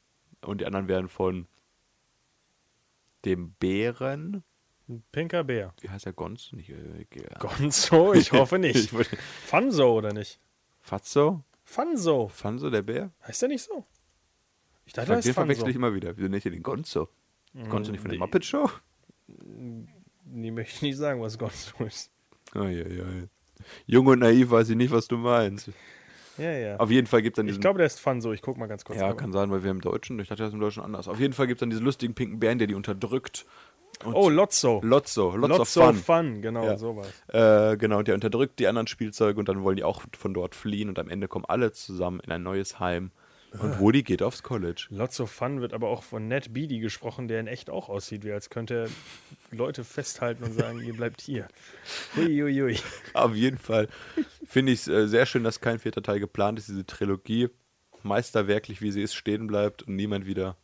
[0.42, 1.46] Und die anderen werden von
[3.24, 4.44] dem Bären,
[4.88, 5.72] Ein pinker Bär.
[5.80, 6.54] wie heißt der Gonzo?
[6.54, 7.06] Nicht, äh.
[7.38, 8.12] Gonzo?
[8.14, 8.92] Ich hoffe nicht.
[9.00, 9.08] Ich
[9.44, 10.38] Fanzo oder nicht?
[10.80, 11.42] Fatso?
[11.64, 12.28] Fanzo.
[12.28, 13.10] Fanso, der Bär?
[13.26, 13.84] Heißt der nicht so?
[14.84, 15.70] Ich dachte, Den der heißt verwechsel Fanzo.
[15.70, 16.16] ich immer wieder.
[16.16, 17.08] Wieso nicht den Gonzo?
[17.68, 18.70] Gonzo nicht von der die- Muppet Show?
[20.26, 22.10] Nee, möchte ich nicht sagen, was Gonzo ist.
[22.54, 23.04] Oh, ja, ja.
[23.86, 25.70] Jung und naiv weiß ich nicht, was du meinst.
[26.38, 26.76] Ja, ja.
[26.76, 28.32] Auf jeden Fall gibt es dann Ich diesen glaube, der ist Fanzo.
[28.32, 28.98] Ich guck mal ganz kurz.
[28.98, 31.08] Ja, kann sein, weil wir im Deutschen, ich dachte, das ist im Deutschen anders.
[31.08, 33.46] Auf jeden Fall gibt es dann diesen lustigen pinken Bären, der die unterdrückt.
[34.04, 34.80] Und Oh, Lotso.
[34.84, 35.96] Lotso, Lots Lotso of Fun.
[36.34, 36.76] Fun, genau, Ja.
[36.76, 37.08] sowas.
[37.28, 40.90] Äh, genau, der unterdrückt die anderen Spielzeuge und dann wollen die auch von dort fliehen
[40.90, 43.10] und am Ende kommen alle zusammen in ein neues Heim.
[43.58, 44.88] Und Woody geht aufs College.
[44.90, 48.32] Lotso Fun wird aber auch von Ned Beatty gesprochen, der in echt auch aussieht, wie
[48.32, 48.88] als könnte er
[49.50, 51.48] Leute festhalten und sagen, ihr bleibt hier.
[52.16, 52.78] Hui, hui, hui.
[53.14, 53.88] Auf jeden Fall
[54.46, 57.48] finde ich es äh, sehr schön, dass kein vierter Teil geplant ist, diese Trilogie
[58.02, 60.56] meisterwerklich, wie sie ist, stehen bleibt und niemand wieder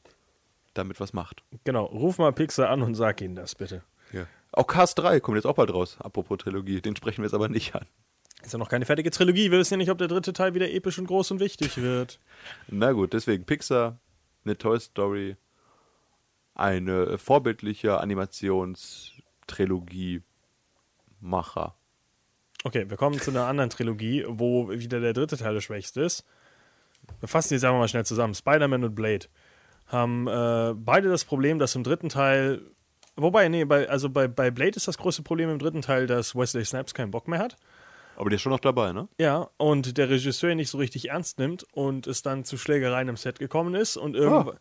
[0.75, 1.43] damit was macht.
[1.65, 3.83] Genau, ruf mal Pixar an und sag ihnen das bitte.
[4.13, 4.27] Ja.
[4.53, 6.81] Auch Cast 3 kommt jetzt auch bald raus, apropos Trilogie.
[6.81, 7.87] Den sprechen wir jetzt aber nicht an.
[8.43, 9.51] Ist ja noch keine fertige Trilogie.
[9.51, 12.19] Wir wissen ja nicht, ob der dritte Teil wieder episch und groß und wichtig wird.
[12.69, 13.99] Na gut, deswegen Pixar,
[14.45, 15.37] eine Toy Story,
[16.55, 20.23] eine vorbildliche Animationstrilogie
[21.21, 21.75] Macher.
[22.65, 26.25] Okay, wir kommen zu einer anderen Trilogie, wo wieder der dritte Teil der schwächste ist.
[27.21, 28.35] Wir fassen die sagen wir mal schnell zusammen.
[28.35, 29.27] Spider-Man und Blade
[29.87, 32.63] haben äh, beide das Problem, dass im dritten Teil,
[33.17, 36.37] wobei, nee, bei, also bei, bei Blade ist das größte Problem im dritten Teil, dass
[36.37, 37.57] Wesley Snipes keinen Bock mehr hat.
[38.17, 39.09] Aber der ist schon noch dabei, ne?
[39.19, 43.09] Ja, und der Regisseur ihn nicht so richtig ernst nimmt und es dann zu Schlägereien
[43.09, 44.53] im Set gekommen ist und, irgendw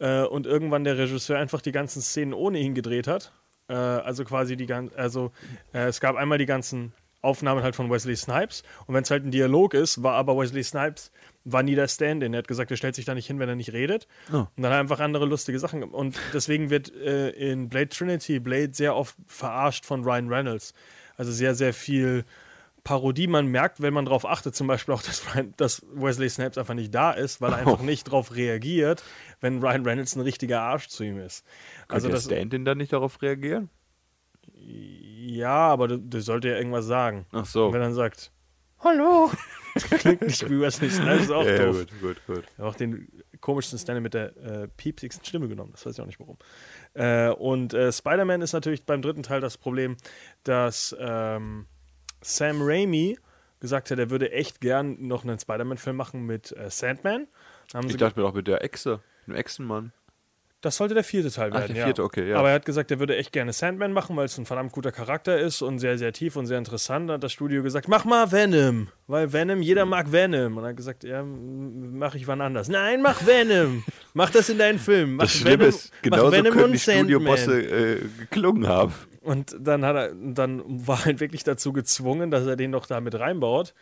[0.00, 3.32] äh, und irgendwann der Regisseur einfach die ganzen Szenen ohne ihn gedreht hat.
[3.68, 5.30] Äh, also quasi die ganzen, also
[5.72, 6.92] äh, es gab einmal die ganzen
[7.22, 10.64] Aufnahmen halt von Wesley Snipes und wenn es halt ein Dialog ist, war aber Wesley
[10.64, 11.12] Snipes
[11.44, 12.32] war nie der Stand-in.
[12.34, 14.06] Er hat gesagt, er stellt sich da nicht hin, wenn er nicht redet.
[14.32, 14.38] Oh.
[14.38, 15.80] Und dann hat er einfach andere lustige Sachen.
[15.80, 15.94] gemacht.
[15.94, 20.74] Und deswegen wird äh, in Blade Trinity Blade sehr oft verarscht von Ryan Reynolds.
[21.16, 22.24] Also sehr, sehr viel
[22.90, 23.28] Parodie.
[23.28, 26.74] Man merkt, wenn man darauf achtet, zum Beispiel auch, dass, Ryan, dass Wesley Snipes einfach
[26.74, 29.04] nicht da ist, weil er einfach nicht darauf reagiert,
[29.40, 31.46] wenn Ryan Reynolds ein richtiger Arsch zu ihm ist.
[31.86, 33.70] Also Also der das, Stand-in dann nicht darauf reagieren?
[34.52, 37.26] ja, aber das, das sollte ja irgendwas sagen.
[37.30, 37.66] Ach so.
[37.66, 38.32] Und wenn er dann sagt,
[38.80, 39.30] Hallo,
[39.74, 41.76] klingt nicht wie Wesley Snipes, ist auch ja, doof.
[41.76, 42.44] gut, gut, gut.
[42.56, 43.08] Er hat auch den
[43.40, 45.70] komischsten Stanley mit der äh, piepsigsten Stimme genommen.
[45.72, 46.38] Das weiß ich auch nicht warum.
[46.94, 49.96] Äh, und äh, Spider-Man ist natürlich beim dritten Teil das Problem,
[50.42, 51.66] dass ähm,
[52.22, 53.18] Sam Raimi
[53.60, 57.28] gesagt hat, er würde echt gern noch einen Spider-Man-Film machen mit äh, Sandman.
[57.86, 59.92] Ich dachte mir auch mit der Echse, dem Echsenmann.
[60.60, 61.74] Das sollte der vierte Teil Ach, werden.
[61.74, 62.06] der vierte, ja.
[62.06, 62.36] okay, ja.
[62.36, 64.92] Aber er hat gesagt, er würde echt gerne Sandman machen, weil es ein verdammt guter
[64.92, 67.08] Charakter ist und sehr, sehr tief und sehr interessant.
[67.08, 68.88] Da hat das Studio gesagt, mach mal Venom.
[69.06, 70.58] Weil Venom, jeder mag Venom.
[70.58, 72.68] Und er hat gesagt, ja, mach ich wann anders.
[72.68, 73.84] Nein, mach Venom.
[74.12, 75.16] mach das in deinen Film.
[75.16, 76.78] Mach Das Schlimme Venom, ist, mach genauso Venom können und die.
[76.78, 78.92] Studiobosse äh, geklungen haben.
[79.22, 82.86] Und dann hat er, dann war er halt wirklich dazu gezwungen, dass er den doch
[82.86, 83.74] da mit reinbaut.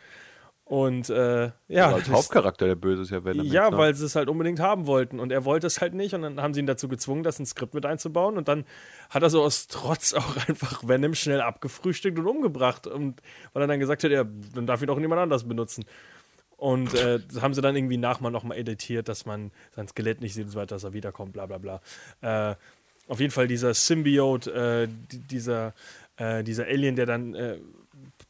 [0.69, 3.43] Und äh, ja, Aber als Hauptcharakter der Böse ist ja Venom.
[3.43, 3.77] ja, ne?
[3.77, 5.19] weil sie es halt unbedingt haben wollten.
[5.19, 6.13] Und er wollte es halt nicht.
[6.13, 8.37] Und dann haben sie ihn dazu gezwungen, das ins Skript mit einzubauen.
[8.37, 8.65] Und dann
[9.09, 12.85] hat er so aus Trotz auch einfach Venom schnell abgefrühstückt und umgebracht.
[12.85, 13.19] Und
[13.53, 15.85] weil er dann gesagt hat, ja, dann darf ihn auch niemand anders benutzen.
[16.55, 20.35] Und äh, das haben sie dann irgendwie nachher nochmal editiert, dass man sein Skelett nicht
[20.35, 21.81] sieht und so weiter, dass er wiederkommt, bla bla bla.
[22.21, 22.55] Äh,
[23.07, 25.73] auf jeden Fall dieser Symbiote, äh, di- dieser,
[26.17, 27.57] äh, dieser Alien, der dann äh,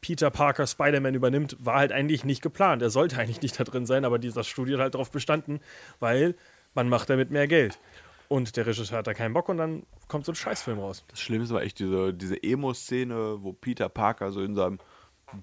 [0.01, 2.81] Peter Parker Spider-Man übernimmt, war halt eigentlich nicht geplant.
[2.81, 5.59] Er sollte eigentlich nicht da drin sein, aber dieser Studio hat halt darauf bestanden,
[5.99, 6.35] weil
[6.73, 7.79] man macht damit mehr Geld.
[8.27, 11.03] Und der Regisseur hat da keinen Bock und dann kommt so ein Scheißfilm raus.
[11.07, 14.77] Das Schlimmste war echt diese, diese Emo-Szene, wo Peter Parker so in seinem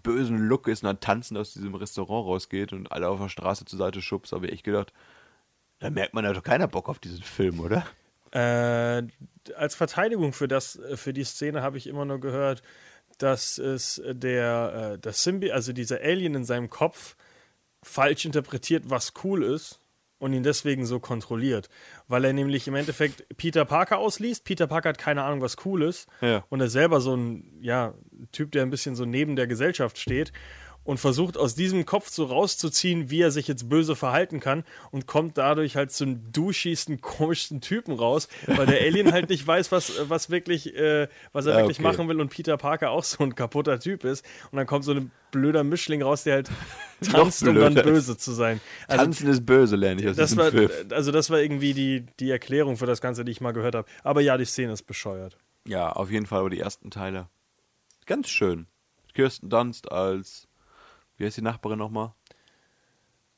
[0.02, 3.64] bösen Look ist und dann tanzend aus diesem Restaurant rausgeht und alle auf der Straße
[3.64, 4.32] zur Seite schubst.
[4.32, 4.92] Aber ich gedacht,
[5.80, 7.86] da merkt man ja doch keiner Bock auf diesen Film, oder?
[8.32, 9.06] Äh,
[9.56, 12.62] als Verteidigung für, das, äh, für die Szene habe ich immer nur gehört,
[13.18, 17.16] dass es der, äh, der Symbi, also dieser Alien in seinem Kopf,
[17.82, 19.80] falsch interpretiert, was cool ist
[20.18, 21.68] und ihn deswegen so kontrolliert.
[22.08, 24.44] Weil er nämlich im Endeffekt Peter Parker ausliest.
[24.44, 26.08] Peter Parker hat keine Ahnung, was cool ist.
[26.20, 26.44] Ja.
[26.48, 27.94] Und er selber so ein ja,
[28.32, 30.32] Typ, der ein bisschen so neben der Gesellschaft steht
[30.86, 35.06] und versucht aus diesem Kopf so rauszuziehen, wie er sich jetzt böse verhalten kann und
[35.06, 39.92] kommt dadurch halt zum duschigsten, komischsten Typen raus, weil der Alien halt nicht weiß, was,
[40.08, 41.88] was wirklich, äh, was er Ja, wirklich okay.
[41.88, 44.24] machen will und Peter Parker auch so ein kaputter Typ ist.
[44.50, 46.50] Und dann kommt so ein blöder Mischling raus, der halt
[47.02, 48.60] tanzt, um dann böse zu sein.
[48.86, 50.70] Also, Tanzen ist böse, lerne ich aus das war, Film.
[50.90, 53.88] also das war irgendwie die, die Erklärung für das Ganze, die ich mal gehört habe.
[54.04, 55.36] Aber ja, die Szene ist bescheuert.
[55.66, 57.28] Ja, auf jeden Fall, aber die ersten Teile.
[58.06, 58.66] Ganz schön.
[59.14, 60.46] Kirsten Dunst als,
[61.16, 62.12] wie heißt die Nachbarin nochmal?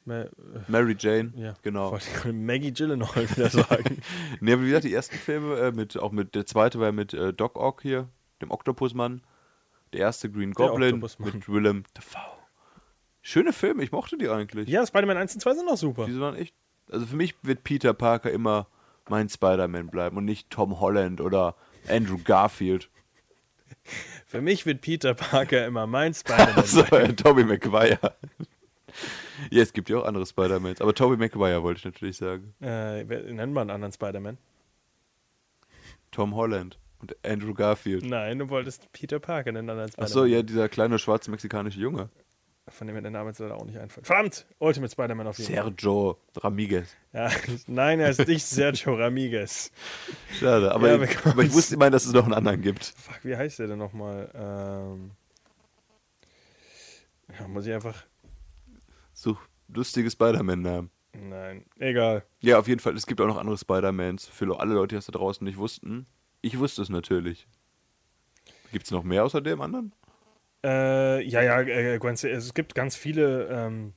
[0.04, 0.26] Ma-
[0.68, 1.32] Mary Jane.
[1.36, 1.98] Ja, Genau.
[2.32, 4.00] Maggie Gyllenhaal wieder sagen.
[4.40, 7.12] Ne, aber wie gesagt, die ersten Filme, äh, mit, auch mit, der zweite war mit
[7.14, 8.08] äh, Doc Ock hier,
[8.40, 9.22] dem Oktopusmann.
[9.92, 12.20] Der erste Green Goblin mit Willem Dafoe.
[13.22, 14.68] Schöne Filme, ich mochte die eigentlich.
[14.68, 16.06] ja, Spider-Man 1 und 2 sind auch super.
[16.06, 16.54] Die waren echt.
[16.90, 18.66] Also für mich wird Peter Parker immer
[19.10, 21.54] mein Spider-Man bleiben und nicht Tom Holland oder
[21.88, 22.90] Andrew Garfield.
[24.28, 26.66] Für mich wird Peter Parker immer mein Spider-Man.
[26.66, 26.92] Sein.
[26.92, 27.98] äh, Tobey Maguire.
[29.50, 32.52] ja, es gibt ja auch andere Spider-Mans, aber Tobey Maguire wollte ich natürlich sagen.
[32.60, 34.36] äh, wer nennt man einen anderen Spider-Man?
[36.10, 38.04] Tom Holland und Andrew Garfield.
[38.04, 40.06] Nein, du wolltest Peter Parker nennen, einen anderen Spider-Man.
[40.10, 42.10] Achso, ja, dieser kleine schwarze mexikanische Junge.
[42.70, 44.06] Von dem mir der Name jetzt leider auch nicht einfällt.
[44.06, 44.46] Verdammt!
[44.58, 45.64] Ultimate Spider-Man auf jeden Fall.
[45.64, 46.96] Sergio Ramiguez.
[47.12, 47.30] Ja,
[47.66, 49.70] nein, er ist nicht Sergio Ramiguez.
[50.38, 52.84] Schade, aber, Ja, ich, aber ich wusste immerhin, dass es noch einen anderen gibt.
[52.84, 54.30] Fuck, wie heißt der denn nochmal?
[54.34, 55.10] Ähm,
[57.38, 58.04] ja, muss ich einfach.
[59.12, 59.36] So
[59.68, 60.90] lustige Spider-Man-Namen.
[61.14, 62.24] Nein, egal.
[62.40, 64.26] Ja, auf jeden Fall, es gibt auch noch andere Spider-Mans.
[64.26, 66.06] Für alle Leute, die das da draußen nicht wussten.
[66.42, 67.48] Ich wusste es natürlich.
[68.72, 69.92] Gibt es noch mehr außer dem anderen?
[70.64, 73.92] Äh, ja, ja, äh, Gwen, es gibt ganz viele, ähm,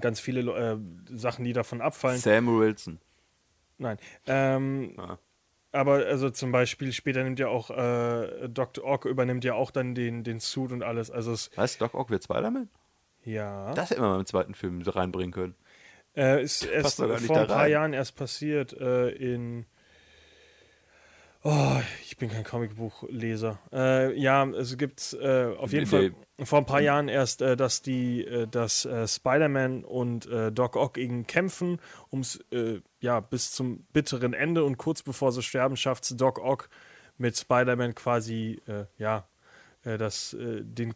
[0.00, 2.18] ganz viele äh, Sachen, die davon abfallen.
[2.18, 2.98] Sam Wilson.
[3.78, 3.98] Nein.
[4.26, 5.18] Ähm, Ah.
[5.72, 8.84] aber also zum Beispiel später nimmt ja auch äh, Dr.
[8.84, 11.10] Ock übernimmt ja auch dann den, den Suit und alles.
[11.10, 11.76] Also es, Was?
[11.78, 12.68] Doc Ock wird Spider-Man?
[13.24, 13.72] ja.
[13.74, 15.54] Das hätten wir mal im zweiten Film reinbringen können.
[16.16, 17.66] Äh, ist erst vor ein paar.
[17.66, 19.66] Jahren erst passiert äh, in.
[21.46, 23.58] Oh, ich bin kein Comicbuchleser.
[23.70, 27.54] Äh, ja, es gibt äh, auf jeden Nee, Fall vor ein paar Jahren erst, äh,
[27.54, 31.80] dass die, äh, dass äh, Spider-Man und äh, Doc Ock gegen kämpfen,
[32.10, 32.42] ums
[33.00, 36.70] ja bis zum bitteren Ende und kurz bevor sie sterben, schafft es Doc Ock
[37.18, 38.62] mit Spider-Man quasi
[38.96, 39.28] ja
[39.84, 40.94] das äh, den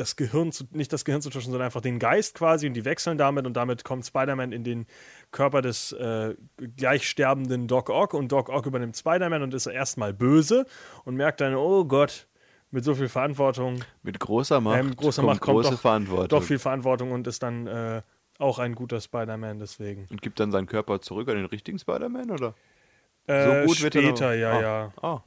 [0.00, 2.84] das Gehirn zu, nicht das Gehirn zu tauschen, sondern einfach den Geist quasi und die
[2.86, 4.86] wechseln damit und damit kommt Spider-Man in den
[5.30, 6.34] Körper des äh,
[6.76, 10.64] gleich sterbenden Doc Ock und Doc Ock übernimmt Spider-Man und ist erstmal böse
[11.04, 12.26] und merkt dann, oh Gott,
[12.70, 15.80] mit so viel Verantwortung, Mit großer Macht, äh, mit großer kommt Macht kommt große doch,
[15.80, 16.28] Verantwortung.
[16.28, 18.02] doch viel Verantwortung und ist dann äh,
[18.38, 20.06] auch ein guter Spider-Man deswegen.
[20.10, 22.54] Und gibt dann seinen Körper zurück an den richtigen Spider-Man, oder?
[23.26, 24.60] Äh, gut wird er später, noch- ja, ah.
[24.60, 24.92] ja.
[25.02, 25.22] Ah.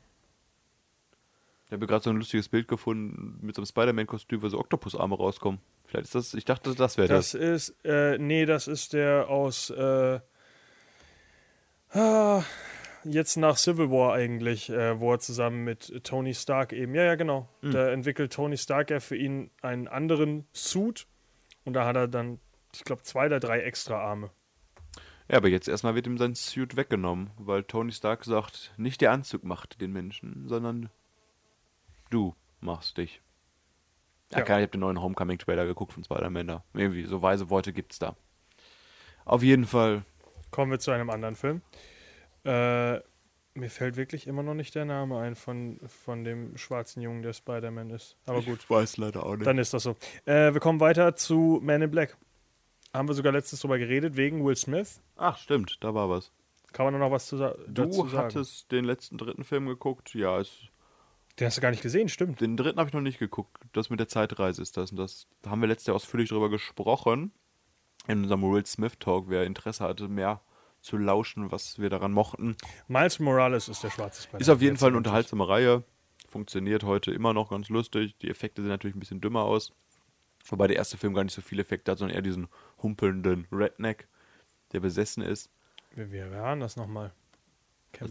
[1.74, 5.16] Ich habe gerade so ein lustiges Bild gefunden mit so einem Spider-Man-Kostüm, wo so Oktopusarme
[5.16, 5.60] rauskommen.
[5.86, 7.32] Vielleicht ist das, ich dachte, das wäre das.
[7.32, 10.20] Das ist, äh, nee, das ist der aus, äh,
[11.90, 12.44] ah,
[13.04, 17.16] jetzt nach Civil War eigentlich, äh, wo er zusammen mit Tony Stark eben, ja, ja,
[17.16, 21.08] genau, da entwickelt Tony Stark ja für ihn einen anderen Suit
[21.66, 22.40] und da hat er dann,
[22.76, 24.30] ich glaube, zwei oder drei extra Arme.
[25.28, 29.12] Ja, aber jetzt erstmal wird ihm sein Suit weggenommen, weil Tony Stark sagt, nicht der
[29.12, 30.92] Anzug macht den Menschen, sondern
[32.14, 33.22] du machst dich.
[34.32, 34.46] Ja, Ja.
[34.46, 36.64] klar, ich habe den neuen Homecoming-Trailer geguckt von Spider-Man da.
[36.74, 38.16] Irgendwie, so weise Worte gibt's da.
[39.26, 40.04] Auf jeden Fall,
[40.52, 41.62] Kommen wir zu einem anderen Film.
[42.46, 43.00] Äh,
[43.56, 47.34] mir fällt wirklich immer noch nicht der Name ein von, von dem schwarzen Jungen, der
[47.34, 48.16] Spider-Man ist.
[48.26, 48.60] Aber gut.
[48.62, 49.46] ich weiß leider auch nicht.
[49.48, 49.96] Dann ist das so.
[50.26, 52.18] Äh, wir kommen weiter zu Man in Black.
[52.94, 55.02] Haben wir sogar letztens drüber geredet, wegen Will Smith.
[55.16, 56.32] Ach, stimmt, da war was.
[56.72, 58.18] Kann man noch was zu dazu Du sagen?
[58.18, 60.52] hattest den letzten dritten Film geguckt, ja, es,
[61.40, 62.42] Den hast du gar nicht gesehen, stimmt.
[62.42, 63.58] den dritten habe ich noch nicht geguckt.
[63.72, 65.28] Das mit der Zeitreise ist das und das.
[65.42, 67.32] Da haben wir letztes Jahr ausführlich drüber gesprochen.
[68.08, 70.42] In unserem Will Smith Talk, wer Interesse hatte, mehr
[70.82, 72.56] zu lauschen, was wir daran mochten.
[72.88, 74.42] Miles Morales ist der schwarze Spider-Man.
[74.42, 75.84] Ist auf jeden Fall eine unterhaltsame Reihe.
[76.28, 78.18] Funktioniert heute immer noch ganz lustig.
[78.18, 79.72] Die Effekte sehen natürlich ein bisschen dümmer aus.
[80.46, 82.48] Wobei der erste Film gar nicht so viele Effekte hat, sondern eher diesen
[82.82, 84.08] humpelnden Redneck,
[84.74, 85.50] der besessen ist.
[85.96, 87.14] Wie, wie waren das nochmal?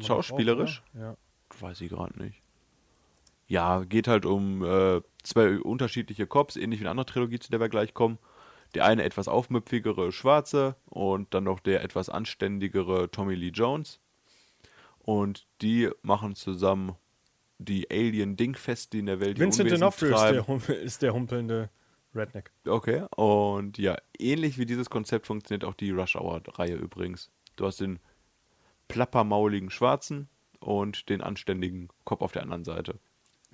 [0.00, 0.82] Schauspielerisch?
[0.94, 1.16] Auch, ja.
[1.60, 2.41] Weiß ich gerade nicht.
[3.52, 7.60] Ja, geht halt um äh, zwei unterschiedliche Cops, ähnlich wie eine andere Trilogie, zu der
[7.60, 8.18] wir gleich kommen.
[8.74, 14.00] Der eine etwas aufmüpfigere Schwarze und dann noch der etwas anständigere Tommy Lee Jones.
[15.00, 16.96] Und die machen zusammen
[17.58, 19.36] die Alien-Dingfeste in der Welt.
[19.36, 21.68] die Vincent D'Onofrio ist der, ist der humpelnde
[22.14, 22.52] Redneck.
[22.66, 27.30] Okay, und ja, ähnlich wie dieses Konzept funktioniert auch die Rush Hour-Reihe übrigens.
[27.56, 27.98] Du hast den
[28.88, 32.98] plappermauligen Schwarzen und den anständigen Cop auf der anderen Seite.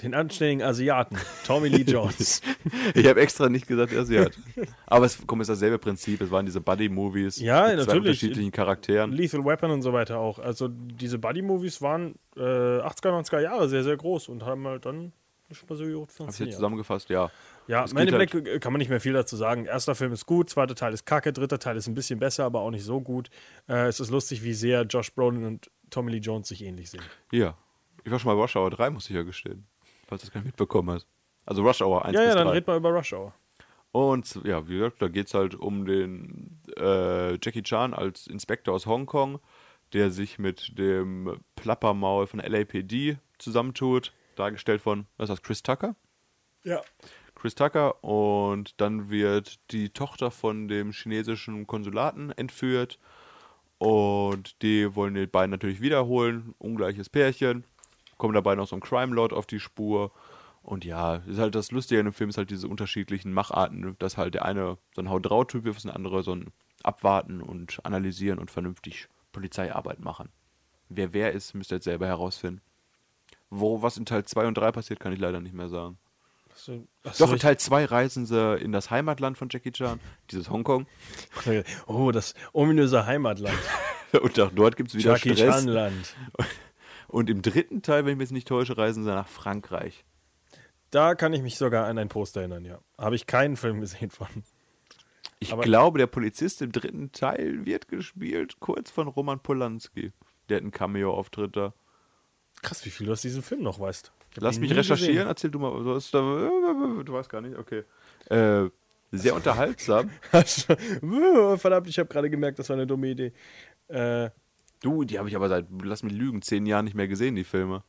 [0.03, 1.17] Den anständigen Asiaten,
[1.47, 2.41] Tommy Lee Jones.
[2.95, 4.39] Ich habe extra nicht gesagt, er sie hat.
[4.87, 6.21] Aber es kommt ist dasselbe Prinzip.
[6.21, 7.99] Es waren diese Buddy-Movies Ja, mit zwei natürlich.
[7.99, 9.13] unterschiedlichen Charakteren.
[9.13, 10.39] Lethal Weapon und so weiter auch.
[10.39, 15.13] Also diese Buddy-Movies waren äh, 80er, 90er Jahre sehr, sehr groß und haben halt dann
[15.49, 16.55] nicht mal so gut Habe ich jetzt funktioniert.
[16.57, 17.31] zusammengefasst, ja.
[17.67, 19.65] Ja, geht Black äh, kann man nicht mehr viel dazu sagen.
[19.67, 22.61] Erster Film ist gut, zweiter Teil ist kacke, dritter Teil ist ein bisschen besser, aber
[22.61, 23.31] auch nicht so gut.
[23.69, 27.03] Äh, es ist lustig, wie sehr Josh Brolin und Tommy Lee Jones sich ähnlich sehen.
[27.33, 27.57] Ja.
[28.05, 29.67] Ich war schon mal Rush Hour 3, muss ich ja gestehen.
[30.09, 31.07] Falls du das gar nicht mitbekommen hast.
[31.47, 32.53] Also Rush Hour 1 Ja, bis ja, dann 3.
[32.55, 33.33] red mal über Rush Hour.
[33.93, 38.75] Und ja, wie gesagt, da geht es halt um den äh, Jackie Chan als Inspektor
[38.75, 39.39] aus Hongkong,
[39.93, 45.95] der sich mit dem Plappermaul von LAPD zusammentut, dargestellt von, was ist das, Chris Tucker?
[46.65, 46.83] Ja.
[47.35, 52.99] Chris Tucker und dann wird die Tochter von dem chinesischen Konsulaten entführt
[53.79, 57.65] und die wollen die beiden natürlich wiederholen, ungleiches Pärchen,
[58.19, 60.13] kommen dabei noch so ein Crime Lord auf die Spur
[60.63, 64.19] und ja, ist halt das Lustige an dem Film ist halt diese unterschiedlichen Macharten, dass
[64.19, 67.85] halt der eine so ein Haut drauf Typ ist, der andere so ein Abwarten und
[67.85, 70.29] analysieren und vernünftig Polizeiarbeit machen.
[70.89, 72.61] Wer wer ist, müsst ihr jetzt selber herausfinden.
[73.51, 75.99] Wo was in Teil 2 und 3 passiert, kann ich leider nicht mehr sagen.
[76.55, 76.87] So,
[77.19, 80.01] Doch, in Teil 2 reisen sie in das Heimatland von Jackie Chan,
[80.31, 80.87] dieses Hongkong.
[81.87, 83.57] Oh, das ominöse Heimatland.
[84.21, 85.65] Und auch dort gibt es wieder Jackie Stress.
[85.65, 86.15] Chan-Land.
[87.09, 90.05] Und im dritten Teil, wenn ich mich jetzt nicht täusche, reisen sie nach Frankreich.
[90.91, 92.79] Da kann ich mich sogar an ein Poster erinnern, ja.
[92.97, 94.29] Habe ich keinen Film gesehen von.
[95.41, 100.13] Ich Aber- glaube, der Polizist im dritten Teil wird gespielt, kurz von Roman Polanski.
[100.49, 101.75] Der hat einen Cameo-Auftritt da.
[102.63, 104.13] Krass, wie viel du aus diesem Film noch weißt.
[104.37, 105.29] Lass mich recherchieren, gesehen.
[105.29, 105.83] erzähl du mal.
[105.83, 107.85] Du, hast da, du weißt gar nicht, okay.
[108.29, 108.69] Äh,
[109.13, 110.11] sehr unterhaltsam.
[110.33, 113.33] Verdammt, ich habe gerade gemerkt, das war eine dumme Idee.
[113.89, 114.31] Äh,
[114.81, 117.45] Du, die habe ich aber seit, lass mich lügen, zehn Jahren nicht mehr gesehen, die
[117.45, 117.83] Filme.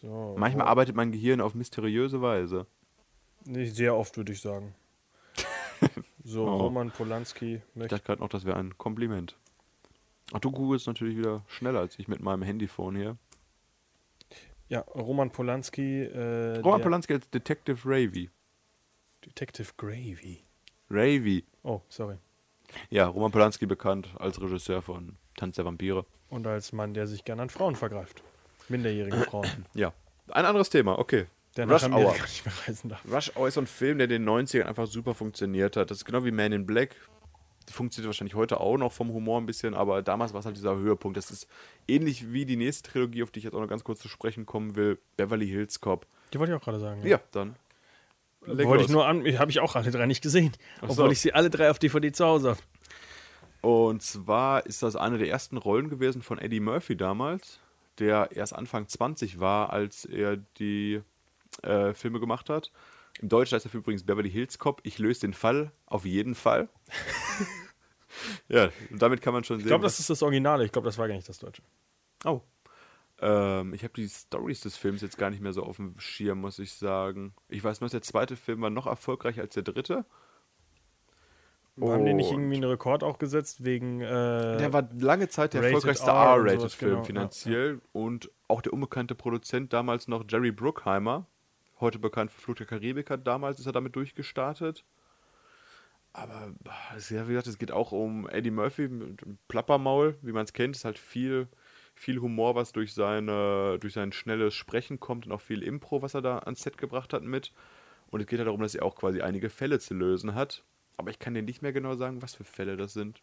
[0.00, 2.66] So, Manchmal Ro- arbeitet mein Gehirn auf mysteriöse Weise.
[3.44, 4.74] Nicht sehr oft, würde ich sagen.
[6.24, 6.56] So, Oh.
[6.58, 7.94] Roman Polanski Ich möchte.
[7.94, 9.36] dachte gerade noch, das wäre ein Kompliment.
[10.32, 13.16] Ach, du googelst natürlich wieder schneller als ich mit meinem Handyphone hier.
[14.68, 16.02] Ja, Roman Polanski.
[16.02, 18.28] Äh, Roman Polanski als Detective Ravy.
[19.24, 20.42] Detective Gravy.
[20.90, 21.44] Ravy.
[21.62, 22.16] Oh, sorry.
[22.90, 26.04] Ja, Roman Polanski bekannt als Regisseur von Tanz der Vampire.
[26.30, 28.22] Und als Mann, der sich gerne an Frauen vergreift.
[28.68, 29.48] Minderjährige Frauen.
[29.74, 29.92] Ja.
[30.30, 31.26] Ein anderes Thema, okay.
[31.56, 31.94] Der Rush Hour.
[31.94, 33.00] Amerika nicht mehr reisen darf.
[33.10, 35.90] Rush Hour ist so ein Film, der in den 90ern einfach super funktioniert hat.
[35.90, 36.94] Das ist genau wie Man in Black.
[37.70, 40.76] Funktioniert wahrscheinlich heute auch noch vom Humor ein bisschen, aber damals war es halt dieser
[40.76, 41.16] Höhepunkt.
[41.16, 41.46] Das ist
[41.86, 44.46] ähnlich wie die nächste Trilogie, auf die ich jetzt auch noch ganz kurz zu sprechen
[44.46, 44.98] kommen will.
[45.16, 46.06] Beverly Hills Cop.
[46.32, 47.06] Die wollte ich auch gerade sagen.
[47.06, 47.56] Ja, dann.
[48.46, 48.94] Leg Wollte ich los.
[48.94, 50.52] nur an, habe ich auch alle drei nicht gesehen.
[50.78, 51.10] Ach Obwohl so.
[51.10, 52.60] ich sie alle drei auf DVD zu Hause habe.
[53.60, 57.58] Und zwar ist das eine der ersten Rollen gewesen von Eddie Murphy damals,
[57.98, 61.02] der erst Anfang 20 war, als er die
[61.62, 62.70] äh, Filme gemacht hat.
[63.20, 64.80] Im Deutschen heißt der Film übrigens Beverly Hills Cop.
[64.84, 66.68] Ich löse den Fall auf jeden Fall.
[68.48, 69.66] ja, und damit kann man schon sehen.
[69.66, 70.64] Ich glaube, das ist das Originale.
[70.64, 71.62] Ich glaube, das war gar nicht das Deutsche.
[72.24, 72.40] Oh.
[73.20, 76.40] Ähm, ich habe die Stories des Films jetzt gar nicht mehr so auf dem Schirm,
[76.40, 77.34] muss ich sagen.
[77.48, 80.04] Ich weiß nur, der zweite Film war noch erfolgreicher als der dritte.
[81.80, 84.00] Haben die nicht Und- irgendwie einen Rekord auch gesetzt wegen.
[84.00, 84.06] Äh,
[84.58, 88.62] Der war lange Zeit der erfolgreichste R und R-Rated sowas, Film genau, finanziell und auch
[88.62, 91.26] der unbekannte Produzent damals noch Jerry Bruckheimer,
[91.78, 94.84] heute bekannt für Fluch der Karibik, hat damals ist er damit durchgestartet.
[96.12, 96.52] Aber
[97.10, 100.74] ja, wie gesagt, es geht auch um Eddie Murphy mit Plappermaul, wie man es kennt.
[100.74, 101.46] Ist halt viel,
[101.98, 106.14] viel Humor, was durch, seine, durch sein schnelles Sprechen kommt und auch viel Impro, was
[106.14, 107.52] er da ans Set gebracht hat mit.
[108.10, 110.62] Und es geht halt darum, dass er auch quasi einige Fälle zu lösen hat.
[110.96, 113.20] Aber ich kann dir nicht mehr genau sagen, was für Fälle das sind.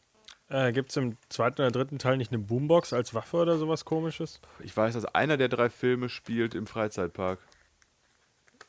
[0.49, 3.84] äh, Gibt es im zweiten oder dritten Teil nicht eine Boombox als Waffe oder sowas
[3.85, 4.39] komisches?
[4.64, 7.39] Ich weiß, dass einer der drei Filme spielt im Freizeitpark.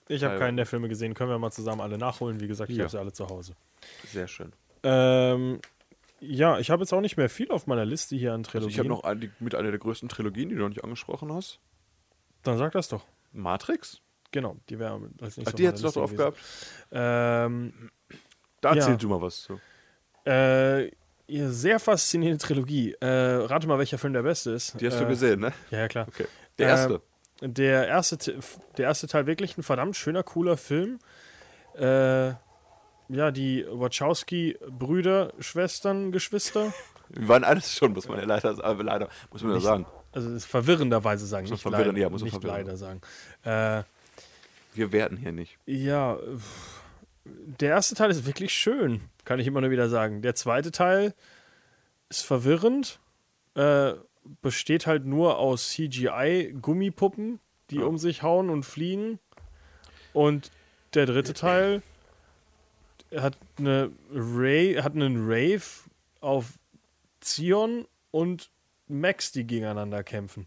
[0.08, 1.14] Ich habe keinen der Filme gesehen.
[1.14, 2.40] Können wir mal zusammen alle nachholen.
[2.40, 2.84] Wie gesagt, ich Ja.
[2.84, 3.54] habe sie alle zu Hause.
[4.06, 4.52] Sehr schön.
[4.82, 5.60] Ähm,
[6.26, 8.70] ja, ich habe jetzt auch nicht mehr viel auf meiner Liste hier an Also Trilogien.
[8.72, 11.32] ich habe noch ein- die- mit einer der größten Trilogien, die du noch nicht angesprochen
[11.32, 11.58] hast.
[12.42, 13.04] Dann sag das doch.
[13.32, 14.00] Matrix?
[14.32, 16.38] Genau, die wäre als nächstes Ach, die hättest du doch drauf gehabt.
[16.92, 17.90] Ähm,
[18.62, 18.76] Da Ja.
[18.76, 19.60] erzähl du mal was zu.
[20.26, 20.86] äh,
[21.28, 22.92] ihr sehr faszinierende Trilogie.
[23.00, 24.80] Äh, rate mal, welcher Film der beste ist.
[24.80, 25.52] Die hast äh, du gesehen, ne?
[25.70, 26.08] Ja, ja, klar.
[26.08, 26.26] Okay.
[26.58, 27.02] Der Ähm, erste.
[27.42, 28.38] Der erste, Te-
[28.78, 30.98] der erste Teil wirklich ein verdammt schöner, cooler Film.
[31.74, 32.32] Äh,
[33.08, 36.72] ja, die Wachowski-Brüder, Schwestern, Geschwister.
[37.08, 38.52] Wir waren alles schon, muss man ja leider,
[38.82, 39.86] leider muss man ja Nicht- sagen.
[40.12, 43.02] Also ist verwirrenderweise sagen, Muss nicht verwirren, leider, ja, muss nicht leider sagen.
[43.44, 43.82] Äh,
[44.74, 45.58] Wir werten hier nicht.
[45.66, 46.16] ja,
[47.24, 50.22] der erste Teil ist wirklich schön, kann ich immer nur wieder sagen.
[50.22, 51.12] Der zweite Teil
[52.08, 52.98] ist verwirrend,
[53.56, 53.92] äh,
[54.42, 57.84] besteht halt nur aus CGI-Gummipuppen, die Ja.
[57.84, 59.18] um sich hauen und fliegen.
[60.12, 60.50] Und
[60.94, 61.82] der dritte Teil
[63.20, 65.62] hat eine Ray, hat einen Rave
[66.20, 66.58] auf
[67.20, 68.50] Zion und
[68.88, 70.46] Max, die gegeneinander kämpfen.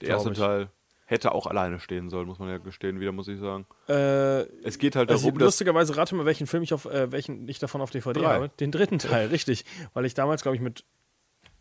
[0.00, 0.38] Der erste ich.
[0.38, 0.68] Teil
[1.06, 3.66] hätte auch alleine stehen sollen, muss man ja gestehen, wieder muss ich sagen.
[3.88, 7.12] Äh, Es geht halt also darum, dass lustigerweise rate mal, welchen Film ich auf, äh,
[7.12, 8.34] welchen ich davon auf DVD Drei.
[8.34, 8.48] habe.
[8.60, 9.64] Den dritten Teil, richtig.
[9.92, 10.84] Weil ich damals, glaube ich, mit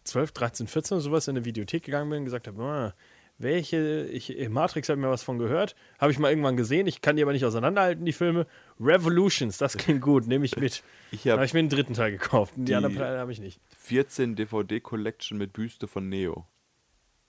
[0.05, 2.93] 12, 13, 14 oder sowas in eine Videothek gegangen bin und gesagt habe, ah,
[3.37, 7.01] welche, ich, Matrix habe ich mir was von gehört, habe ich mal irgendwann gesehen, ich
[7.01, 8.47] kann die aber nicht auseinanderhalten, die Filme.
[8.79, 10.83] Revolutions, das klingt gut, nehme ich mit.
[11.11, 12.53] ich Da habe habe ich mir den dritten Teil gekauft.
[12.55, 13.59] Die, Die- anderen Teile habe ich nicht.
[13.79, 16.45] 14 DVD-Collection mit Büste von Neo.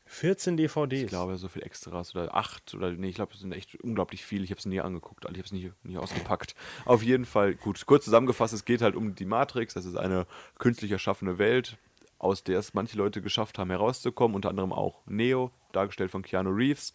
[0.07, 1.01] 14 DVDs.
[1.03, 4.23] Ich glaube, so viel Extras oder acht oder nee, ich glaube, es sind echt unglaublich
[4.25, 4.45] viele.
[4.45, 6.55] Ich habe es nie angeguckt, ich habe es nie, nie ausgepackt.
[6.85, 9.73] Auf jeden Fall, gut, kurz zusammengefasst, es geht halt um die Matrix.
[9.75, 10.27] Das ist eine
[10.59, 11.79] künstlich erschaffene Welt,
[12.19, 16.51] aus der es manche Leute geschafft haben, herauszukommen, unter anderem auch Neo, dargestellt von Keanu
[16.51, 16.95] Reeves.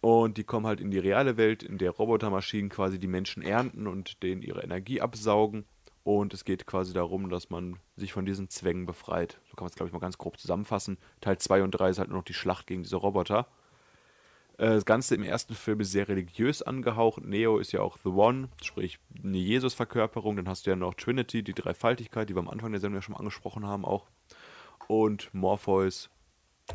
[0.00, 3.86] Und die kommen halt in die reale Welt, in der Robotermaschinen quasi die Menschen ernten
[3.86, 5.64] und denen ihre Energie absaugen.
[6.04, 9.40] Und es geht quasi darum, dass man sich von diesen Zwängen befreit.
[9.48, 10.98] So kann man es, glaube ich, mal ganz grob zusammenfassen.
[11.20, 13.46] Teil 2 und 3 ist halt nur noch die Schlacht gegen diese Roboter.
[14.58, 17.24] Äh, Das Ganze im ersten Film ist sehr religiös angehaucht.
[17.24, 20.36] Neo ist ja auch The One, sprich eine Jesus-Verkörperung.
[20.36, 23.02] Dann hast du ja noch Trinity, die Dreifaltigkeit, die wir am Anfang der Sendung ja
[23.02, 24.08] schon angesprochen haben auch.
[24.92, 26.10] Und Morpheus,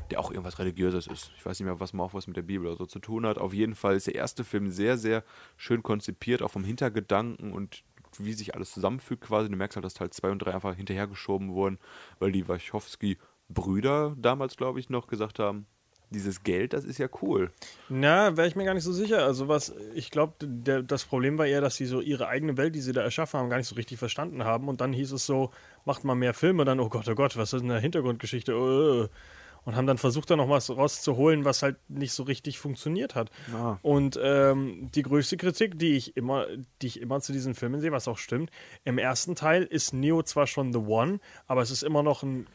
[0.09, 1.31] der auch irgendwas Religiöses ist.
[1.37, 3.37] Ich weiß nicht mehr, was Morpheus mit der Bibel oder so zu tun hat.
[3.37, 5.23] Auf jeden Fall ist der erste Film sehr, sehr
[5.55, 7.83] schön konzipiert, auch vom Hintergedanken und
[8.17, 9.51] wie sich alles zusammenfügt quasi.
[9.51, 11.77] Du merkst halt, dass Teil 2 und 3 einfach hinterhergeschoben wurden,
[12.17, 15.67] weil die Wachowski-Brüder damals, glaube ich, noch gesagt haben,
[16.09, 17.51] dieses Geld, das ist ja cool.
[17.89, 19.25] Na, wäre ich mir gar nicht so sicher.
[19.25, 22.81] Also was, ich glaube, das Problem war eher, dass sie so ihre eigene Welt, die
[22.81, 24.69] sie da erschaffen haben, gar nicht so richtig verstanden haben.
[24.69, 25.51] Und dann hieß es so,
[25.85, 28.51] macht mal mehr Filme, dann, oh Gott, oh Gott, was ist denn eine Hintergrundgeschichte?
[28.51, 29.09] Äh.
[29.65, 33.31] Und haben dann versucht, da noch was rauszuholen, was halt nicht so richtig funktioniert hat.
[33.53, 33.77] Ah.
[33.81, 36.45] Und ähm, die größte Kritik, die ich immer,
[36.81, 38.49] die ich immer zu diesen Filmen sehe, was auch stimmt,
[38.85, 42.47] im ersten Teil ist Neo zwar schon The One, aber es ist immer noch ein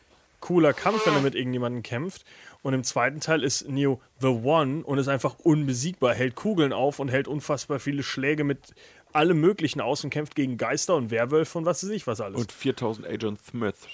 [0.42, 2.26] cooler Kampf, wenn er mit irgendjemandem kämpft.
[2.60, 6.98] Und im zweiten Teil ist Neo The One und ist einfach unbesiegbar, hält Kugeln auf
[6.98, 8.74] und hält unfassbar viele Schläge mit
[9.14, 12.38] allem Möglichen aus und kämpft gegen Geister und Werwölfe und was weiß ich was alles.
[12.40, 13.86] Und 4000 Agent Smiths.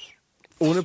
[0.59, 0.85] ohne,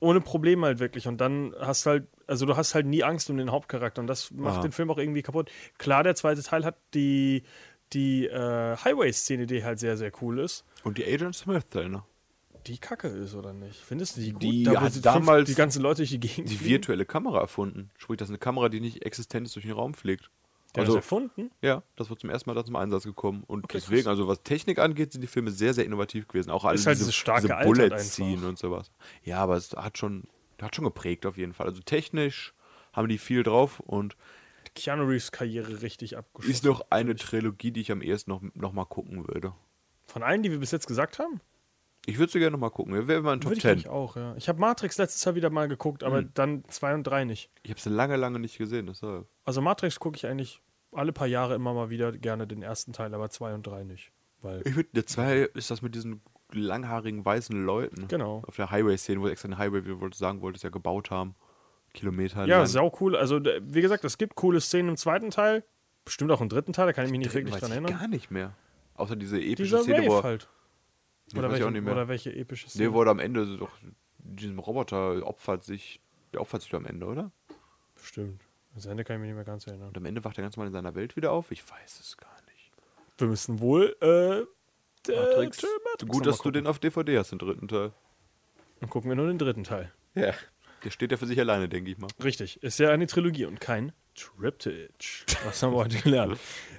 [0.00, 1.06] ohne Probleme halt wirklich.
[1.06, 4.30] Und dann hast halt, also du hast halt nie Angst um den Hauptcharakter und das
[4.30, 4.62] macht Aha.
[4.62, 5.50] den Film auch irgendwie kaputt.
[5.78, 7.44] Klar, der zweite Teil hat die,
[7.92, 10.64] die äh, Highway-Szene, die halt sehr, sehr cool ist.
[10.84, 12.02] Und die Agent Smith-Szene.
[12.66, 13.80] Die Kacke ist, oder nicht?
[13.80, 14.42] Findest du die gut?
[14.42, 17.90] Die wo hat damals die ganzen Leute durch die Gegend Die virtuelle Kamera erfunden.
[17.98, 20.30] Sprich, das ist eine Kamera, die nicht existent ist, durch den Raum fliegt.
[20.74, 21.50] Der also, erfunden?
[21.60, 23.44] ja, das wird zum ersten Mal da zum Einsatz gekommen.
[23.46, 24.10] Und Okay, deswegen, krass.
[24.12, 26.50] also was Technik angeht, sind die Filme sehr, sehr innovativ gewesen.
[26.50, 28.90] Auch alle Ist halt diese, dieses starke diese Bullet ziehen und sowas.
[29.22, 30.24] Ja, aber es hat schon,
[30.60, 31.66] hat schon geprägt auf jeden Fall.
[31.66, 32.54] Also technisch
[32.94, 34.16] haben die viel drauf und
[34.74, 36.50] Keanu Reeves Karriere richtig abgeschossen.
[36.52, 39.52] ist noch eine Trilogie, die ich am ehesten noch, noch mal gucken würde.
[40.06, 41.40] Von allen, die wir bis jetzt gesagt haben?
[42.06, 42.94] Ich würde sie gerne noch mal gucken.
[42.94, 43.70] Wir wären mal in Top Würde ich 10.
[43.70, 44.34] eigentlich auch, ja.
[44.36, 47.50] Ich habe Matrix letztes Jahr wieder mal geguckt, aber dann zwei und drei nicht.
[47.62, 48.86] Ich habe sie lange, lange nicht gesehen.
[48.86, 49.26] Deshalb.
[49.44, 50.60] Also Matrix gucke ich eigentlich
[50.90, 54.10] alle paar Jahre immer mal wieder gerne den ersten Teil, aber zwei und drei nicht.
[54.40, 56.20] Weil, Ich würde, der zwei ist das mit diesen
[56.50, 58.08] langhaarigen weißen Leuten.
[58.08, 58.42] Genau.
[58.46, 61.34] Auf der Highway-Szene, wo extra den Highway, wie du sagen wolltest, ja gebaut haben.
[61.94, 62.66] Kilometer ja, lang.
[62.66, 63.16] sau cool.
[63.16, 65.64] Also, wie gesagt, es gibt coole Szenen im zweiten Teil.
[66.04, 67.98] Bestimmt auch im dritten Teil, da kann ich mich nicht wirklich dran ich erinnern.
[67.98, 68.54] gar nicht mehr.
[68.94, 70.48] Außer diese epische Dieser Szene, wo Rave er, halt.
[71.36, 72.88] Oder welche, oder welche epische Szene.
[72.88, 73.70] Nee, wo er am Ende so doch
[74.18, 76.00] diesem Roboter opfert sich,
[76.32, 77.30] der opfert sich doch am Ende, oder?
[77.94, 78.40] Bestimmt.
[78.74, 79.88] Das Ende kann ich mich nicht mehr ganz erinnern.
[79.88, 81.50] Und am Ende wacht er ganz mal in seiner Welt wieder auf?
[81.50, 82.70] Ich weiß es gar nicht.
[83.18, 84.46] Wir müssen wohl äh,
[85.06, 85.62] der- Matrix.
[85.62, 87.92] Matrix Gut, dass du den auf DVD hast, den dritten Teil.
[88.80, 89.92] Dann gucken wir nur den dritten Teil.
[90.14, 90.32] Ja.
[90.84, 92.08] Der steht ja für sich alleine, denke ich mal.
[92.22, 95.24] Richtig, ist ja eine Trilogie und kein Triptych.
[95.44, 96.38] Was haben wir heute gelernt?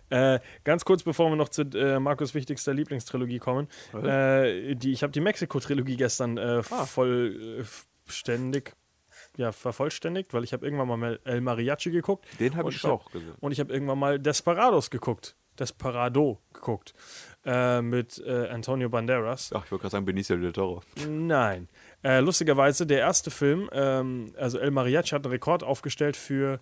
[0.09, 3.67] äh, ganz kurz, bevor wir noch zu äh, Markus' wichtigster Lieblingstrilogie kommen.
[3.93, 6.85] Äh, die, ich habe die Mexiko-Trilogie gestern äh, Ah.
[6.85, 8.73] vollständig
[9.37, 12.25] ja, vervollständigt, weil ich habe irgendwann mal El Mariachi geguckt.
[12.39, 13.33] Den habe ich hab- auch gesehen.
[13.39, 15.35] Und ich habe irgendwann mal Desperados geguckt.
[15.59, 16.93] Desperado geguckt.
[17.45, 19.51] Äh, mit äh, Antonio Banderas.
[19.53, 20.81] Ach, ich wollte gerade sagen, Benicio del Toro.
[21.07, 21.67] Nein.
[22.03, 26.59] Äh, lustigerweise, der erste Film, ähm, also El Mariachi hat einen Rekord aufgestellt für,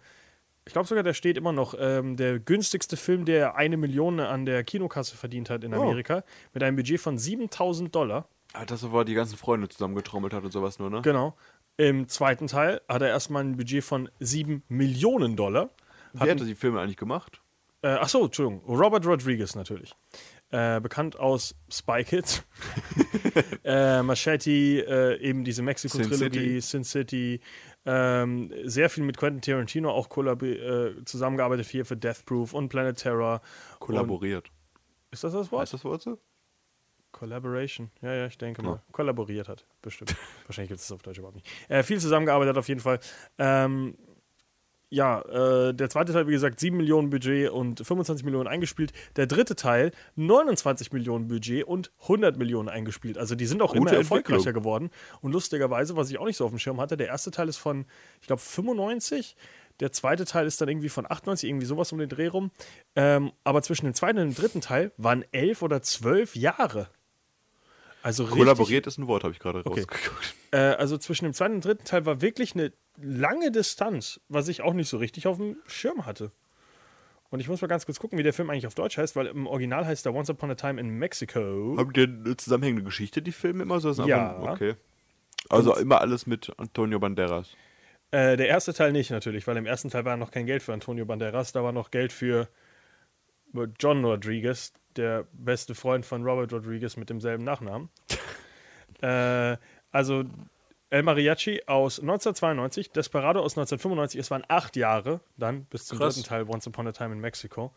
[0.65, 4.45] ich glaube sogar, der steht immer noch, ähm, der günstigste Film, der eine Million an
[4.45, 5.81] der Kinokasse verdient hat in Oh.
[5.81, 6.23] Amerika,
[6.53, 8.27] mit einem Budget von 7000 Dollar.
[8.53, 11.01] Ah, das war die ganzen Freunde zusammengetrommelt hat und sowas nur, ne?
[11.01, 11.35] Genau.
[11.77, 15.69] Im zweiten Teil hat er erstmal ein Budget von 7 Millionen Dollar.
[16.13, 17.41] Wer hat die Filme eigentlich gemacht?
[17.81, 18.61] Äh, ach so, Entschuldigung.
[18.67, 19.95] Robert Rodriguez natürlich.
[20.51, 22.43] Äh, bekannt aus Spy Kids.
[23.63, 27.39] äh, Machete, äh, eben diese Mexiko-Trilogie, Sin City.
[27.85, 32.97] Ähm, sehr viel mit Quentin Tarantino auch äh, zusammengearbeitet hier für Death Proof und Planet
[32.97, 33.41] Terror.
[33.79, 34.49] Kollaboriert.
[34.49, 35.61] Und, ist das das Wort?
[35.63, 36.19] Heißt das Wort so?
[37.11, 37.91] Collaboration.
[38.01, 38.69] Ja, ja, ich denke Ja.
[38.69, 38.81] mal.
[38.91, 40.15] Kollaboriert hat, bestimmt.
[40.47, 41.47] Wahrscheinlich gibt es das auf Deutsch überhaupt nicht.
[41.69, 42.99] Äh, viel zusammengearbeitet auf jeden Fall.
[43.37, 43.97] Ähm,
[44.91, 48.91] ja, äh, der zweite Teil, wie gesagt, 7 Millionen Budget und 25 Millionen eingespielt.
[49.15, 53.17] Der dritte Teil, 29 Millionen Budget und 100 Millionen eingespielt.
[53.17, 54.91] Also die sind auch Gute immer erfolgreicher geworden.
[55.21, 57.55] Und lustigerweise, was ich auch nicht so auf dem Schirm hatte, der erste Teil ist
[57.55, 57.85] von,
[58.19, 59.37] ich glaube, 95.
[59.79, 62.51] Der zweite Teil ist dann irgendwie von 98, irgendwie sowas um den Dreh rum.
[62.97, 66.89] Ähm, aber zwischen dem zweiten und dem dritten Teil waren elf oder zwölf Jahre.
[68.03, 69.81] Also richtig, Kollaboriert ist ein Wort, habe ich gerade Okay.
[69.81, 70.35] rausgeguckt.
[70.51, 74.61] äh, also zwischen dem zweiten und dritten Teil war wirklich eine lange Distanz, was ich
[74.61, 76.31] auch nicht so richtig auf dem Schirm hatte.
[77.29, 79.27] Und ich muss mal ganz kurz gucken, wie der Film eigentlich auf Deutsch heißt, weil
[79.27, 81.75] im Original heißt er Once Upon a Time in Mexico.
[81.77, 83.79] Haben die eine zusammenhängende Geschichte, die Filme immer?
[83.79, 84.35] So Ja.
[84.37, 84.75] einfach- Okay.
[85.49, 87.55] Also immer alles mit Antonio Banderas.
[88.11, 90.73] Äh, der erste Teil nicht natürlich, weil im ersten Teil war noch kein Geld für
[90.73, 92.49] Antonio Banderas, da war noch Geld für
[93.79, 97.89] John Rodriguez, der beste Freund von Robert Rodriguez mit demselben Nachnamen.
[99.01, 99.57] äh,
[99.91, 100.23] also
[100.89, 106.15] El Mariachi aus 1992, Desperado aus 1995, es waren acht Jahre dann bis zum Krass.
[106.15, 107.73] dritten Teil Once Upon a Time in Mexico.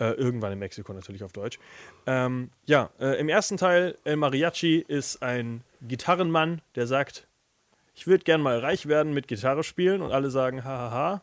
[0.00, 1.58] Äh, irgendwann in Mexiko natürlich auf Deutsch.
[2.06, 7.28] Ähm, ja, äh, im ersten Teil El Mariachi ist ein Gitarrenmann, der sagt,
[7.94, 11.22] ich würde gern mal reich werden mit Gitarre spielen und alle sagen, hahaha,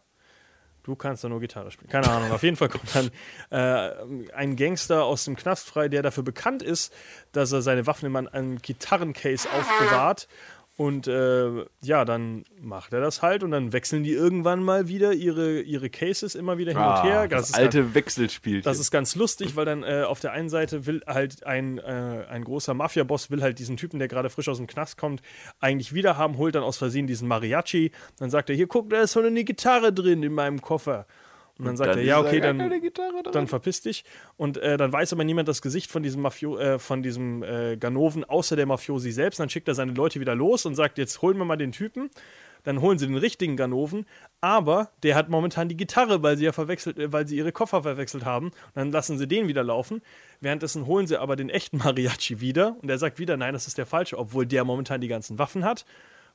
[0.90, 1.90] du kannst doch nur Gitarre spielen.
[1.90, 3.11] Keine Ahnung, auf jeden Fall kommt dann
[3.52, 6.94] äh, ein Gangster aus dem Knast frei, der dafür bekannt ist,
[7.32, 10.28] dass er seine Waffen immer in einem Gitarrencase aufbewahrt
[10.80, 15.11] Und äh, ja, dann macht er das halt und dann wechseln die irgendwann mal wieder
[15.11, 17.19] ihre, ihre Cases immer wieder hin und her.
[17.19, 18.61] Ah, das, ist alte Wechselspiel.
[18.61, 22.23] das ist ganz lustig, weil dann äh, auf der einen Seite will halt ein, äh,
[22.30, 25.22] ein großer Mafia-Boss will halt diesen Typen, der gerade frisch aus dem Knast kommt,
[25.60, 27.91] eigentlich wieder haben, holt dann aus Versehen diesen Mariachi.
[28.18, 31.07] Dann sagt er, hier guck, da ist so eine Gitarre drin in meinem Koffer.
[31.60, 32.57] Und dann sagt dann er, ja, okay, dann,
[33.31, 34.06] dann verpiss dich.
[34.38, 37.76] Und äh, dann weiß aber niemand das Gesicht von diesem Mafio äh, von diesem äh,
[37.76, 39.41] Ganoven, außer der Mafiosi selbst.
[39.41, 42.10] Dann schickt er seine Leute wieder los und sagt, jetzt holen wir mal den Typen.
[42.64, 44.06] Dann holen sie den richtigen Ganoven,
[44.41, 47.84] aber der hat momentan die Gitarre, weil sie ja verwechselt, äh, weil sie ihre Koffer
[47.84, 48.48] verwechselt haben.
[48.48, 50.02] Und dann lassen sie den wieder laufen.
[50.40, 53.77] Währenddessen holen sie aber den echten Mariachi wieder und er sagt wieder, nein, das ist
[53.77, 55.86] der falsche, obwohl der momentan die ganzen Waffen hat.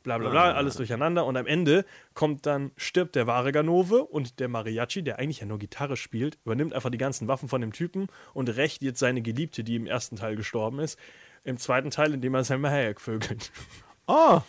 [0.04, 1.24] Bla bla bla, alles durcheinander.
[1.24, 5.46] Und am Ende kommt dann, stirbt der wahre Ganove und der Mariachi, der eigentlich ja
[5.46, 9.22] nur Gitarre spielt, übernimmt einfach die ganzen Waffen von dem Typen und rächt jetzt seine
[9.22, 10.98] Geliebte, die im ersten Teil gestorben ist,
[11.42, 13.50] im zweiten Teil, indem er sein Mahayek vögelt.
[14.06, 14.42] ah,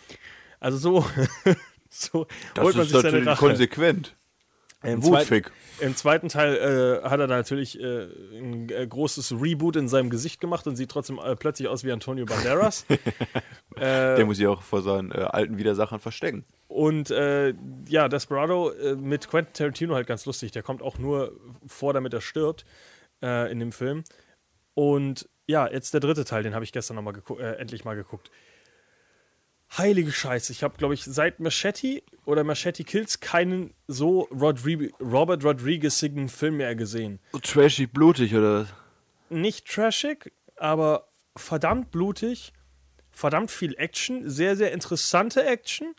[0.60, 1.06] Also so,
[1.88, 3.38] so das holt man ist sich seine Rache.
[3.38, 4.14] konsequent.
[4.82, 5.50] Im zweiten,
[5.80, 8.04] Im zweiten Teil äh, hat er da natürlich äh,
[8.38, 11.90] ein äh, großes Reboot in seinem Gesicht gemacht und sieht trotzdem äh, plötzlich aus wie
[11.90, 12.84] Antonio Banderas.
[13.78, 16.44] Der muss sich auch vor seinen äh, alten Widersachern verstecken.
[16.68, 17.54] Und äh,
[17.88, 20.52] ja, Desperado äh, mit Quentin Tarantino halt ganz lustig.
[20.52, 22.64] Der kommt auch nur vor, damit er stirbt
[23.22, 24.04] äh, in dem Film.
[24.74, 27.84] Und ja, jetzt der dritte Teil, den habe ich gestern noch mal gegu- äh, endlich
[27.84, 28.30] mal geguckt.
[29.76, 35.44] Heilige Scheiße, ich habe, glaube ich, seit Machete oder Machete Kills keinen so Rodri Robert
[35.44, 37.18] Rodriguez-igen Film mehr gesehen.
[37.32, 38.66] So trashig, blutig oder?
[39.28, 42.52] Nicht trashig, aber verdammt blutig,
[43.16, 45.94] verdammt viel Action, sehr, sehr interessante Action,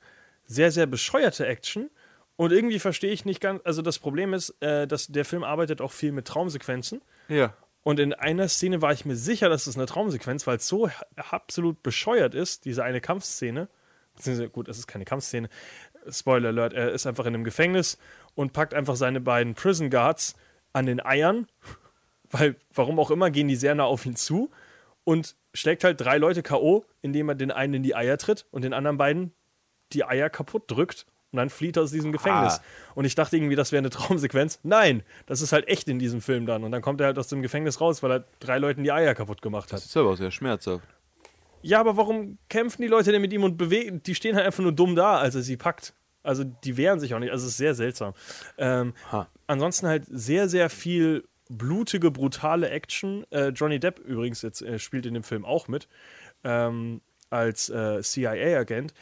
[0.45, 1.89] sehr, sehr bescheuerte Action.
[2.35, 5.81] Und irgendwie verstehe ich nicht ganz, also das Problem ist, äh, dass der Film arbeitet
[5.81, 7.01] auch viel mit Traumsequenzen.
[7.27, 7.55] Ja.
[7.81, 10.91] Und in einer Szene war ich mir sicher, dass es eine Traumsequenz, weil es so
[11.15, 13.67] absolut bescheuert ist, diese eine Kampfszene.
[14.15, 15.49] Beziehungsweise, gut, es ist keine Kampfszene.
[16.07, 17.97] Spoiler Alert, er ist einfach in einem Gefängnis
[18.35, 20.35] und packt einfach seine beiden Prison Guards
[20.71, 21.47] an den Eiern,
[22.29, 24.51] weil, warum auch immer, gehen die sehr nah auf ihn zu
[25.03, 28.63] und schlägt halt drei Leute K.O., indem er den einen in die Eier tritt und
[28.63, 29.33] den anderen beiden
[29.93, 32.59] die Eier kaputt drückt und dann flieht er aus diesem Gefängnis.
[32.59, 32.63] Ah.
[32.95, 34.59] Und ich dachte irgendwie, das wäre eine Traumsequenz.
[34.63, 36.63] Nein, das ist halt echt in diesem Film dann.
[36.63, 39.13] Und dann kommt er halt aus dem Gefängnis raus, weil er drei Leuten die Eier
[39.13, 39.79] kaputt gemacht hat.
[39.79, 40.87] Das ist aber auch sehr schmerzhaft.
[41.61, 44.01] Ja, aber warum kämpfen die Leute denn mit ihm und bewegen?
[44.03, 45.93] Die stehen halt einfach nur dumm da, als er sie packt.
[46.23, 47.31] Also die wehren sich auch nicht.
[47.31, 48.13] Also es ist sehr seltsam.
[48.57, 48.93] Ähm,
[49.47, 53.25] ansonsten halt sehr, sehr viel blutige, brutale Action.
[53.31, 55.87] Äh, Johnny Depp übrigens jetzt äh, spielt in dem Film auch mit
[56.43, 58.93] ähm, als äh, CIA-Agent.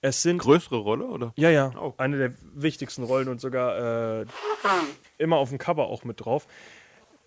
[0.00, 1.32] Es sind Größere Rolle, oder?
[1.36, 1.72] ja, ja.
[1.80, 1.94] Oh.
[1.96, 4.26] Eine der wichtigsten Rollen und sogar äh,
[5.16, 6.46] immer auf dem Cover auch mit drauf.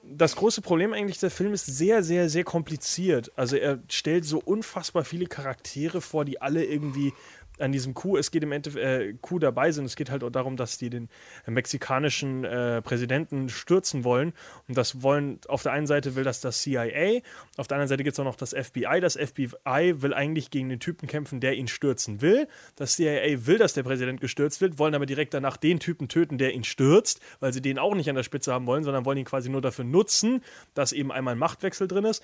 [0.03, 3.31] Das große Problem eigentlich, der Film ist sehr, sehr, sehr kompliziert.
[3.35, 7.13] Also er stellt so unfassbar viele Charaktere vor, die alle irgendwie
[7.59, 9.85] an diesem Coup, es geht im Endeffekt, äh, Coup dabei sind.
[9.85, 11.09] Es geht halt auch darum, dass die den
[11.45, 14.33] äh, mexikanischen äh, Präsidenten stürzen wollen.
[14.67, 17.21] Und das wollen, auf der einen Seite will das das CIA,
[17.57, 18.99] auf der anderen Seite gibt es auch noch das FBI.
[19.01, 22.47] Das FBI will eigentlich gegen den Typen kämpfen, der ihn stürzen will.
[22.75, 26.37] Das CIA will, dass der Präsident gestürzt wird, wollen aber direkt danach den Typen töten,
[26.37, 29.17] der ihn stürzt, weil sie den auch nicht an der Spitze haben wollen, sondern wollen
[29.17, 30.43] ihn quasi nur dafür nutzen,
[30.73, 32.23] dass eben einmal ein Machtwechsel drin ist.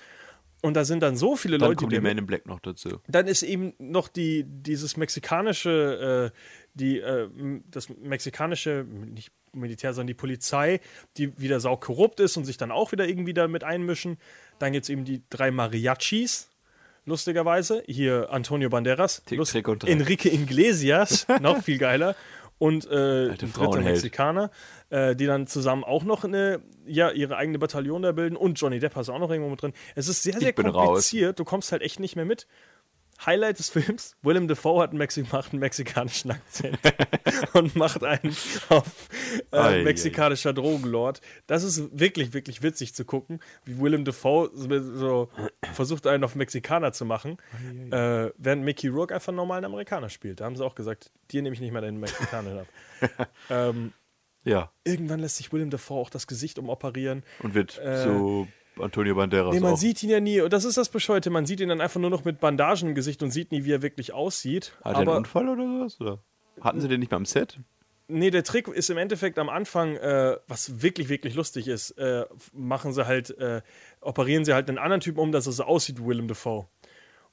[0.62, 2.60] Und da sind dann so viele Dann Leute, kommt die die Man in Black noch
[2.60, 3.00] dazu.
[3.06, 6.38] dann ist eben noch die, dieses mexikanische, äh,
[6.72, 7.28] die, äh,
[7.70, 10.80] das mexikanische, nicht Militär, sondern die Polizei,
[11.16, 14.18] die wieder sau korrupt ist und sich dann auch wieder irgendwie damit einmischen.
[14.58, 16.50] Dann gibt es eben die drei Mariachis,
[17.04, 17.82] lustigerweise.
[17.86, 19.54] Hier Antonio Banderas, Tick, lust-.
[19.54, 22.16] Enrique Iglesias, noch viel geiler.
[22.58, 23.80] Und äh, ein dritter.
[23.80, 24.50] Mexikaner,
[24.90, 28.36] äh, die dann zusammen auch noch eine, ja, ihre eigene Bataillon da bilden.
[28.36, 29.72] Und Johnny Depp ist auch noch irgendwo mit drin.
[29.94, 30.86] Es ist sehr, sehr bin raus.
[30.86, 31.38] kompliziert.
[31.38, 32.46] Du kommst halt echt nicht mehr mit.
[33.24, 36.78] Highlight des Films: Willem Dafoe hat einen, Mexi macht einen mexikanischen Akzent
[37.54, 38.34] und macht einen
[38.68, 39.08] auf
[39.52, 41.20] äh, mexikanischer Drogenlord.
[41.46, 45.28] Das ist wirklich, wirklich witzig zu gucken, wie Willem Dafoe so, so
[45.72, 47.38] versucht, einen auf Mexikaner zu machen,
[47.90, 50.40] äh, während Mickey Rourke einfach einen normalen Amerikaner spielt.
[50.40, 52.60] Da haben sie auch gesagt: Dir nehme ich nicht mehr deinen Mexikaner
[53.00, 53.28] ab.
[53.50, 53.92] ähm,
[54.44, 54.70] Ja.
[54.84, 57.22] irgendwann lässt sich Willem Dafoe auch das Gesicht umoperieren.
[57.42, 59.78] Und wird Äh, zu Antonio Banderas Nee, man auch.
[59.78, 60.40] sieht ihn ja nie.
[60.40, 61.30] Und das ist das Bescheute.
[61.30, 63.72] Man sieht ihn dann einfach nur noch mit Bandagen im Gesicht und sieht nie, wie
[63.72, 64.72] er wirklich aussieht.
[64.82, 66.00] Hat er einen Unfall oder sowas?
[66.00, 66.18] Oder?
[66.60, 67.58] Hatten sie den nicht beim Set?
[68.06, 72.26] nee, der Trick ist im Endeffekt am Anfang, äh, was wirklich, wirklich lustig ist, äh,
[72.52, 73.62] machen sie halt, äh,
[74.00, 76.66] operieren sie halt einen anderen Typen um, dass er so aussieht wie Willem Dafoe.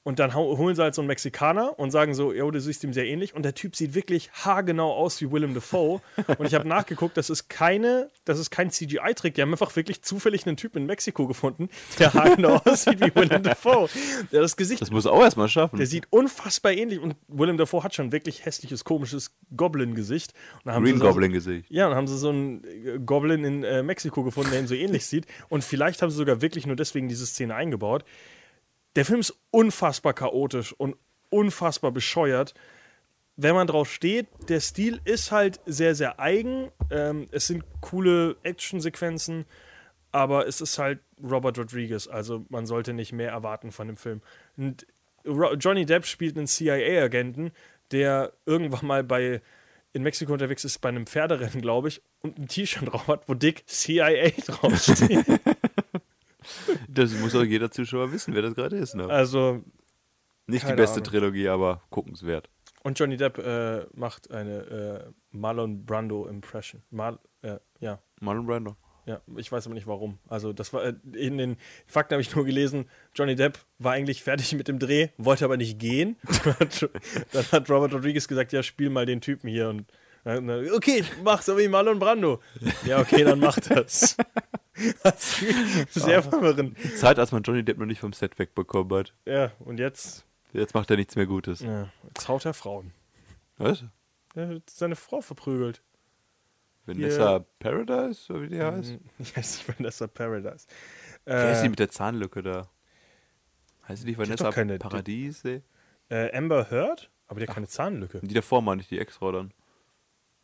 [0.04, 2.92] Und dann holen sie halt so einen Mexikaner und sagen so, yo, du siehst ihm
[2.92, 3.36] sehr ähnlich.
[3.36, 6.02] Und der Typ sieht wirklich haargenau aus wie Willem Dafoe.
[6.40, 9.36] Und ich habe nachgeguckt, das ist keine, das ist kein CGI-Trick.
[9.36, 11.70] Die haben einfach wirklich zufällig einen Typ in Mexiko gefunden,
[12.00, 13.90] der haargenau aussieht wie Willem Dafoe.
[14.32, 15.78] Der das Gesicht Das muss er auch erstmal schaffen.
[15.78, 20.34] der sieht unfassbar ähnlich und Willem Dafoe hat schon wirklich hässliches, komisches Goblin-Gesicht.
[20.66, 21.70] Green sie so- Goblin Gesicht.
[21.70, 24.74] Ja, und haben sie so einen äh, Goblin in äh, Mexiko gefunden, der ihn so
[24.74, 25.28] ähnlich sieht.
[25.50, 28.04] Und vielleicht haben sie sogar wirklich nur deswegen diese Szene eingebaut.
[28.96, 30.96] Der Film ist unfassbar chaotisch und
[31.30, 32.54] unfassbar bescheuert.
[33.38, 36.70] Wenn man drauf steht, der Stil ist halt sehr, sehr eigen.
[36.90, 39.46] Ähm, es sind coole Actionsequenzen,
[40.12, 42.08] aber es ist halt Robert Rodriguez.
[42.08, 44.22] Also man sollte nicht mehr erwarten von dem Film.
[44.58, 44.86] Und
[45.24, 47.52] Johnny Depp spielt einen CIA-Agenten,
[47.92, 49.42] der irgendwann mal bei
[49.94, 53.34] in Mexiko unterwegs ist bei einem Pferderennen, glaube ich, und ein T-Shirt drauf hat, wo
[53.34, 55.26] dick CIA draufsteht.
[56.88, 58.96] Das muss auch jeder Zuschauer wissen, wer das gerade ist.
[58.96, 59.08] Ne?
[59.08, 59.64] also,
[60.48, 61.06] Nicht die beste Ahnung.
[61.06, 62.50] Trilogie, aber guckenswert.
[62.84, 64.58] und Johnny Depp äh, macht eine
[65.08, 66.82] äh, Marlon Brando Impression.
[66.90, 68.76] Mal, äh, ja, Marlon Brando.
[69.06, 70.18] ja, ich weiß aber nicht warum.
[70.28, 74.24] Also, das war äh, in den Fakten habe ich nur gelesen, Johnny Depp war eigentlich
[74.24, 76.18] fertig mit dem Dreh, wollte aber nicht gehen.
[77.32, 79.86] Dann hat Robert Rodriguez gesagt, ja, spiel mal den Typen hier und
[80.24, 82.42] dann, äh, okay, mach so wie Marlon Brando.
[82.86, 84.16] Ja, okay, dann mach das.
[85.90, 86.78] Sehr verwirrend.
[86.98, 89.14] Zeit, als man Johnny Depp noch nicht vom Set wegbekommen hat.
[89.26, 91.62] Ja, und jetzt, Jetzt macht er nichts mehr Gutes.
[91.62, 92.92] ja, jetzt haut er Frauen.
[93.58, 93.84] Was?
[94.36, 95.82] Er hat seine Frau verprügelt.
[96.86, 98.98] Vanessa Paradise, oder wie die heißt?
[99.20, 100.66] Ich weiß nicht, Vanessa Paradise.
[101.26, 102.70] Wer ist die Äh, mit der Zahnlücke da?
[103.88, 105.62] Heißt die nicht Vanessa doch keine- Paradiese?
[106.10, 107.10] äh, Amber Heard?
[107.28, 108.20] Aber die hat keine Zahnlücke.
[108.22, 109.54] Die davor meine ich, die Ex-Frau dann.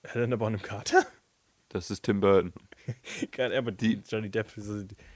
[0.03, 1.05] Helena Bonham Carter?
[1.69, 2.53] Das ist Tim Burton.
[3.31, 4.61] Geil, aber die Johnny Depp, die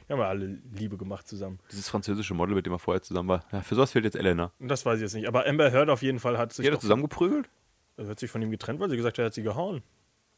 [0.09, 1.59] haben ja alle Liebe gemacht zusammen.
[1.71, 3.45] Dieses französische Model, mit dem er vorher zusammen war.
[3.51, 4.51] Ja, für sowas fehlt jetzt Elena.
[4.59, 5.27] Das weiß ich jetzt nicht.
[5.27, 7.49] Aber Amber Heard auf jeden Fall hat sich, Die hat er zusammengeprügelt?
[7.97, 9.83] hat sich von ihm getrennt, weil sie gesagt hat, er hat sie gehauen.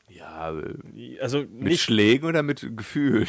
[0.10, 0.54] Ja,
[1.22, 1.82] Also mit nicht.
[1.82, 3.28] Schlägen oder mit Gefühl?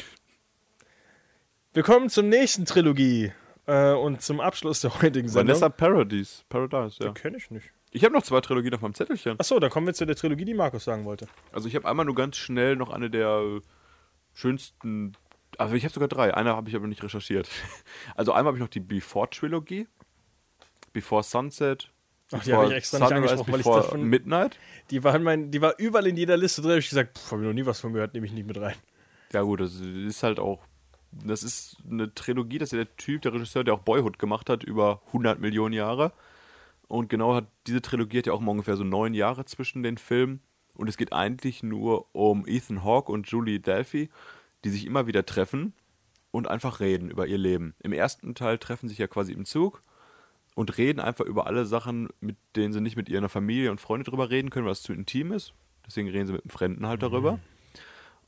[1.73, 3.33] Wir kommen zum nächsten Trilogie
[3.67, 5.49] äh, und zum Abschluss der heutigen Sendung.
[5.49, 6.43] Vanessa Paradise.
[6.49, 7.09] Paradise, ja.
[7.11, 7.71] Die kenne ich nicht.
[7.91, 9.39] Ich habe noch zwei Trilogien auf meinem Zettelchen.
[9.39, 11.29] Achso, dann kommen wir zu der Trilogie, die Markus sagen wollte.
[11.53, 13.61] Also ich habe einmal nur ganz schnell noch eine der äh,
[14.35, 15.17] schönsten,
[15.59, 17.49] also ich habe sogar drei, eine habe ich aber nicht recherchiert.
[18.15, 19.89] Also einmal habe ich noch die Before-Trilogie,
[20.93, 21.91] Before Sunset,
[22.33, 24.03] Ach, die habe ich extra nicht Sunrise, angesprochen, weil ich Before davon.
[24.05, 24.59] Midnight.
[24.91, 26.73] Die war, in mein, die war überall in jeder Liste drin.
[26.73, 28.77] Hab ich gesagt, habe ich noch nie was von gehört, nehme ich nicht mit rein.
[29.33, 30.63] Ja gut, das ist halt auch,
[31.13, 34.49] das ist eine Trilogie, das ist ja der Typ, der Regisseur, der auch Boyhood gemacht
[34.49, 36.13] hat, über 100 Millionen Jahre.
[36.89, 39.99] Und genau hat diese Trilogie hat ja auch immer ungefähr so neun Jahre zwischen den
[39.99, 40.41] Filmen.
[40.75, 44.11] Und es geht eigentlich nur um Ethan Hawke und Julie Delphi,
[44.65, 45.73] die sich immer wieder treffen
[46.31, 47.75] und einfach reden über ihr Leben.
[47.81, 49.83] Im ersten Teil treffen sich ja quasi im Zug
[50.55, 54.09] und reden einfach über alle Sachen, mit denen sie nicht mit ihrer Familie und Freunde
[54.09, 55.53] drüber reden können, weil es zu intim ist.
[55.87, 57.39] Deswegen reden sie mit einem Fremden halt darüber.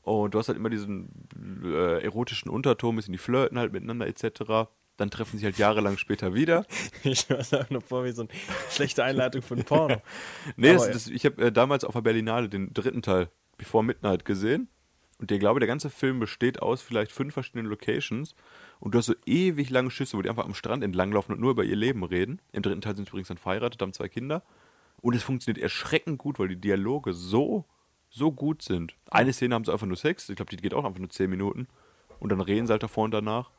[0.03, 1.09] Und du hast halt immer diesen
[1.65, 4.69] äh, erotischen Unterton, bisschen die flirten halt miteinander etc.
[4.97, 6.65] Dann treffen sie sich halt jahrelang später wieder.
[7.03, 8.29] Ich war da noch vor wie so eine
[8.69, 10.01] schlechte Einleitung von Porno.
[10.57, 14.25] Nee, das, das, ich habe äh, damals auf der Berlinale den dritten Teil, Before Midnight,
[14.25, 14.67] gesehen.
[15.19, 18.35] Und ich glaube, der ganze Film besteht aus vielleicht fünf verschiedenen Locations.
[18.79, 21.51] Und du hast so ewig lange Schüsse, wo die einfach am Strand entlanglaufen und nur
[21.51, 22.39] über ihr Leben reden.
[22.51, 24.43] Im dritten Teil sind sie übrigens dann verheiratet, haben zwei Kinder.
[25.01, 27.65] Und es funktioniert erschreckend gut, weil die Dialoge so,
[28.09, 28.95] so gut sind.
[29.09, 30.29] Eine Szene haben sie einfach nur Sex.
[30.29, 31.67] Ich glaube, die geht auch einfach nur zehn Minuten.
[32.19, 33.51] Und dann reden sie halt davor und danach.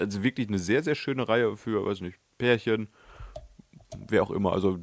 [0.00, 2.88] Also wirklich eine sehr, sehr schöne Reihe für, weiß nicht, Pärchen,
[4.08, 4.52] wer auch immer.
[4.52, 4.78] Also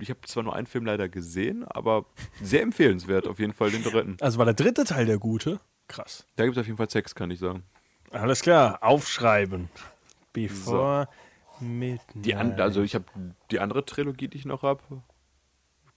[0.00, 2.06] ich habe zwar nur einen Film leider gesehen, aber
[2.40, 4.16] sehr empfehlenswert auf jeden Fall den dritten.
[4.20, 5.60] Also war der dritte Teil der gute?
[5.88, 6.26] Krass.
[6.36, 7.64] Da gibt es auf jeden Fall Sex, kann ich sagen.
[8.10, 9.68] Alles klar, aufschreiben.
[10.32, 11.08] Before
[11.60, 12.00] Midnight.
[12.14, 13.04] Die an, also ich habe
[13.50, 14.82] die andere Trilogie, die ich noch habe,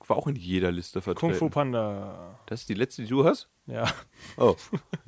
[0.08, 1.32] war auch in jeder Liste vertreten.
[1.32, 2.40] Kung Fu Panda.
[2.46, 3.50] Das ist die letzte, die du hast?
[3.66, 3.92] Ja.
[4.38, 4.56] Oh,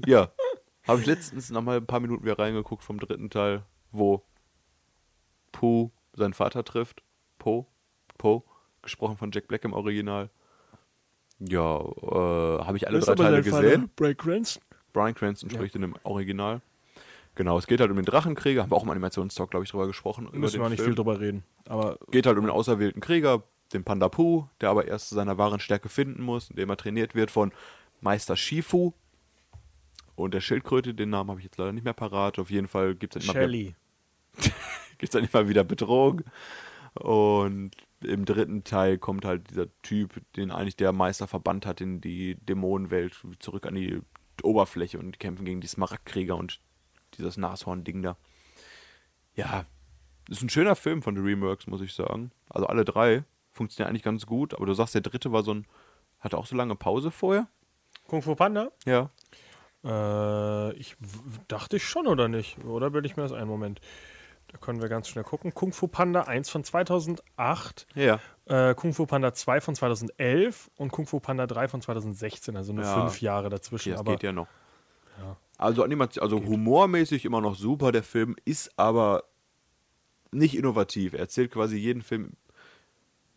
[0.06, 0.32] ja.
[0.88, 4.24] Habe ich letztens noch mal ein paar Minuten wieder reingeguckt vom dritten Teil, wo
[5.52, 7.04] Po seinen Vater trifft.
[7.40, 7.68] Po,
[8.18, 8.44] Po,
[8.82, 10.30] gesprochen von Jack Black im Original.
[11.40, 13.90] Ja, äh, habe ich alle drei Teile gesehen.
[13.96, 14.64] Break Cranston.
[14.94, 16.62] Brian Cranston spricht in dem Original.
[17.36, 18.64] Genau, es geht halt um den Drachenkrieger.
[18.64, 20.28] Haben wir auch im Animationstalk, glaube ich, drüber gesprochen.
[20.32, 20.90] Müssen wir nicht Film.
[20.90, 21.44] viel drüber reden.
[21.68, 23.44] Aber Geht halt um den auserwählten Krieger,
[23.74, 27.30] den Panda Pu, der aber erst seiner wahren Stärke finden muss, indem er trainiert wird
[27.30, 27.52] von
[28.02, 28.94] Meister Shifu.
[30.18, 32.40] Und der Schildkröte, den Namen habe ich jetzt leider nicht mehr parat.
[32.40, 33.46] Auf jeden Fall gibt es dann, immer-
[34.98, 36.24] gibt's dann immer wieder Bedrohung.
[36.96, 37.72] Und
[38.02, 42.36] im dritten Teil kommt halt dieser Typ, den eigentlich der Meister verbannt hat in die
[42.36, 44.02] Dämonenwelt, zurück an die
[44.44, 46.60] Oberfläche und kämpfen gegen die Smaragdkrieger und
[47.18, 48.18] dieses Nashorn-Ding da.
[49.36, 49.66] Ja,
[50.30, 52.32] Ist ein schöner Film von DreamWorks, muss ich sagen.
[52.50, 55.68] Also alle drei funktionieren eigentlich ganz gut, aber du sagst, der dritte war so ein,
[56.20, 57.48] hatte auch so lange Pause vorher?
[58.08, 58.72] Kung Fu Panda?
[58.86, 59.10] Ja.
[59.84, 60.96] Äh, ich
[61.48, 62.58] dachte ich schon oder nicht?
[62.66, 63.48] Oder bilde ich mir das ein?
[63.48, 63.80] Moment.
[64.50, 65.54] Da können wir ganz schnell gucken.
[65.54, 68.20] Kung Fu Panda 1 von 2008, Ja.
[68.46, 72.56] äh, Kung Fu Panda 2 von 2011 und Kung Fu Panda 3 von 2016.
[72.56, 72.94] Also nur Ja.
[72.94, 73.92] fünf Jahre dazwischen.
[73.92, 74.48] Okay, das geht ja noch.
[75.58, 79.24] Also Animation, also humormäßig immer noch super, der Film ist aber
[80.32, 81.14] nicht innovativ.
[81.14, 82.34] Er erzählt quasi jeden Film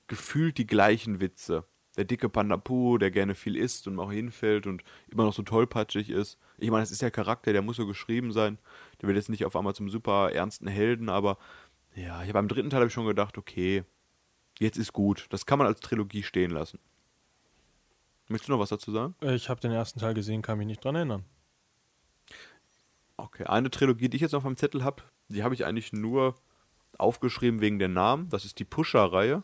[0.07, 1.65] gefühlt die gleichen Witze.
[1.97, 5.43] Der dicke Panda Poo, der gerne viel isst und auch hinfällt und immer noch so
[5.43, 6.39] tollpatschig ist.
[6.59, 8.59] Ich meine, das ist der Charakter, der muss so geschrieben sein.
[9.01, 11.37] Der wird jetzt nicht auf einmal zum super ernsten Helden, aber
[11.95, 13.83] ja, ich habe beim dritten Teil habe ich schon gedacht, okay,
[14.61, 15.27] jetzt ist gut.
[15.31, 16.79] Das kann man als Trilogie stehen lassen.
[18.29, 19.17] Möchtest du noch was dazu sagen?
[19.21, 21.25] Äh, ich habe den ersten Teil gesehen, kann mich nicht dran erinnern.
[23.17, 26.37] Okay, eine Trilogie, die ich jetzt auf meinem Zettel habe, die habe ich eigentlich nur
[26.97, 28.29] aufgeschrieben wegen der Namen.
[28.29, 29.43] Das ist die Pusher-Reihe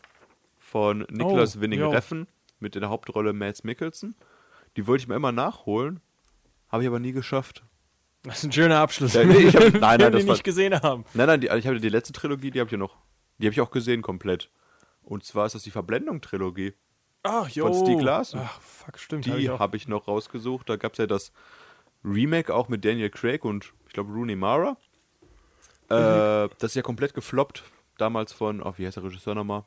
[0.57, 1.83] von Niklas Oh, Winning.
[1.83, 2.27] Reffen
[2.59, 4.15] mit in der Hauptrolle Mads Mikkelsen.
[4.75, 5.99] Die wollte ich mir immer nachholen,
[6.69, 7.63] habe ich aber nie geschafft.
[8.23, 9.13] Das ist ein schöner Abschluss.
[9.13, 11.05] Ja, nee, ich hab- nein, nein, wir war- nicht gesehen haben.
[11.13, 12.97] Nein, nein, die, ich habe die letzte Trilogie, die habe ich ja noch,
[13.37, 14.49] die habe ich auch gesehen komplett.
[15.03, 16.73] Und zwar ist das die Verblendung-Trilogie.
[17.23, 17.73] Ach, jo.
[17.73, 18.41] Stieg Larsson.
[18.43, 19.25] Ach, fuck, stimmt.
[19.25, 20.69] Die hab ich habe ich noch rausgesucht.
[20.69, 21.31] Da gab es ja das
[22.03, 24.77] Remake auch mit Daniel Craig und ich glaube Rooney Mara.
[25.89, 27.63] Äh, das ist ja komplett gefloppt.
[27.97, 29.63] Damals von, oh, wie heißt der Regisseur nochmal?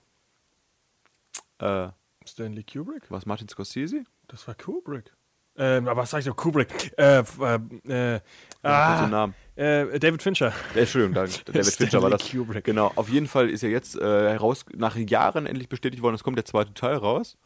[1.58, 1.88] Äh,
[2.26, 3.10] Stanley Kubrick?
[3.10, 4.04] was, Martin Scorsese?
[4.28, 5.12] Das war Kubrick.
[5.56, 6.36] Ähm, aber was sag ich doch?
[6.36, 6.92] Kubrick.
[6.96, 8.20] Äh, äh, äh,
[8.62, 10.52] Ja, ah, äh, David Fincher.
[10.74, 11.44] Äh, Entschuldigung, danke.
[11.52, 12.30] David Fincher war das.
[12.30, 12.64] Kubrick.
[12.64, 16.24] Genau, auf jeden Fall ist ja jetzt äh, heraus, nach Jahren endlich bestätigt worden, es
[16.24, 17.36] kommt der zweite Teil raus.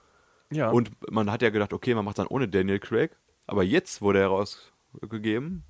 [0.51, 0.70] Ja.
[0.70, 3.16] Und man hat ja gedacht, okay, man macht dann ohne Daniel Craig.
[3.46, 5.64] Aber jetzt wurde herausgegeben,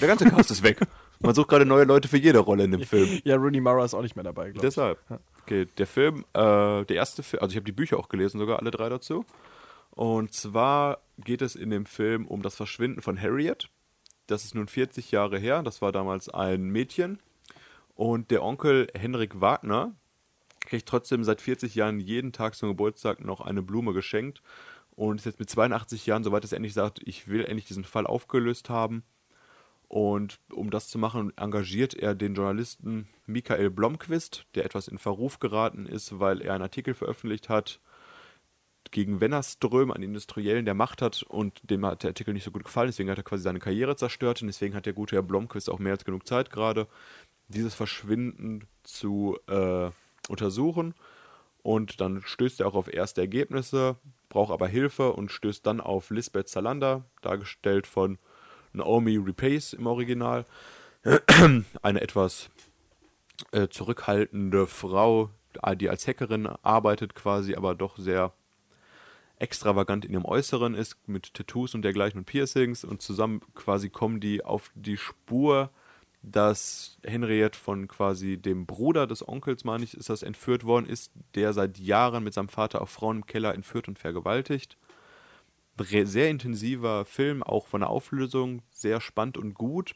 [0.00, 0.80] der ganze Cast ist weg.
[1.22, 3.20] Man sucht gerade neue Leute für jede Rolle in dem Film.
[3.24, 4.74] ja, Rooney Mara ist auch nicht mehr dabei, glaube ich.
[4.74, 4.98] Deshalb.
[5.42, 8.58] Okay, der Film, äh, der erste Film, also ich habe die Bücher auch gelesen, sogar
[8.58, 9.24] alle drei dazu.
[9.90, 13.68] Und zwar geht es in dem Film um das Verschwinden von Harriet.
[14.26, 15.62] Das ist nun 40 Jahre her.
[15.62, 17.20] Das war damals ein Mädchen.
[17.94, 19.94] Und der Onkel Henrik Wagner
[20.60, 24.42] kriegt trotzdem seit 40 Jahren jeden Tag zum Geburtstag noch eine Blume geschenkt.
[24.94, 28.06] Und ist jetzt mit 82 Jahren, soweit es endlich sagt, ich will endlich diesen Fall
[28.06, 29.04] aufgelöst haben.
[29.92, 35.38] Und um das zu machen, engagiert er den Journalisten Michael Blomqvist, der etwas in Verruf
[35.38, 37.78] geraten ist, weil er einen Artikel veröffentlicht hat
[38.90, 42.64] gegen Wennerström, einen Industriellen, der Macht hat und dem hat der Artikel nicht so gut
[42.64, 45.68] gefallen, deswegen hat er quasi seine Karriere zerstört und deswegen hat der gute Herr Blomqvist
[45.68, 46.88] auch mehr als genug Zeit gerade,
[47.48, 49.90] dieses Verschwinden zu äh,
[50.30, 50.94] untersuchen.
[51.62, 53.96] Und dann stößt er auch auf erste Ergebnisse,
[54.30, 58.18] braucht aber Hilfe und stößt dann auf Lisbeth Salander, dargestellt von
[58.72, 60.46] Naomi Repace im Original.
[61.82, 62.50] Eine etwas
[63.50, 65.30] äh, zurückhaltende Frau,
[65.76, 68.32] die als Hackerin arbeitet quasi, aber doch sehr
[69.38, 74.20] extravagant in ihrem Äußeren ist, mit Tattoos und dergleichen und Piercings und zusammen quasi kommen
[74.20, 75.70] die auf die Spur,
[76.22, 81.10] dass Henriette von quasi dem Bruder des Onkels, meine ich, ist das entführt worden ist,
[81.34, 84.76] der seit Jahren mit seinem Vater auch Frauen im Keller entführt und vergewaltigt.
[85.78, 89.94] Sehr intensiver Film, auch von der Auflösung, sehr spannend und gut.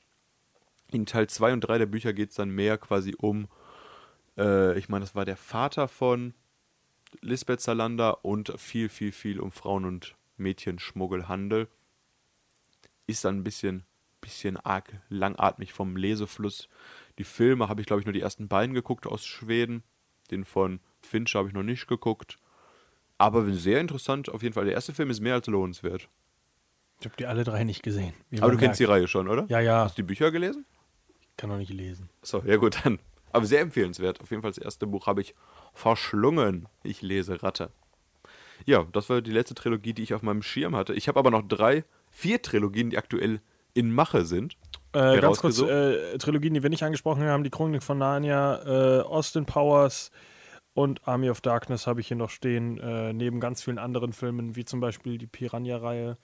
[0.90, 3.48] In Teil 2 und 3 der Bücher geht es dann mehr quasi um,
[4.36, 6.34] äh, ich meine, das war der Vater von
[7.20, 11.68] Lisbeth Salander und viel, viel, viel um Frauen- und Mädchenschmuggelhandel.
[13.06, 13.84] Ist dann ein bisschen,
[14.20, 16.68] bisschen arg langatmig vom Lesefluss.
[17.18, 19.82] Die Filme habe ich, glaube ich, nur die ersten beiden geguckt aus Schweden.
[20.30, 22.38] Den von Fincher habe ich noch nicht geguckt.
[23.18, 24.66] Aber sehr interessant auf jeden Fall.
[24.66, 26.08] Der erste Film ist mehr als lohnenswert.
[27.00, 28.14] Ich habe die alle drei nicht gesehen.
[28.40, 29.00] Aber du kennst die merkt.
[29.00, 29.46] Reihe schon, oder?
[29.48, 29.84] Ja, ja.
[29.84, 30.64] Hast du die Bücher gelesen?
[31.36, 32.08] Kann doch nicht lesen.
[32.22, 32.98] So, ja gut, dann.
[33.32, 34.20] Aber sehr empfehlenswert.
[34.20, 35.34] Auf jeden Fall das erste Buch habe ich
[35.74, 36.68] verschlungen.
[36.82, 37.70] Ich lese Ratte.
[38.64, 40.94] Ja, das war die letzte Trilogie, die ich auf meinem Schirm hatte.
[40.94, 43.40] Ich habe aber noch drei, vier Trilogien, die aktuell
[43.74, 44.56] in Mache sind.
[44.94, 49.00] Äh, ganz kurz, äh, Trilogien, die wir nicht angesprochen haben, die Chronik von Narnia, äh,
[49.02, 50.10] Austin Powers
[50.76, 54.56] und Army of Darkness habe ich hier noch stehen, äh, neben ganz vielen anderen Filmen,
[54.56, 56.18] wie zum Beispiel die Piranha-Reihe.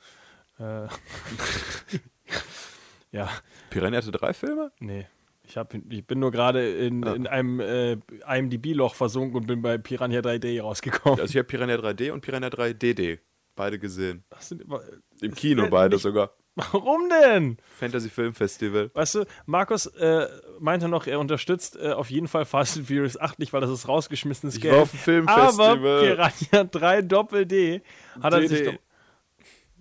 [0.59, 0.87] Äh,
[3.12, 3.29] ja,
[3.70, 4.73] Piranha hatte drei Filme?
[4.81, 5.07] nee.
[5.45, 7.15] Ich, hab, ich bin nur gerade in, Ja.
[7.15, 7.99] in einem äh,
[8.29, 11.19] IMDb-Loch versunken und bin bei Piranha 3D rausgekommen.
[11.20, 13.19] Also ich habe Piranha 3D und Piranha 3 DD.
[13.57, 14.23] Beide gesehen.
[14.39, 14.81] Sind immer,
[15.20, 16.31] Im Kino werden beide nicht- sogar.
[16.73, 17.57] warum denn?
[17.79, 18.91] Fantasy Film Festival.
[18.95, 23.19] Weißt du, Markus äh, meinte noch, er unterstützt äh, auf jeden Fall Fast and Furious
[23.19, 24.74] 8 nicht, weil das ist rausgeschmissenes Ich Geld.
[24.74, 25.79] war auf dem Filmfestival.
[25.79, 27.83] Aber Piranha 3 Doppel D
[28.20, 28.74] hat er sich doch.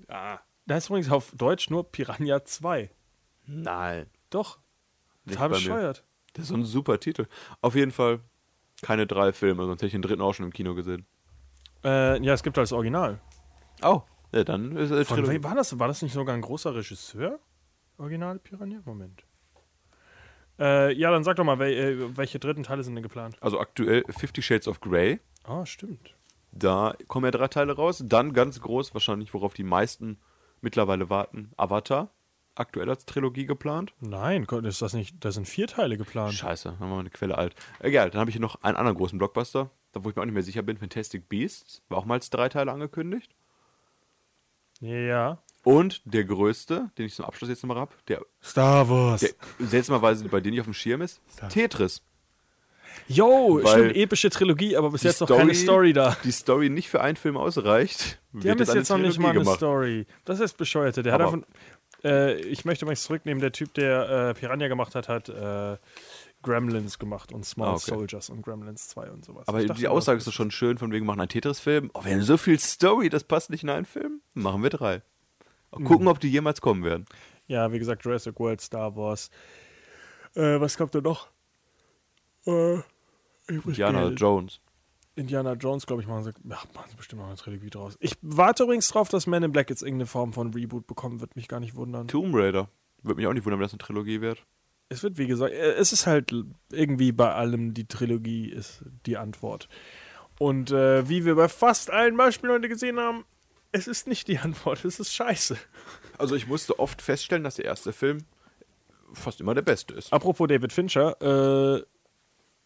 [0.08, 2.90] Da ist übrigens auf Deutsch nur Piranha 2.
[3.48, 4.10] Nein.
[4.30, 4.60] Doch.
[5.28, 5.62] Total bei mir.
[5.62, 6.04] bescheuert.
[6.34, 7.28] Das ist so ein super Titel.
[7.62, 8.22] Auf jeden Fall
[8.82, 11.06] keine drei Filme, sonst hätte ich den dritten auch schon im Kino gesehen.
[11.84, 13.20] Äh, ja, es gibt das Original.
[13.82, 14.02] Oh,
[14.32, 15.78] ja, dann ist es Von wem war das?
[15.80, 17.40] War das nicht sogar ein großer Regisseur?
[17.98, 18.80] Original Piranha?
[18.86, 19.24] Moment.
[20.60, 23.36] Äh, ja, dann sag doch mal, wel, äh, welche dritten Teile sind denn geplant?
[23.42, 25.20] Also aktuell Fifty Shades of Grey.
[25.44, 26.16] Ah, stimmt.
[26.52, 28.04] Da kommen ja drei Teile raus.
[28.06, 30.20] Dann ganz groß, wahrscheinlich, worauf die meisten
[30.62, 32.12] mittlerweile warten, Avatar.
[32.54, 33.94] Aktuell als Trilogie geplant.
[34.02, 35.24] Nein, ist das nicht.
[35.24, 36.34] Da sind vier Teile geplant.
[36.34, 37.56] Scheiße, haben wir eine Quelle alt.
[37.80, 40.26] Egal, dann habe ich hier noch einen anderen großen Blockbuster, da wo ich mir auch
[40.26, 41.82] nicht mehr sicher bin, Fantastic Beasts.
[41.88, 43.34] War auch mal als drei Teile angekündigt.
[44.82, 45.38] Ja.
[45.64, 49.22] Und der größte, den ich zum Abschluss jetzt nochmal habe, der, Star Wars.
[49.22, 49.30] der
[49.60, 52.02] seltsamerweise bei denen nicht auf dem Schirm ist, Tetris.
[53.08, 56.18] Yo, Weil stimmt, epische Trilogie, aber bis jetzt noch keine Story da.
[56.24, 58.20] Die Story nicht für einen Film ausreicht.
[58.34, 59.58] Die haben bis jetzt noch nicht mal eine gemacht.
[59.58, 60.06] Story.
[60.26, 61.04] Das ist bescheuerte.
[61.04, 61.48] Der Aber- hat einfach.
[62.04, 65.78] Äh, ich möchte übrigens zurücknehmen, der Typ, der äh, Piranha gemacht hat, hat äh,
[66.44, 67.92] Gremlins gemacht und Small Ah, okay.
[67.92, 69.48] Soldiers und Gremlins 2 und sowas.
[69.48, 71.92] Aber die Aussage ist schon schön, von wegen, wir machen einen Tetris-Film.
[71.94, 74.22] Oh, wir haben so viel Story, das passt nicht in einen Film.
[74.34, 75.02] Machen wir drei.
[75.76, 75.84] Mhm.
[75.86, 77.06] Gucken, ob die jemals kommen werden.
[77.48, 79.30] Ja, wie gesagt, Jurassic World, Star Wars.
[80.36, 81.30] Äh, was kommt denn noch?
[82.46, 82.80] Äh,
[83.48, 84.20] Indiana Geld.
[84.20, 84.60] Jones.
[85.16, 87.98] Indiana Jones, glaube ich, machen sie, ja, machen sie bestimmt noch eine Trilogie draus.
[88.00, 91.36] Ich warte übrigens drauf, dass Man in Black jetzt irgendeine Form von Reboot bekommen wird,
[91.36, 92.08] mich gar nicht wundern.
[92.08, 92.70] Tomb Raider.
[93.04, 94.46] Würde mich auch nicht wundern, wenn das eine Trilogie wird.
[94.92, 96.34] Es wird, wie gesagt, äh, es ist halt
[96.70, 99.70] irgendwie bei allem, die Trilogie ist die Antwort.
[100.38, 103.24] Und äh, wie wir bei fast allen Beispielen heute gesehen haben,
[103.72, 105.56] es ist nicht die Antwort, es ist scheiße.
[106.18, 108.18] Also ich musste oft feststellen, dass der erste Film
[109.14, 110.12] fast immer der beste ist.
[110.12, 111.84] Apropos David Fincher, äh,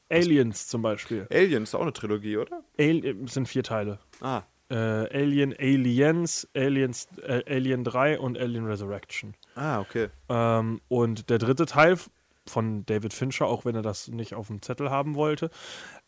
[0.10, 1.28] Aliens zum Beispiel.
[1.32, 2.64] Alien ist auch eine Trilogie, oder?
[2.80, 4.00] Al äh, sind vier Teile.
[4.20, 9.36] Ah, Äh, Alien, Aliens, Aliens, äh, Alien 3 und Alien Resurrection.
[9.56, 10.10] Ah, okay.
[10.30, 11.98] Ähm, und der dritte Teil
[12.48, 15.50] von David Fincher, auch wenn er das nicht auf dem Zettel haben wollte,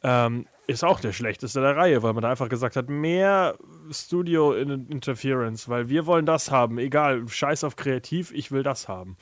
[0.03, 3.57] ähm, ist auch der schlechteste der Reihe, weil man da einfach gesagt hat, mehr
[3.89, 8.87] Studio in Interference, weil wir wollen das haben, egal, scheiß auf kreativ, ich will das
[8.87, 9.17] haben.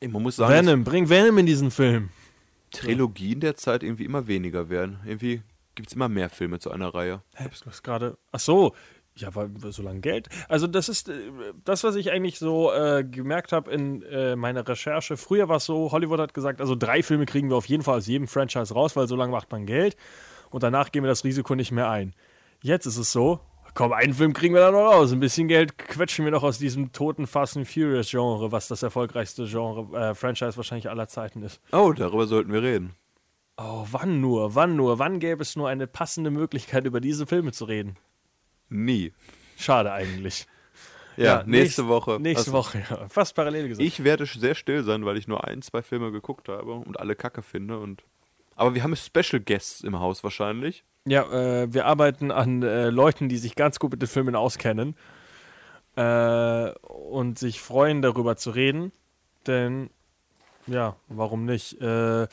[0.00, 2.10] Ey, Man muss sagen, Venom, bring Venom in diesen Film.
[2.70, 5.00] Trilogien der Zeit irgendwie immer weniger werden.
[5.04, 5.42] Irgendwie
[5.74, 7.22] gibt es immer mehr Filme zu einer Reihe.
[7.34, 8.74] Hä, du hast gerade, ach so,
[9.20, 10.28] ja, weil so lange Geld.
[10.48, 11.14] Also das ist äh,
[11.64, 15.16] das, was ich eigentlich so äh, gemerkt habe in äh, meiner Recherche.
[15.16, 17.98] Früher war es so, Hollywood hat gesagt, also drei Filme kriegen wir auf jeden Fall
[17.98, 19.96] aus jedem Franchise raus, weil so lange macht man Geld
[20.50, 22.14] und danach gehen wir das Risiko nicht mehr ein.
[22.62, 23.40] Jetzt ist es so,
[23.74, 25.12] komm, einen Film kriegen wir da noch raus.
[25.12, 28.82] Ein bisschen Geld quetschen wir noch aus diesem toten Fast and Furious Genre, was das
[28.82, 31.60] erfolgreichste Genre, äh, Franchise wahrscheinlich aller Zeiten ist.
[31.72, 32.94] Oh, darüber sollten wir reden.
[33.56, 37.52] Oh, wann nur, wann nur, wann gäbe es nur eine passende Möglichkeit, über diese Filme
[37.52, 37.96] zu reden?
[38.68, 39.12] Nie.
[39.56, 40.46] Schade eigentlich.
[41.16, 42.18] Ja, nächste nächst- Woche.
[42.20, 43.08] Nächste Also, Woche, ja.
[43.08, 43.84] Fast parallel gesagt.
[43.86, 47.16] Ich werde sehr still sein, weil ich nur ein, zwei Filme geguckt habe und alle
[47.16, 47.78] Kacke finde.
[47.80, 48.04] Und
[48.54, 50.84] aber wir haben Special Guests im Haus wahrscheinlich.
[51.06, 51.22] ja,
[51.62, 54.94] äh, wir arbeiten an äh, Leuten, die sich ganz gut mit den Filmen auskennen
[55.96, 58.92] äh, und sich freuen, darüber zu reden.
[59.46, 59.90] Denn,
[60.66, 61.80] ja, warum nicht?
[61.80, 62.28] Äh,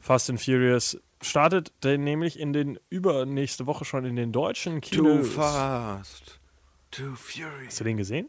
[0.00, 4.88] Fast and Furious startet denn nämlich in den übernächste Woche schon in den deutschen Too
[5.02, 5.28] Kinos.
[5.32, 6.40] fast.
[6.90, 7.66] Too furious.
[7.66, 8.28] Hast du den gesehen?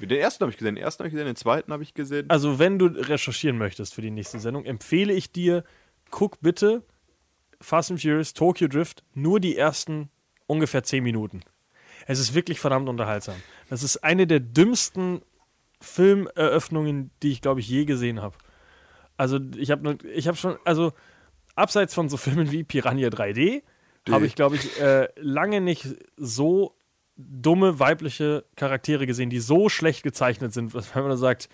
[0.00, 2.30] Den ersten habe ich gesehen, den ersten habe ich gesehen, den zweiten habe ich gesehen.
[2.30, 5.62] Also, wenn du recherchieren möchtest für die nächste Sendung, empfehle ich dir,
[6.10, 6.82] guck bitte
[7.60, 10.08] Fast and Furious Tokyo Drift nur die ersten
[10.46, 11.42] ungefähr 10 Minuten.
[12.06, 13.36] Es ist wirklich verdammt unterhaltsam.
[13.68, 15.20] Das ist eine der dümmsten
[15.82, 18.36] Filmeröffnungen, die ich, glaube ich, je gesehen habe.
[19.18, 20.92] Also, ich habe ich hab schon, also,
[21.54, 23.62] abseits von so Filmen wie Piranha 3D,
[24.08, 25.86] habe ich, glaube ich, äh, lange nicht
[26.16, 26.74] so
[27.16, 31.48] dumme weibliche Charaktere gesehen, die so schlecht gezeichnet sind, wenn man sagt,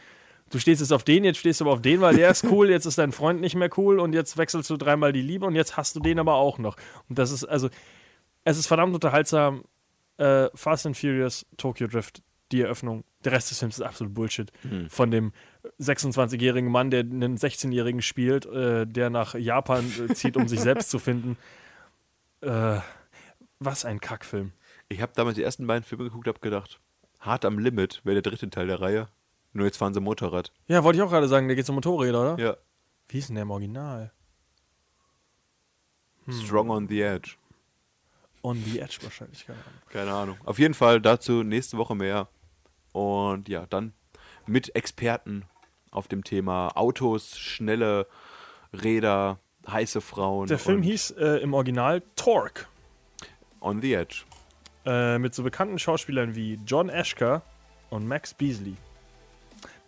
[0.51, 2.71] du stehst jetzt auf den, jetzt stehst du aber auf den, weil der ist cool,
[2.71, 5.55] jetzt ist dein Freund nicht mehr cool und jetzt wechselst du dreimal die Liebe und
[5.55, 6.77] jetzt hast du den aber auch noch.
[7.09, 7.69] Und das ist also,
[8.45, 9.65] es ist verdammt unterhaltsam.
[10.19, 13.05] Äh, Fast and Furious, Tokyo Drift, die Eröffnung.
[13.25, 14.53] Der Rest des Films ist absolut Bullshit.
[14.89, 15.33] Von dem
[15.81, 20.91] 26-jährigen Mann, der einen 16-jährigen spielt, äh, der nach Japan äh, zieht, um sich selbst
[20.91, 21.37] zu finden.
[22.41, 22.79] Äh,
[23.59, 24.53] was ein Kackfilm.
[24.89, 26.81] Ich habe damals die ersten beiden Filme geguckt, habe gedacht,
[27.21, 29.09] hart am Limit wäre der dritte Teil der Reihe.
[29.53, 30.53] Nur jetzt fahren sie Motorrad.
[30.67, 32.43] Ja, wollte ich auch gerade sagen, der geht um Motorräder, oder?
[32.43, 32.57] Ja.
[33.09, 34.13] Wie ist denn der im Original?
[36.29, 37.37] Strong on the Edge.
[38.43, 39.83] On the Edge wahrscheinlich, keine Ahnung.
[39.91, 40.39] Keine Ahnung.
[40.45, 42.29] Auf jeden Fall dazu nächste Woche mehr.
[42.93, 43.93] Und ja, dann
[44.47, 45.45] mit Experten
[45.91, 48.07] auf dem Thema Autos, schnelle
[48.73, 49.39] Räder,
[49.69, 50.47] heiße Frauen.
[50.49, 52.67] Der Film hieß äh, im Original Torque.
[53.61, 54.25] On the Edge.
[54.85, 57.43] Äh, mit so bekannten Schauspielern wie John Ashker
[57.91, 58.77] und Max Beasley.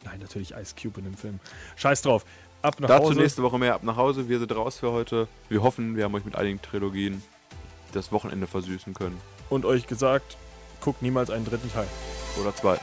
[0.05, 1.41] Nein, natürlich Ice Cube in dem Film.
[1.77, 2.25] Scheiß drauf.
[2.63, 3.21] ab nach Dazu Hause.
[3.21, 4.29] nächste Woche mehr ab nach Hause.
[4.29, 5.29] Wir sind raus für heute.
[5.49, 7.23] Wir hoffen, wir haben euch mit einigen Trilogien
[7.93, 9.21] das Wochenende versüßen können.
[9.51, 10.37] Und euch gesagt,
[10.81, 11.87] guckt niemals einen dritten Teil.
[12.41, 12.79] Oder zwei.